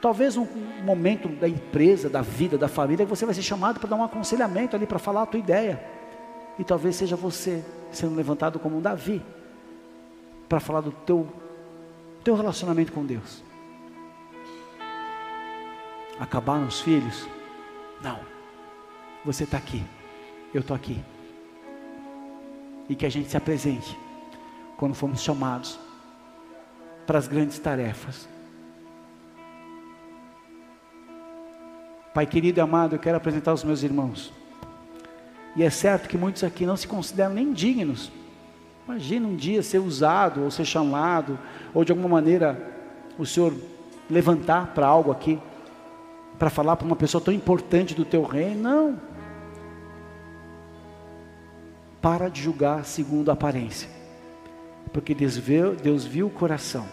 Talvez 0.00 0.36
um 0.36 0.46
momento 0.82 1.28
da 1.28 1.48
empresa, 1.48 2.08
da 2.08 2.22
vida, 2.22 2.56
da 2.56 2.68
família, 2.68 3.04
você 3.04 3.26
vai 3.26 3.34
ser 3.34 3.42
chamado 3.42 3.78
para 3.80 3.88
dar 3.88 3.96
um 3.96 4.04
aconselhamento 4.04 4.76
ali, 4.76 4.86
para 4.86 4.98
falar 4.98 5.22
a 5.22 5.26
tua 5.26 5.40
ideia. 5.40 5.82
E 6.58 6.64
talvez 6.64 6.96
seja 6.96 7.16
você 7.16 7.64
sendo 7.92 8.14
levantado 8.14 8.58
como 8.58 8.78
um 8.78 8.80
Davi, 8.80 9.22
para 10.50 10.58
falar 10.58 10.80
do 10.80 10.90
teu, 10.90 11.32
teu 12.24 12.34
relacionamento 12.34 12.90
com 12.90 13.06
Deus. 13.06 13.40
Acabaram 16.18 16.66
os 16.66 16.80
filhos? 16.80 17.24
Não. 18.02 18.18
Você 19.24 19.44
está 19.44 19.56
aqui. 19.56 19.84
Eu 20.52 20.60
estou 20.60 20.74
aqui. 20.74 21.00
E 22.88 22.96
que 22.96 23.06
a 23.06 23.08
gente 23.08 23.30
se 23.30 23.36
apresente 23.36 23.96
quando 24.76 24.92
fomos 24.92 25.22
chamados 25.22 25.78
para 27.06 27.16
as 27.16 27.28
grandes 27.28 27.56
tarefas. 27.60 28.28
Pai 32.12 32.26
querido 32.26 32.58
e 32.58 32.60
amado, 32.60 32.96
eu 32.96 32.98
quero 32.98 33.16
apresentar 33.16 33.52
os 33.52 33.62
meus 33.62 33.84
irmãos. 33.84 34.32
E 35.54 35.62
é 35.62 35.70
certo 35.70 36.08
que 36.08 36.18
muitos 36.18 36.42
aqui 36.42 36.66
não 36.66 36.76
se 36.76 36.88
consideram 36.88 37.34
nem 37.34 37.52
dignos. 37.52 38.10
Imagina 38.86 39.28
um 39.28 39.36
dia 39.36 39.62
ser 39.62 39.78
usado, 39.78 40.42
ou 40.42 40.50
ser 40.50 40.64
chamado, 40.64 41.38
ou 41.72 41.84
de 41.84 41.92
alguma 41.92 42.08
maneira 42.08 42.70
o 43.18 43.24
Senhor 43.24 43.54
levantar 44.08 44.74
para 44.74 44.86
algo 44.86 45.12
aqui, 45.12 45.38
para 46.38 46.50
falar 46.50 46.76
para 46.76 46.86
uma 46.86 46.96
pessoa 46.96 47.22
tão 47.22 47.32
importante 47.32 47.94
do 47.94 48.04
teu 48.04 48.22
reino. 48.22 48.60
Não. 48.60 49.00
Para 52.00 52.28
de 52.28 52.40
julgar 52.40 52.84
segundo 52.84 53.30
a 53.30 53.34
aparência, 53.34 53.88
porque 54.92 55.14
Deus 55.14 55.36
viu, 55.36 55.76
Deus 55.76 56.04
viu 56.04 56.26
o 56.26 56.30
coração, 56.30 56.86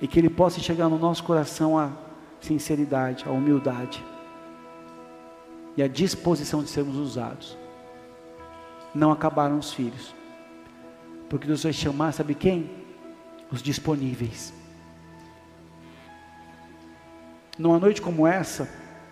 e 0.00 0.06
que 0.06 0.18
Ele 0.18 0.30
possa 0.30 0.60
chegar 0.60 0.88
no 0.88 0.98
nosso 0.98 1.24
coração 1.24 1.76
a 1.76 1.90
sinceridade, 2.40 3.24
a 3.26 3.32
humildade 3.32 4.04
e 5.76 5.82
a 5.82 5.88
disposição 5.88 6.62
de 6.62 6.70
sermos 6.70 6.96
usados. 6.96 7.58
Não 8.96 9.12
acabaram 9.12 9.58
os 9.58 9.74
filhos, 9.74 10.14
porque 11.28 11.46
Deus 11.46 11.62
vai 11.62 11.72
chamar, 11.74 12.12
sabe 12.12 12.34
quem? 12.34 12.70
Os 13.52 13.62
disponíveis. 13.62 14.54
Numa 17.58 17.78
noite 17.78 18.00
como 18.00 18.26
essa, 18.26 18.66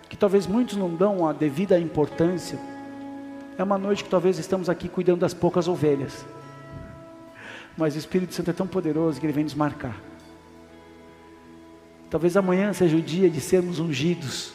que 0.08 0.16
talvez 0.16 0.46
muitos 0.46 0.78
não 0.78 0.94
dão 0.94 1.28
a 1.28 1.34
devida 1.34 1.78
importância, 1.78 2.58
é 3.58 3.62
uma 3.62 3.76
noite 3.76 4.02
que 4.02 4.08
talvez 4.08 4.38
estamos 4.38 4.70
aqui 4.70 4.88
cuidando 4.88 5.20
das 5.20 5.34
poucas 5.34 5.68
ovelhas, 5.68 6.24
mas 7.76 7.94
o 7.94 7.98
Espírito 7.98 8.32
Santo 8.32 8.48
é 8.48 8.54
tão 8.54 8.66
poderoso 8.66 9.20
que 9.20 9.26
ele 9.26 9.34
vem 9.34 9.44
nos 9.44 9.54
marcar. 9.54 10.00
Talvez 12.08 12.38
amanhã 12.38 12.72
seja 12.72 12.96
o 12.96 13.02
dia 13.02 13.28
de 13.28 13.38
sermos 13.42 13.78
ungidos 13.78 14.50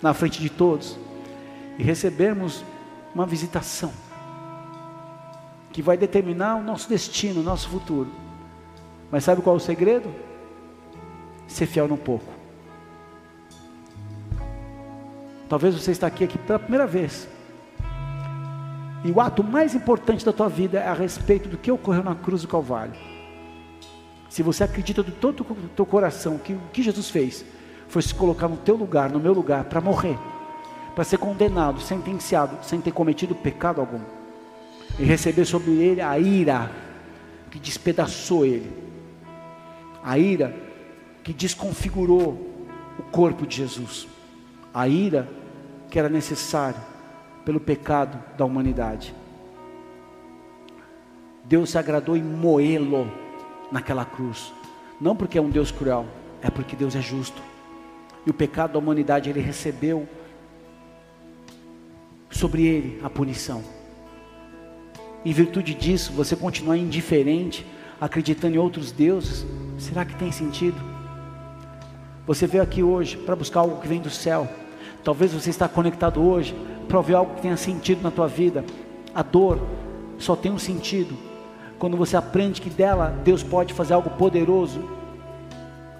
na 0.00 0.14
frente 0.14 0.40
de 0.40 0.48
todos 0.48 0.98
e 1.76 1.82
recebermos 1.82 2.64
uma 3.14 3.26
visitação 3.26 3.92
que 5.72 5.80
vai 5.80 5.96
determinar 5.96 6.56
o 6.56 6.62
nosso 6.62 6.88
destino, 6.88 7.40
o 7.40 7.42
nosso 7.42 7.68
futuro. 7.68 8.10
Mas 9.10 9.24
sabe 9.24 9.42
qual 9.42 9.56
é 9.56 9.58
o 9.58 9.60
segredo? 9.60 10.08
Ser 11.46 11.66
fiel 11.66 11.88
no 11.88 11.96
pouco. 11.96 12.32
Talvez 15.48 15.74
você 15.74 15.90
está 15.90 16.06
aqui, 16.06 16.24
aqui 16.24 16.38
pela 16.38 16.58
primeira 16.58 16.86
vez. 16.86 17.28
E 19.04 19.10
o 19.10 19.20
ato 19.20 19.42
mais 19.42 19.74
importante 19.74 20.24
da 20.24 20.32
tua 20.32 20.48
vida 20.48 20.78
é 20.78 20.88
a 20.88 20.94
respeito 20.94 21.48
do 21.48 21.58
que 21.58 21.70
ocorreu 21.70 22.04
na 22.04 22.14
cruz 22.14 22.42
do 22.42 22.48
Calvário. 22.48 22.94
Se 24.28 24.42
você 24.42 24.64
acredita 24.64 25.02
de 25.02 25.10
todo 25.10 25.40
o 25.40 25.68
teu 25.68 25.84
coração 25.84 26.38
que 26.38 26.54
o 26.54 26.60
que 26.72 26.82
Jesus 26.82 27.10
fez 27.10 27.44
foi 27.88 28.00
se 28.00 28.14
colocar 28.14 28.48
no 28.48 28.56
teu 28.56 28.76
lugar, 28.76 29.10
no 29.10 29.20
meu 29.20 29.34
lugar, 29.34 29.64
para 29.64 29.80
morrer, 29.80 30.18
para 30.94 31.04
ser 31.04 31.18
condenado, 31.18 31.80
sentenciado, 31.80 32.56
sem 32.64 32.80
ter 32.80 32.92
cometido 32.92 33.34
pecado 33.34 33.80
algum, 33.80 34.00
e 34.98 35.04
receber 35.04 35.44
sobre 35.44 35.72
ele 35.72 36.00
a 36.00 36.18
ira 36.18 36.70
que 37.50 37.58
despedaçou 37.58 38.46
ele, 38.46 38.70
a 40.02 40.18
ira 40.18 40.54
que 41.22 41.32
desconfigurou 41.32 42.66
o 42.98 43.02
corpo 43.04 43.46
de 43.46 43.56
Jesus, 43.56 44.08
a 44.72 44.88
ira 44.88 45.28
que 45.90 45.98
era 45.98 46.08
necessário 46.08 46.80
pelo 47.44 47.60
pecado 47.60 48.18
da 48.36 48.44
humanidade. 48.44 49.14
Deus 51.44 51.70
se 51.70 51.78
agradou 51.78 52.16
em 52.16 52.22
moê-lo 52.22 53.10
naquela 53.70 54.04
cruz. 54.04 54.52
Não 55.00 55.16
porque 55.16 55.38
é 55.38 55.42
um 55.42 55.50
Deus 55.50 55.70
cruel, 55.72 56.06
é 56.40 56.48
porque 56.48 56.76
Deus 56.76 56.94
é 56.94 57.00
justo. 57.00 57.42
E 58.24 58.30
o 58.30 58.34
pecado 58.34 58.74
da 58.74 58.78
humanidade 58.78 59.28
ele 59.28 59.40
recebeu 59.40 60.08
sobre 62.30 62.64
ele 62.64 63.00
a 63.02 63.10
punição. 63.10 63.62
Em 65.24 65.32
virtude 65.32 65.74
disso, 65.74 66.12
você 66.12 66.34
continuar 66.34 66.76
indiferente, 66.76 67.64
acreditando 68.00 68.56
em 68.56 68.58
outros 68.58 68.90
deuses, 68.90 69.46
será 69.78 70.04
que 70.04 70.16
tem 70.16 70.32
sentido? 70.32 70.80
Você 72.26 72.46
veio 72.46 72.62
aqui 72.62 72.82
hoje 72.82 73.16
para 73.16 73.36
buscar 73.36 73.60
algo 73.60 73.80
que 73.80 73.86
vem 73.86 74.00
do 74.00 74.10
céu. 74.10 74.48
Talvez 75.04 75.32
você 75.32 75.50
está 75.50 75.68
conectado 75.68 76.20
hoje 76.20 76.54
para 76.88 76.98
ouvir 76.98 77.14
algo 77.14 77.34
que 77.34 77.42
tenha 77.42 77.56
sentido 77.56 78.02
na 78.02 78.10
tua 78.10 78.26
vida. 78.26 78.64
A 79.14 79.22
dor 79.22 79.60
só 80.18 80.34
tem 80.34 80.50
um 80.50 80.58
sentido 80.58 81.16
quando 81.78 81.96
você 81.96 82.16
aprende 82.16 82.60
que 82.60 82.70
dela 82.70 83.08
Deus 83.24 83.42
pode 83.42 83.74
fazer 83.74 83.94
algo 83.94 84.10
poderoso 84.10 84.88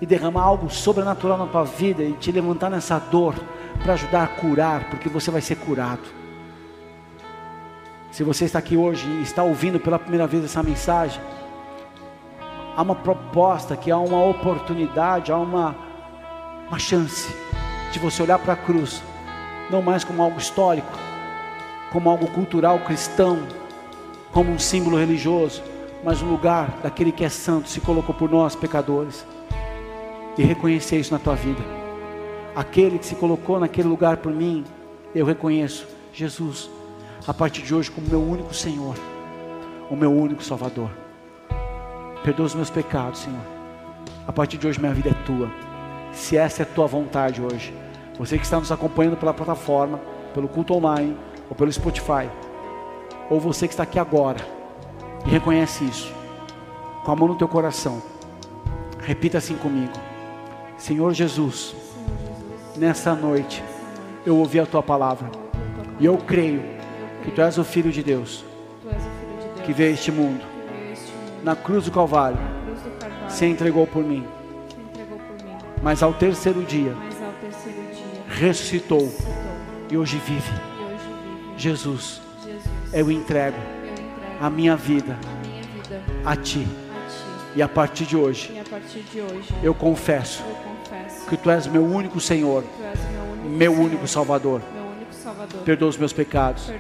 e 0.01 0.07
derramar 0.07 0.43
algo 0.43 0.68
sobrenatural 0.68 1.39
na 1.39 1.47
tua 1.47 1.64
vida 1.64 2.03
e 2.03 2.12
te 2.14 2.33
levantar 2.33 2.70
nessa 2.70 2.99
dor 2.99 3.35
para 3.83 3.95
ajudar 3.95 4.25
a 4.25 4.29
curar, 4.29 4.91
porque 4.91 5.09
você 5.09 5.31
vai 5.31 5.41
ser 5.41 5.57
curado. 5.57 6.22
Se 8.12 8.22
você 8.22 8.44
está 8.44 8.58
aqui 8.58 8.76
hoje 8.76 9.08
e 9.08 9.22
está 9.22 9.42
ouvindo 9.42 9.80
pela 9.80 9.98
primeira 9.98 10.26
vez 10.26 10.44
essa 10.44 10.62
mensagem, 10.62 11.18
há 12.76 12.82
uma 12.82 12.94
proposta, 12.94 13.74
que 13.74 13.90
há 13.90 13.96
uma 13.96 14.22
oportunidade, 14.22 15.32
há 15.32 15.38
uma, 15.38 15.74
uma 16.68 16.78
chance 16.78 17.34
de 17.90 17.98
você 17.98 18.22
olhar 18.22 18.38
para 18.38 18.52
a 18.52 18.56
cruz, 18.56 19.02
não 19.70 19.80
mais 19.80 20.04
como 20.04 20.22
algo 20.22 20.38
histórico, 20.38 20.92
como 21.90 22.10
algo 22.10 22.30
cultural 22.32 22.80
cristão, 22.80 23.38
como 24.30 24.52
um 24.52 24.58
símbolo 24.58 24.98
religioso, 24.98 25.62
mas 26.04 26.20
um 26.20 26.28
lugar 26.28 26.68
daquele 26.82 27.12
que 27.12 27.24
é 27.24 27.30
santo 27.30 27.70
se 27.70 27.80
colocou 27.80 28.14
por 28.14 28.30
nós, 28.30 28.54
pecadores 28.54 29.26
e 30.36 30.42
reconhecer 30.42 30.98
isso 31.00 31.14
na 31.14 31.18
tua 31.18 31.34
vida. 31.34 31.62
Aquele 32.54 32.98
que 32.98 33.06
se 33.06 33.14
colocou 33.14 33.58
naquele 33.58 33.88
lugar 33.88 34.18
por 34.18 34.34
mim, 34.34 34.66
eu 35.14 35.24
reconheço 35.24 35.88
Jesus, 36.12 36.68
a 37.27 37.33
partir 37.33 37.62
de 37.62 37.75
hoje, 37.75 37.91
como 37.91 38.09
meu 38.09 38.20
único 38.20 38.53
Senhor, 38.53 38.97
o 39.89 39.95
meu 39.95 40.12
único 40.12 40.43
Salvador. 40.43 40.91
Perdoa 42.25 42.47
os 42.47 42.55
meus 42.55 42.70
pecados, 42.70 43.20
Senhor. 43.20 43.41
A 44.27 44.33
partir 44.33 44.59
de 44.59 44.66
hoje, 44.66 44.81
minha 44.81 44.93
vida 44.93 45.11
é 45.11 45.25
tua. 45.25 45.51
Se 46.12 46.37
essa 46.37 46.62
é 46.62 46.64
a 46.64 46.66
tua 46.66 46.87
vontade 46.87 47.41
hoje, 47.41 47.73
você 48.18 48.37
que 48.37 48.45
está 48.45 48.59
nos 48.59 48.73
acompanhando 48.73 49.16
pela 49.16 49.33
plataforma, 49.33 50.01
pelo 50.35 50.49
culto 50.49 50.75
online 50.75 51.16
ou 51.49 51.55
pelo 51.55 51.73
Spotify, 51.73 52.29
ou 53.31 53.41
você 53.41 53.66
que 53.66 53.73
está 53.73 53.85
aqui 53.85 53.99
agora 53.99 54.45
e 55.25 55.31
reconhece 55.31 55.85
isso, 55.85 56.12
com 57.05 57.12
a 57.12 57.16
mão 57.16 57.29
no 57.29 57.37
teu 57.37 57.49
coração, 57.49 58.03
repita 59.01 59.39
assim 59.39 59.57
comigo. 59.57 59.93
Senhor 60.77 61.12
Jesus, 61.14 61.75
nessa 62.77 63.14
noite 63.14 63.62
eu 64.27 64.37
ouvi 64.37 64.59
a 64.59 64.66
tua 64.66 64.83
palavra 64.83 65.31
e 65.99 66.05
eu 66.05 66.18
creio 66.18 66.82
que 67.23 67.31
tu 67.31 67.41
és 67.41 67.59
o 67.59 67.64
Filho 67.64 67.91
de 67.91 68.03
Deus. 68.03 68.45
Que 69.64 69.73
veio 69.73 69.91
a 69.91 69.95
este 69.95 70.11
mundo. 70.11 70.45
Na 71.43 71.55
cruz 71.55 71.85
do 71.85 71.91
Calvário. 71.91 72.39
Se 73.29 73.47
entregou 73.47 73.87
por 73.87 74.05
mim. 74.05 74.27
Mas 75.83 76.03
ao 76.03 76.12
terceiro 76.12 76.62
dia 76.62 76.95
ressuscitou. 78.29 79.12
e 79.91 79.97
hoje 79.97 80.20
vive. 80.27 80.53
Jesus 81.57 82.20
eu 82.93 83.11
entrego 83.11 83.57
a 84.41 84.51
minha 84.51 84.77
vida 84.77 85.16
a 86.25 86.35
ti. 86.37 86.66
e 87.55 87.62
a 87.62 87.68
partir 87.68 88.05
de 88.05 88.16
hoje 88.16 88.62
eu 89.62 89.75
confesso 89.75 90.43
que 91.29 91.37
tu 91.37 91.51
és 91.51 91.66
meu 91.66 91.85
único 91.85 92.18
Senhor, 92.20 92.64
meu 93.45 93.73
único 93.73 94.07
Salvador. 94.09 94.61
Perdoa 95.64 95.88
os 95.88 95.97
meus 95.97 96.12
pecados. 96.12 96.70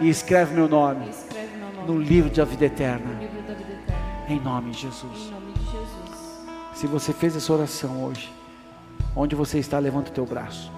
E 0.00 0.08
escreve 0.08 0.54
meu 0.54 0.68
nome 0.68 1.08
no 1.86 1.98
livro 1.98 2.30
da 2.30 2.44
vida 2.44 2.66
eterna. 2.66 3.20
Em 4.28 4.40
nome 4.40 4.70
de 4.72 4.82
Jesus. 4.82 5.32
Se 6.74 6.86
você 6.86 7.12
fez 7.12 7.34
essa 7.34 7.52
oração 7.52 8.04
hoje, 8.04 8.32
onde 9.16 9.34
você 9.34 9.58
está, 9.58 9.78
levanta 9.78 10.10
o 10.10 10.14
teu 10.14 10.24
braço. 10.24 10.70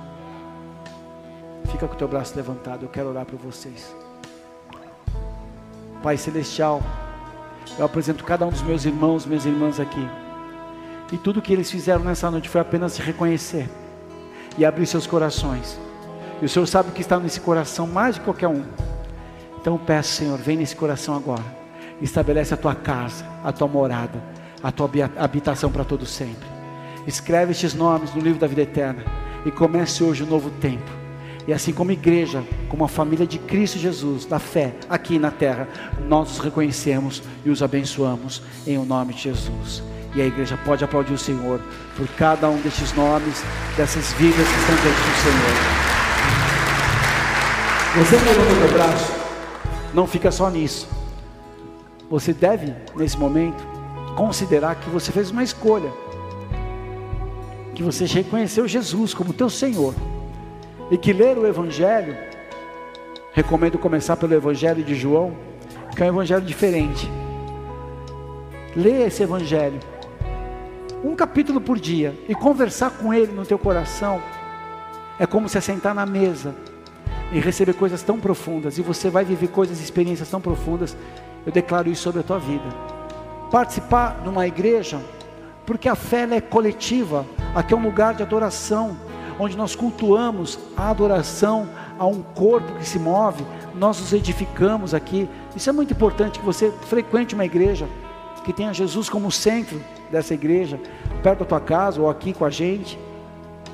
Fica 1.70 1.86
com 1.86 1.94
o 1.94 1.98
teu 1.98 2.08
braço 2.08 2.34
levantado. 2.36 2.84
Eu 2.84 2.88
quero 2.88 3.08
orar 3.08 3.26
por 3.26 3.38
vocês. 3.38 3.94
Pai 6.02 6.16
Celestial, 6.16 6.82
eu 7.78 7.84
apresento 7.84 8.24
cada 8.24 8.46
um 8.46 8.50
dos 8.50 8.62
meus 8.62 8.84
irmãos, 8.84 9.26
minhas 9.26 9.44
irmãs 9.44 9.78
aqui. 9.78 10.08
E 11.12 11.18
tudo 11.18 11.42
que 11.42 11.52
eles 11.52 11.70
fizeram 11.70 12.04
nessa 12.04 12.30
noite 12.30 12.48
foi 12.48 12.60
apenas 12.60 12.92
se 12.92 13.02
reconhecer 13.02 13.68
e 14.56 14.64
abrir 14.64 14.86
seus 14.86 15.06
corações. 15.06 15.78
E 16.40 16.44
o 16.44 16.48
Senhor 16.48 16.66
sabe 16.66 16.88
o 16.88 16.92
que 16.92 17.02
está 17.02 17.18
nesse 17.18 17.40
coração 17.40 17.86
mais 17.86 18.14
de 18.14 18.22
qualquer 18.22 18.48
um. 18.48 18.62
Então 19.60 19.74
eu 19.74 19.78
peço, 19.78 20.14
Senhor, 20.14 20.38
vem 20.38 20.56
nesse 20.56 20.74
coração 20.74 21.14
agora. 21.14 21.44
Estabelece 22.00 22.54
a 22.54 22.56
tua 22.56 22.74
casa, 22.74 23.24
a 23.44 23.52
tua 23.52 23.68
morada, 23.68 24.22
a 24.62 24.72
tua 24.72 24.90
habitação 25.18 25.70
para 25.70 25.84
todo 25.84 26.06
sempre. 26.06 26.48
Escreve 27.06 27.52
estes 27.52 27.74
nomes 27.74 28.14
no 28.14 28.22
livro 28.22 28.40
da 28.40 28.46
vida 28.46 28.62
eterna 28.62 29.04
e 29.44 29.50
comece 29.50 30.02
hoje 30.02 30.22
um 30.22 30.26
novo 30.26 30.50
tempo. 30.60 30.90
E 31.46 31.52
assim 31.52 31.72
como 31.72 31.90
igreja, 31.90 32.42
como 32.68 32.84
a 32.84 32.88
família 32.88 33.26
de 33.26 33.38
Cristo 33.38 33.78
Jesus, 33.78 34.24
da 34.24 34.38
fé 34.38 34.74
aqui 34.88 35.18
na 35.18 35.30
terra, 35.30 35.68
nós 36.06 36.30
os 36.32 36.38
reconhecemos 36.38 37.22
e 37.44 37.50
os 37.50 37.62
abençoamos 37.62 38.42
em 38.66 38.78
o 38.78 38.84
nome 38.84 39.14
de 39.14 39.22
Jesus. 39.22 39.82
E 40.14 40.20
a 40.20 40.26
igreja 40.26 40.58
pode 40.64 40.84
aplaudir 40.84 41.12
o 41.12 41.18
Senhor 41.18 41.60
por 41.96 42.06
cada 42.08 42.48
um 42.48 42.60
destes 42.60 42.92
nomes, 42.94 43.42
dessas 43.76 44.12
vidas 44.14 44.46
que 44.46 44.60
estão 44.60 44.76
diante 44.76 45.00
do 45.00 45.16
Senhor. 45.22 45.89
Você 47.92 48.16
no 48.16 48.60
meu 48.60 48.72
braço, 48.72 49.12
não 49.92 50.06
fica 50.06 50.30
só 50.30 50.48
nisso. 50.48 50.88
Você 52.08 52.32
deve, 52.32 52.72
nesse 52.94 53.18
momento, 53.18 53.60
considerar 54.16 54.76
que 54.76 54.88
você 54.88 55.10
fez 55.10 55.32
uma 55.32 55.42
escolha. 55.42 55.92
Que 57.74 57.82
você 57.82 58.04
reconheceu 58.04 58.68
Jesus 58.68 59.12
como 59.12 59.32
teu 59.32 59.50
Senhor. 59.50 59.92
E 60.88 60.96
que 60.96 61.12
ler 61.12 61.36
o 61.36 61.44
Evangelho, 61.44 62.16
recomendo 63.32 63.76
começar 63.76 64.16
pelo 64.16 64.34
Evangelho 64.34 64.84
de 64.84 64.94
João, 64.94 65.36
que 65.96 66.02
é 66.02 66.06
um 66.06 66.10
Evangelho 66.10 66.42
diferente. 66.42 67.10
Leia 68.76 69.06
esse 69.06 69.24
Evangelho 69.24 69.80
um 71.02 71.16
capítulo 71.16 71.60
por 71.60 71.78
dia 71.78 72.14
e 72.28 72.34
conversar 72.34 72.90
com 72.90 73.12
Ele 73.12 73.32
no 73.32 73.46
teu 73.46 73.58
coração, 73.58 74.20
é 75.18 75.26
como 75.26 75.48
se 75.48 75.56
assentar 75.56 75.94
na 75.94 76.04
mesa 76.04 76.54
e 77.32 77.38
receber 77.38 77.74
coisas 77.74 78.02
tão 78.02 78.18
profundas, 78.18 78.78
e 78.78 78.82
você 78.82 79.08
vai 79.08 79.24
viver 79.24 79.48
coisas, 79.48 79.80
experiências 79.80 80.28
tão 80.28 80.40
profundas. 80.40 80.96
Eu 81.46 81.52
declaro 81.52 81.88
isso 81.88 82.02
sobre 82.02 82.20
a 82.20 82.24
tua 82.24 82.38
vida. 82.38 82.64
Participar 83.50 84.20
de 84.22 84.28
uma 84.28 84.46
igreja, 84.46 85.00
porque 85.64 85.88
a 85.88 85.94
fé 85.94 86.26
é 86.30 86.40
coletiva, 86.40 87.24
aqui 87.54 87.72
é 87.72 87.76
um 87.76 87.82
lugar 87.82 88.14
de 88.14 88.22
adoração, 88.22 88.96
onde 89.38 89.56
nós 89.56 89.74
cultuamos 89.74 90.58
a 90.76 90.90
adoração 90.90 91.68
a 91.98 92.06
um 92.06 92.22
corpo 92.22 92.74
que 92.74 92.86
se 92.86 92.98
move, 92.98 93.44
nós 93.74 94.00
nos 94.00 94.12
edificamos 94.12 94.92
aqui. 94.94 95.28
Isso 95.54 95.70
é 95.70 95.72
muito 95.72 95.92
importante 95.92 96.38
que 96.38 96.44
você 96.44 96.70
frequente 96.86 97.34
uma 97.34 97.44
igreja 97.44 97.88
que 98.44 98.52
tenha 98.52 98.72
Jesus 98.72 99.08
como 99.08 99.30
centro 99.30 99.80
dessa 100.10 100.34
igreja, 100.34 100.80
perto 101.22 101.40
da 101.40 101.44
tua 101.44 101.60
casa 101.60 102.00
ou 102.00 102.08
aqui 102.08 102.32
com 102.32 102.44
a 102.44 102.50
gente, 102.50 102.98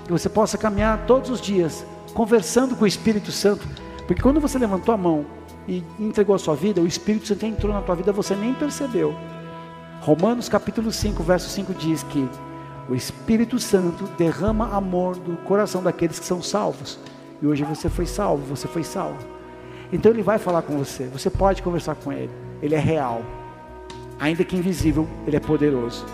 que 0.05 0.13
você 0.13 0.29
possa 0.29 0.59
caminhar 0.59 1.05
todos 1.07 1.31
os 1.31 1.41
dias, 1.41 1.87
conversando 2.17 2.75
com 2.75 2.85
o 2.85 2.87
Espírito 2.87 3.31
Santo, 3.31 3.69
porque 4.07 4.23
quando 4.23 4.41
você 4.41 4.59
levantou 4.59 4.95
a 4.95 4.97
mão 4.97 5.27
e 5.69 5.85
entregou 6.01 6.35
a 6.35 6.39
sua 6.39 6.57
vida, 6.57 6.81
o 6.81 6.87
Espírito 6.87 7.27
Santo 7.27 7.45
entrou 7.45 7.75
na 7.75 7.83
tua 7.83 7.95
vida, 7.95 8.11
você 8.11 8.35
nem 8.35 8.55
percebeu. 8.55 9.15
Romanos 10.01 10.49
capítulo 10.49 10.91
5, 10.91 11.23
verso 11.23 11.51
5 11.51 11.75
diz 11.75 12.03
que 12.05 12.27
o 12.89 12.95
Espírito 12.95 13.59
Santo 13.59 14.05
derrama 14.17 14.75
amor 14.75 15.19
do 15.19 15.37
coração 15.45 15.83
daqueles 15.83 16.19
que 16.19 16.25
são 16.25 16.41
salvos. 16.41 16.99
E 17.43 17.47
hoje 17.47 17.65
você 17.65 17.91
foi 17.91 18.07
salvo, 18.07 18.47
você 18.47 18.67
foi 18.67 18.83
salvo. 18.83 19.19
Então 19.93 20.11
ele 20.11 20.23
vai 20.23 20.39
falar 20.39 20.63
com 20.63 20.79
você, 20.79 21.05
você 21.09 21.29
pode 21.29 21.63
conversar 21.63 21.97
com 21.97 22.11
ele, 22.11 22.31
ele 22.63 22.75
é 22.75 22.81
real. 22.81 23.21
Ainda 24.19 24.43
que 24.43 24.57
invisível, 24.57 25.07
ele 25.27 25.37
é 25.37 25.41
poderoso. 25.41 26.07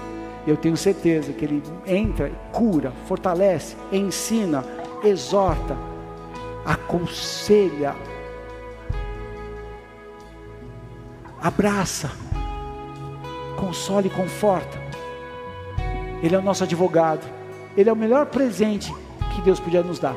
Eu 0.44 0.56
tenho 0.56 0.76
certeza 0.76 1.32
que 1.32 1.44
Ele 1.44 1.62
entra, 1.86 2.28
cura, 2.50 2.92
fortalece, 3.06 3.76
ensina, 3.92 4.64
exorta, 5.04 5.76
aconselha, 6.64 7.94
abraça, 11.40 12.10
consola 13.56 14.06
e 14.06 14.10
conforta. 14.10 14.80
Ele 16.22 16.34
é 16.34 16.38
o 16.38 16.42
nosso 16.42 16.62
advogado. 16.62 17.26
Ele 17.76 17.88
é 17.88 17.92
o 17.92 17.96
melhor 17.96 18.26
presente 18.26 18.94
que 19.34 19.42
Deus 19.42 19.58
podia 19.58 19.82
nos 19.82 19.98
dar. 19.98 20.14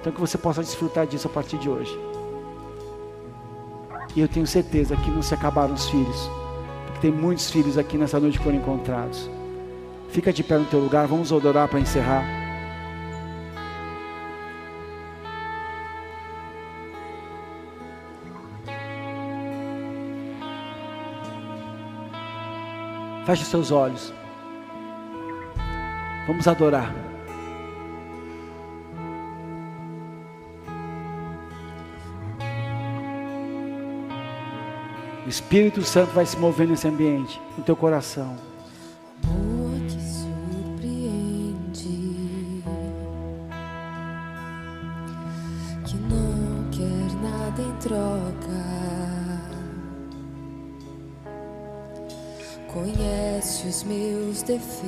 Então 0.00 0.12
que 0.12 0.20
você 0.20 0.38
possa 0.38 0.62
desfrutar 0.62 1.06
disso 1.06 1.26
a 1.26 1.30
partir 1.30 1.58
de 1.58 1.68
hoje. 1.68 1.98
E 4.14 4.20
eu 4.20 4.28
tenho 4.28 4.46
certeza 4.46 4.96
que 4.96 5.10
não 5.10 5.22
se 5.22 5.34
acabaram 5.34 5.74
os 5.74 5.88
filhos. 5.88 6.30
Tem 7.00 7.10
muitos 7.10 7.50
filhos 7.50 7.78
aqui 7.78 7.96
nessa 7.96 8.20
noite 8.20 8.38
que 8.38 8.44
foram 8.44 8.58
encontrados. 8.58 9.28
Fica 10.10 10.32
de 10.32 10.42
pé 10.42 10.58
no 10.58 10.64
teu 10.66 10.80
lugar, 10.80 11.06
vamos 11.06 11.32
adorar 11.32 11.68
para 11.68 11.80
encerrar. 11.80 12.39
Feche 23.30 23.44
seus 23.44 23.70
olhos. 23.70 24.12
Vamos 26.26 26.48
adorar. 26.48 26.92
O 35.24 35.28
Espírito 35.28 35.80
Santo 35.84 36.10
vai 36.10 36.26
se 36.26 36.36
mover 36.38 36.66
nesse 36.66 36.88
ambiente, 36.88 37.40
no 37.56 37.62
teu 37.62 37.76
coração. 37.76 38.36
Amor 39.22 39.78
que 39.86 40.00
surpreende, 40.02 41.54
que 45.84 45.94
não 45.94 46.68
quer 46.72 47.12
nada 47.22 47.62
em 47.62 47.72
troca. 47.76 48.49
Conhece 52.80 53.68
os 53.68 53.82
meus 53.82 54.40
defeitos, 54.42 54.80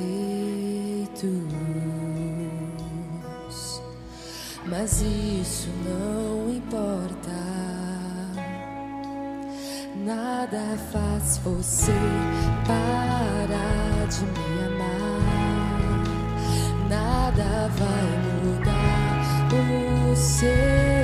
mas 4.65 4.99
isso 5.03 5.69
não 5.85 6.49
importa. 6.51 7.31
Nada 10.03 10.75
faz 10.91 11.37
você 11.43 11.93
parar 12.65 14.07
de 14.07 14.25
me 14.25 14.63
amar. 14.65 15.21
Nada 16.89 17.69
vai 17.77 18.07
mudar 18.41 19.21
o 19.53 20.15
seu 20.15 21.02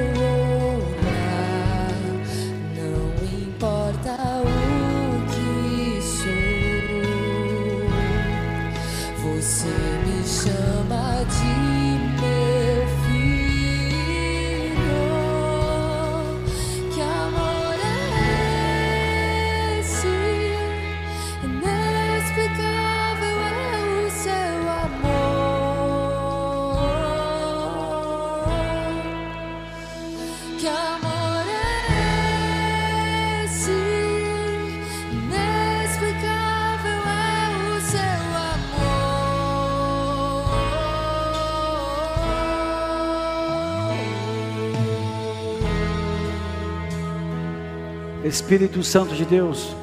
Espírito 48.29 48.83
Santo 48.83 49.15
de 49.15 49.25
Deus, 49.25 49.75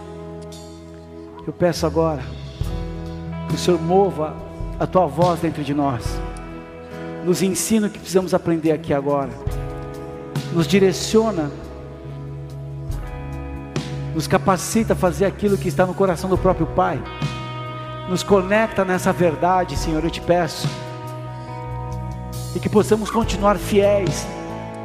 eu 1.44 1.52
peço 1.52 1.84
agora 1.84 2.22
que 3.48 3.56
o 3.56 3.58
Senhor 3.58 3.82
mova 3.82 4.36
a 4.78 4.86
tua 4.86 5.04
voz 5.06 5.40
dentro 5.40 5.64
de 5.64 5.74
nós, 5.74 6.04
nos 7.24 7.42
ensina 7.42 7.88
o 7.88 7.90
que 7.90 7.98
precisamos 7.98 8.32
aprender 8.32 8.70
aqui 8.70 8.94
agora, 8.94 9.30
nos 10.52 10.68
direciona, 10.68 11.50
nos 14.14 14.28
capacita 14.28 14.92
a 14.92 14.96
fazer 14.96 15.24
aquilo 15.24 15.58
que 15.58 15.66
está 15.66 15.84
no 15.84 15.92
coração 15.92 16.30
do 16.30 16.38
próprio 16.38 16.68
Pai, 16.68 17.02
nos 18.08 18.22
conecta 18.22 18.84
nessa 18.84 19.12
verdade, 19.12 19.76
Senhor, 19.76 20.04
eu 20.04 20.10
te 20.10 20.20
peço, 20.20 20.68
e 22.54 22.60
que 22.60 22.68
possamos 22.68 23.10
continuar 23.10 23.58
fiéis 23.58 24.24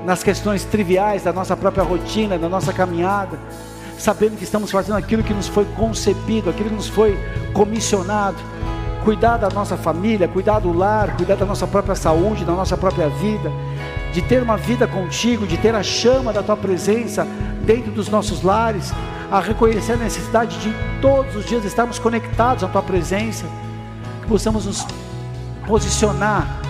nas 0.06 0.24
questões 0.24 0.64
triviais 0.64 1.24
da 1.24 1.32
nossa 1.32 1.56
própria 1.56 1.84
rotina, 1.84 2.38
da 2.38 2.49
nossa 2.49 2.74
caminhada, 2.74 3.39
sabendo 3.97 4.38
que 4.38 4.43
estamos 4.43 4.72
fazendo 4.72 4.95
aquilo 4.95 5.24
que 5.24 5.34
nos 5.34 5.47
foi 5.47 5.66
concebido, 5.66 6.49
aquilo 6.49 6.70
que 6.70 6.76
nos 6.76 6.88
foi 6.88 7.18
comissionado. 7.54 8.38
Cuidar 9.04 9.38
da 9.38 9.49
nossa 9.49 9.76
família, 9.76 10.28
cuidar 10.28 10.60
do 10.60 10.72
lar, 10.72 11.16
cuidar 11.18 11.36
da 11.36 11.45
nossa 11.45 11.66
própria 11.66 11.95
saúde, 11.95 12.45
da 12.45 12.54
nossa 12.54 12.78
própria 12.78 13.10
vida, 13.10 13.52
de 14.14 14.22
ter 14.22 14.43
uma 14.43 14.58
vida 14.58 14.88
contigo, 14.88 15.47
de 15.47 15.58
ter 15.58 15.74
a 15.74 15.82
chama 15.82 16.32
da 16.32 16.43
tua 16.43 16.56
presença 16.56 17.26
dentro 17.66 17.91
dos 17.91 18.10
nossos 18.10 18.43
lares, 18.43 18.93
a 19.32 19.39
reconhecer 19.39 19.93
a 19.93 19.97
necessidade 19.97 20.60
de 20.60 20.72
todos 21.02 21.36
os 21.36 21.45
dias 21.45 21.66
estarmos 21.66 21.97
conectados 21.97 22.64
à 22.64 22.68
tua 22.68 22.84
presença, 22.84 23.45
que 24.22 24.28
possamos 24.28 24.68
nos 24.68 24.86
posicionar 25.66 26.62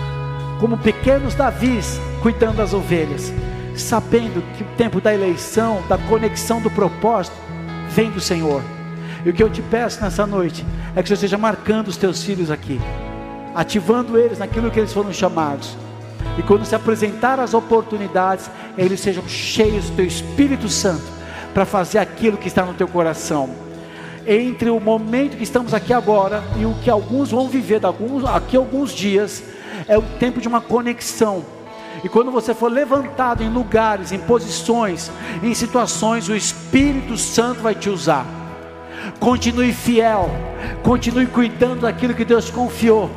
como 0.62 0.78
pequenos 0.78 1.34
Davis 1.34 2.00
cuidando 2.22 2.58
das 2.58 2.72
ovelhas, 2.72 3.32
sabendo 3.74 4.40
que 4.56 4.62
o 4.62 4.66
tempo 4.76 5.00
da 5.00 5.12
eleição, 5.12 5.82
da 5.88 5.98
conexão 5.98 6.62
do 6.62 6.70
propósito, 6.70 7.34
vem 7.90 8.12
do 8.12 8.20
Senhor. 8.20 8.62
E 9.24 9.30
o 9.30 9.32
que 9.32 9.42
eu 9.42 9.50
te 9.50 9.60
peço 9.60 10.00
nessa 10.00 10.24
noite 10.24 10.64
é 10.94 11.02
que 11.02 11.08
você 11.08 11.14
esteja 11.14 11.36
marcando 11.36 11.88
os 11.88 11.96
teus 11.96 12.22
filhos 12.22 12.48
aqui, 12.48 12.80
ativando 13.56 14.16
eles 14.16 14.38
naquilo 14.38 14.70
que 14.70 14.78
eles 14.78 14.92
foram 14.92 15.12
chamados. 15.12 15.76
E 16.38 16.44
quando 16.44 16.64
se 16.64 16.76
apresentar 16.76 17.40
as 17.40 17.54
oportunidades, 17.54 18.48
eles 18.78 19.00
sejam 19.00 19.26
cheios 19.26 19.90
do 19.90 19.96
teu 19.96 20.06
Espírito 20.06 20.68
Santo 20.68 21.02
para 21.52 21.64
fazer 21.64 21.98
aquilo 21.98 22.36
que 22.36 22.46
está 22.46 22.64
no 22.64 22.74
teu 22.74 22.86
coração. 22.86 23.50
Entre 24.24 24.70
o 24.70 24.78
momento 24.78 25.36
que 25.36 25.42
estamos 25.42 25.74
aqui 25.74 25.92
agora 25.92 26.40
e 26.56 26.64
o 26.64 26.74
que 26.84 26.88
alguns 26.88 27.32
vão 27.32 27.48
viver 27.48 27.80
daqui 27.80 28.56
alguns 28.56 28.92
dias, 28.92 29.42
é 29.88 29.96
o 29.96 30.02
tempo 30.02 30.40
de 30.40 30.48
uma 30.48 30.60
conexão. 30.60 31.44
E 32.02 32.08
quando 32.08 32.30
você 32.30 32.54
for 32.54 32.70
levantado 32.70 33.42
em 33.42 33.50
lugares, 33.50 34.12
em 34.12 34.18
posições, 34.18 35.10
em 35.42 35.54
situações, 35.54 36.28
o 36.28 36.34
Espírito 36.34 37.16
Santo 37.16 37.60
vai 37.60 37.74
te 37.74 37.88
usar. 37.88 38.26
Continue 39.18 39.72
fiel, 39.72 40.30
continue 40.82 41.26
cuidando 41.26 41.82
daquilo 41.82 42.14
que 42.14 42.24
Deus 42.24 42.50
confiou. 42.50 43.10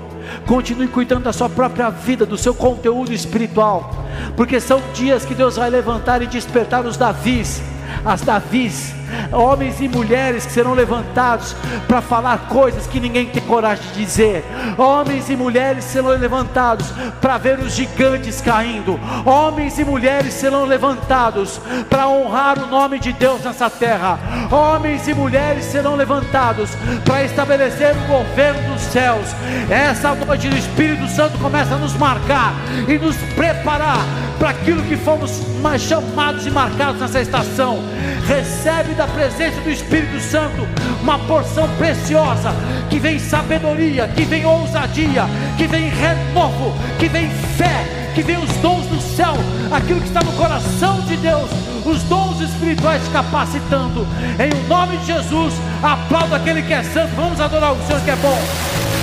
Continue 0.46 0.88
cuidando 0.88 1.24
da 1.24 1.34
sua 1.34 1.50
própria 1.50 1.90
vida, 1.90 2.26
do 2.26 2.38
seu 2.38 2.54
conteúdo 2.54 3.14
espiritual, 3.14 3.92
porque 4.36 4.60
são 4.60 4.82
dias 4.94 5.24
que 5.24 5.36
Deus 5.36 5.56
vai 5.56 5.70
levantar 5.70 6.22
e 6.22 6.28
despertar 6.28 6.84
os 6.86 6.98
Davis, 6.98 7.62
as 8.04 8.22
Davis, 8.22 8.94
homens 9.32 9.80
e 9.82 9.88
mulheres 9.88 10.46
que 10.46 10.52
serão 10.52 10.74
levantados 10.74 11.56
para 11.88 12.02
falar 12.02 12.48
coisas 12.50 12.88
que 12.88 13.00
ninguém 13.00 13.28
tem 13.28 13.42
coragem 13.44 13.84
de 13.94 14.06
dizer, 14.06 14.46
homens 14.78 15.30
e 15.30 15.36
mulheres 15.36 15.84
serão 15.84 16.10
levantados 16.10 16.88
para 17.22 17.38
ver 17.38 17.60
os 17.60 17.74
gigantes 17.74 18.42
caindo, 18.42 19.00
homens 19.26 19.78
e 19.80 19.86
mulheres 19.86 20.34
serão 20.34 20.66
levantados 20.66 21.60
para 21.90 22.08
honrar 22.08 22.60
o 22.60 22.68
nome 22.68 23.00
de 23.00 23.14
Deus 23.14 23.44
nessa 23.44 23.70
terra, 23.70 24.20
homens 24.52 25.08
e 25.08 25.14
mulheres 25.14 25.66
serão 25.66 25.96
levantados 25.96 26.72
para 27.04 27.24
estabelecer 27.24 27.96
o 27.96 28.08
governo 28.08 28.74
dos 28.74 28.82
céus. 28.82 29.28
Essa 29.70 30.14
noite 30.16 30.48
o 30.48 30.58
Espírito 30.58 31.08
Santo 31.08 31.38
começa 31.40 31.76
a 31.76 31.78
nos 31.78 31.94
marcar 31.94 32.54
e 32.88 32.98
nos 32.98 33.16
preparar 33.36 34.00
para 34.40 34.50
aquilo 34.50 34.84
que 34.84 34.98
fomos 34.98 35.42
chamados 35.80 36.46
e 36.46 36.52
marcados 36.52 37.02
nessa 37.02 37.22
estação. 37.22 37.80
Recebe 38.28 38.94
da 38.96 39.08
presença 39.08 39.60
do 39.62 39.70
Espírito 39.70 40.20
Santo 40.22 40.68
uma 41.02 41.20
porção 41.20 41.68
preciosa 41.78 42.52
que 42.90 42.98
vem 42.98 43.20
sabedoria, 43.20 44.08
que 44.08 44.24
vem 44.24 44.46
ousadia, 44.46 45.26
que 45.58 45.68
vem 45.68 45.90
renovo, 45.90 46.74
que 46.98 47.08
vem 47.10 47.30
fé, 47.30 48.12
que 48.16 48.24
vem 48.24 48.38
os 48.38 48.50
dons 48.58 48.88
do 48.88 49.00
céu, 49.00 49.36
aquilo 49.72 50.00
que 50.00 50.08
está 50.08 50.22
no 50.24 50.32
coração 50.34 51.02
de 51.02 51.18
Deus, 51.18 51.50
os 51.86 52.04
dons 52.04 52.40
espirituais 52.40 53.02
capacitando. 53.12 54.08
Em 54.40 54.68
nome 54.68 54.98
de 54.98 55.08
Jesus, 55.08 55.54
aplauda 55.84 56.38
aquele 56.38 56.62
que 56.62 56.74
é 56.74 56.82
santo. 56.84 57.14
Vamos 57.16 57.40
adorar 57.40 57.74
o 57.74 57.86
Senhor 57.86 58.02
que 58.02 58.12
é 58.12 58.16
bom. 58.16 58.95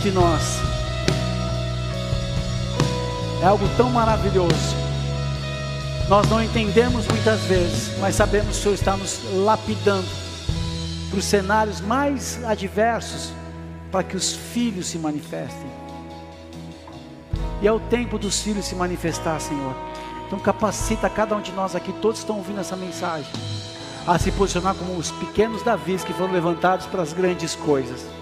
De 0.00 0.10
nós 0.10 0.58
é 3.42 3.46
algo 3.46 3.66
tão 3.76 3.90
maravilhoso. 3.90 4.76
Nós 6.08 6.28
não 6.28 6.42
entendemos 6.42 7.06
muitas 7.06 7.40
vezes, 7.42 7.96
mas 7.98 8.14
sabemos 8.14 8.48
que 8.48 8.58
o 8.58 8.62
Senhor 8.62 8.74
está 8.74 8.96
nos 8.96 9.20
lapidando 9.44 10.08
para 11.08 11.18
os 11.18 11.24
cenários 11.24 11.80
mais 11.80 12.42
adversos, 12.44 13.30
para 13.90 14.02
que 14.02 14.16
os 14.16 14.32
filhos 14.32 14.86
se 14.86 14.98
manifestem. 14.98 15.70
E 17.62 17.66
é 17.66 17.72
o 17.72 17.80
tempo 17.80 18.18
dos 18.18 18.40
filhos 18.40 18.64
se 18.64 18.74
manifestar, 18.74 19.40
Senhor. 19.40 19.74
Então 20.26 20.38
capacita 20.38 21.08
cada 21.10 21.34
um 21.36 21.40
de 21.40 21.52
nós 21.52 21.74
aqui, 21.74 21.92
todos 21.92 22.20
estão 22.20 22.36
ouvindo 22.36 22.60
essa 22.60 22.76
mensagem, 22.76 23.30
a 24.06 24.18
se 24.18 24.32
posicionar 24.32 24.74
como 24.74 24.96
os 24.96 25.10
pequenos 25.10 25.62
Davis 25.62 26.04
que 26.04 26.12
foram 26.12 26.32
levantados 26.32 26.86
para 26.86 27.02
as 27.02 27.12
grandes 27.12 27.54
coisas. 27.54 28.19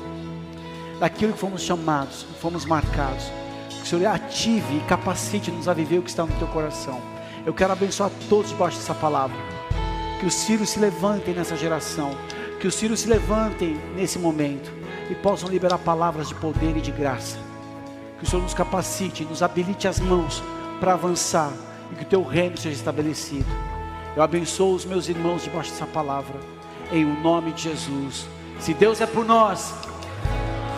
Daquilo 1.00 1.32
que 1.32 1.38
fomos 1.38 1.62
chamados, 1.62 2.26
fomos 2.40 2.64
marcados. 2.64 3.24
Que 3.68 3.82
o 3.82 3.86
Senhor 3.86 4.06
ative 4.06 4.76
e 4.76 4.80
capacite-nos 4.88 5.68
a 5.68 5.74
viver 5.74 5.98
o 5.98 6.02
que 6.02 6.10
está 6.10 6.24
no 6.24 6.36
teu 6.38 6.48
coração. 6.48 7.00
Eu 7.46 7.54
quero 7.54 7.72
abençoar 7.72 8.10
todos 8.28 8.50
debaixo 8.50 8.78
dessa 8.78 8.94
palavra. 8.94 9.36
Que 10.18 10.26
os 10.26 10.44
filhos 10.44 10.70
se 10.70 10.78
levantem 10.78 11.34
nessa 11.34 11.56
geração. 11.56 12.10
Que 12.60 12.66
os 12.66 12.78
filhos 12.78 13.00
se 13.00 13.08
levantem 13.08 13.80
nesse 13.94 14.18
momento 14.18 14.72
e 15.08 15.14
possam 15.14 15.48
liberar 15.48 15.78
palavras 15.78 16.28
de 16.28 16.34
poder 16.34 16.76
e 16.76 16.80
de 16.80 16.90
graça. 16.90 17.38
Que 18.18 18.24
o 18.24 18.26
Senhor 18.28 18.42
nos 18.42 18.54
capacite, 18.54 19.24
nos 19.24 19.42
habilite 19.42 19.86
as 19.86 20.00
mãos 20.00 20.42
para 20.80 20.94
avançar 20.94 21.52
e 21.92 21.96
que 21.96 22.02
o 22.02 22.06
teu 22.06 22.22
reino 22.22 22.56
seja 22.56 22.76
estabelecido. 22.76 23.46
Eu 24.16 24.22
abençoo 24.22 24.74
os 24.74 24.84
meus 24.84 25.08
irmãos 25.08 25.44
debaixo 25.44 25.70
dessa 25.70 25.86
palavra, 25.86 26.34
em 26.90 27.04
o 27.04 27.20
nome 27.20 27.52
de 27.52 27.62
Jesus. 27.62 28.26
Se 28.58 28.74
Deus 28.74 29.00
é 29.00 29.06
por 29.06 29.24
nós, 29.24 29.72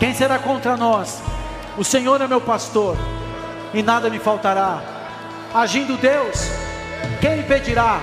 quem 0.01 0.15
será 0.15 0.39
contra 0.39 0.75
nós? 0.75 1.21
O 1.77 1.83
Senhor 1.83 2.19
é 2.21 2.27
meu 2.27 2.41
pastor 2.41 2.97
e 3.71 3.83
nada 3.83 4.09
me 4.09 4.17
faltará. 4.17 4.81
Agindo 5.53 5.95
Deus, 5.95 6.49
quem 7.21 7.41
impedirá? 7.41 8.01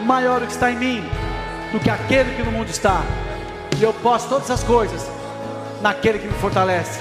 Maior 0.00 0.42
o 0.42 0.46
que 0.46 0.52
está 0.52 0.72
em 0.72 0.76
mim 0.76 1.10
do 1.70 1.78
que 1.78 1.90
aquele 1.90 2.34
que 2.34 2.42
no 2.42 2.50
mundo 2.50 2.70
está. 2.70 3.02
E 3.78 3.82
eu 3.82 3.92
posso 3.92 4.30
todas 4.30 4.50
as 4.50 4.64
coisas 4.64 5.06
naquele 5.82 6.20
que 6.20 6.26
me 6.26 6.32
fortalece. 6.38 6.98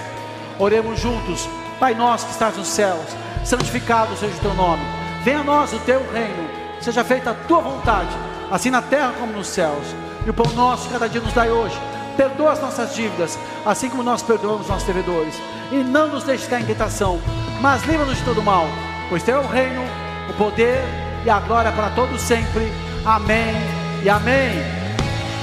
Oremos 0.59 0.99
juntos. 0.99 1.47
Pai 1.79 1.95
nosso 1.95 2.25
que 2.25 2.33
estás 2.33 2.57
nos 2.57 2.67
céus, 2.67 3.05
santificado 3.45 4.17
seja 4.17 4.35
o 4.35 4.39
teu 4.41 4.53
nome. 4.53 4.83
Venha 5.23 5.39
a 5.39 5.43
nós 5.45 5.71
o 5.71 5.79
teu 5.79 6.05
reino. 6.11 6.49
Seja 6.81 7.05
feita 7.05 7.29
a 7.29 7.33
tua 7.47 7.61
vontade, 7.61 8.11
assim 8.51 8.69
na 8.69 8.81
terra 8.81 9.13
como 9.17 9.31
nos 9.31 9.47
céus. 9.47 9.95
E 10.25 10.29
o 10.29 10.33
pão 10.33 10.51
nosso 10.51 10.89
cada 10.89 11.07
dia 11.07 11.21
nos 11.21 11.31
dai 11.31 11.49
hoje. 11.49 11.94
Perdoa 12.17 12.53
as 12.53 12.61
nossas 12.61 12.95
dívidas, 12.95 13.37
assim 13.65 13.89
como 13.89 14.03
nós 14.03 14.21
perdoamos 14.21 14.61
os 14.61 14.67
nossos 14.67 14.87
devedores. 14.87 15.35
E 15.71 15.75
não 15.75 16.07
nos 16.07 16.23
deixes 16.23 16.47
cair 16.47 16.63
em 16.63 16.65
tentação, 16.65 17.19
mas 17.61 17.83
livra-nos 17.83 18.17
de 18.17 18.23
todo 18.23 18.41
mal. 18.41 18.67
Pois 19.09 19.23
teu 19.23 19.37
é 19.37 19.39
o 19.39 19.47
reino, 19.47 19.83
o 20.29 20.33
poder 20.33 20.83
e 21.25 21.29
a 21.29 21.39
glória 21.39 21.71
para 21.71 21.89
todos 21.89 22.21
sempre. 22.21 22.71
Amém 23.05 23.55
e 24.03 24.09
amém. 24.09 24.63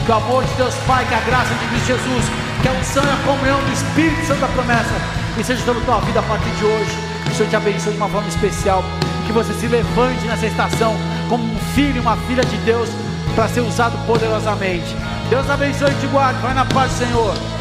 Que 0.04 0.10
o 0.10 0.14
amor 0.14 0.44
de 0.44 0.52
Deus 0.54 0.74
Pai, 0.86 1.04
que 1.06 1.14
a 1.14 1.20
graça 1.20 1.54
de 1.54 1.66
Cristo 1.66 1.86
Jesus, 1.86 2.24
que 2.60 2.68
a 2.68 2.72
unção 2.72 3.04
e 3.04 3.08
a 3.08 3.16
comunhão 3.24 3.60
do 3.60 3.72
Espírito 3.72 4.26
Santo 4.26 4.40
da 4.40 4.48
promessa, 4.48 4.94
e 5.38 5.44
seja 5.44 5.64
toda 5.64 5.80
a 5.80 5.84
tua 5.84 6.00
vida 6.00 6.20
a 6.20 6.22
partir 6.22 6.50
de 6.50 6.64
hoje. 6.64 6.98
Que 7.24 7.32
o 7.32 7.34
Senhor 7.34 7.50
te 7.50 7.56
abençoe 7.56 7.92
de 7.92 7.98
uma 7.98 8.08
forma 8.08 8.28
especial. 8.28 8.82
Que 9.26 9.32
você 9.32 9.52
se 9.54 9.66
levante 9.68 10.24
nessa 10.26 10.46
estação 10.46 10.96
como 11.28 11.44
um 11.44 11.58
filho 11.74 11.96
e 11.96 12.00
uma 12.00 12.16
filha 12.16 12.44
de 12.44 12.56
Deus 12.58 12.88
para 13.34 13.48
ser 13.48 13.60
usado 13.60 13.96
poderosamente. 14.06 14.94
Deus 15.32 15.48
abençoe 15.48 15.90
e 15.90 15.94
te 15.94 16.06
guarde. 16.08 16.38
Vai 16.42 16.52
na 16.52 16.66
paz 16.66 16.92
Senhor. 16.92 17.51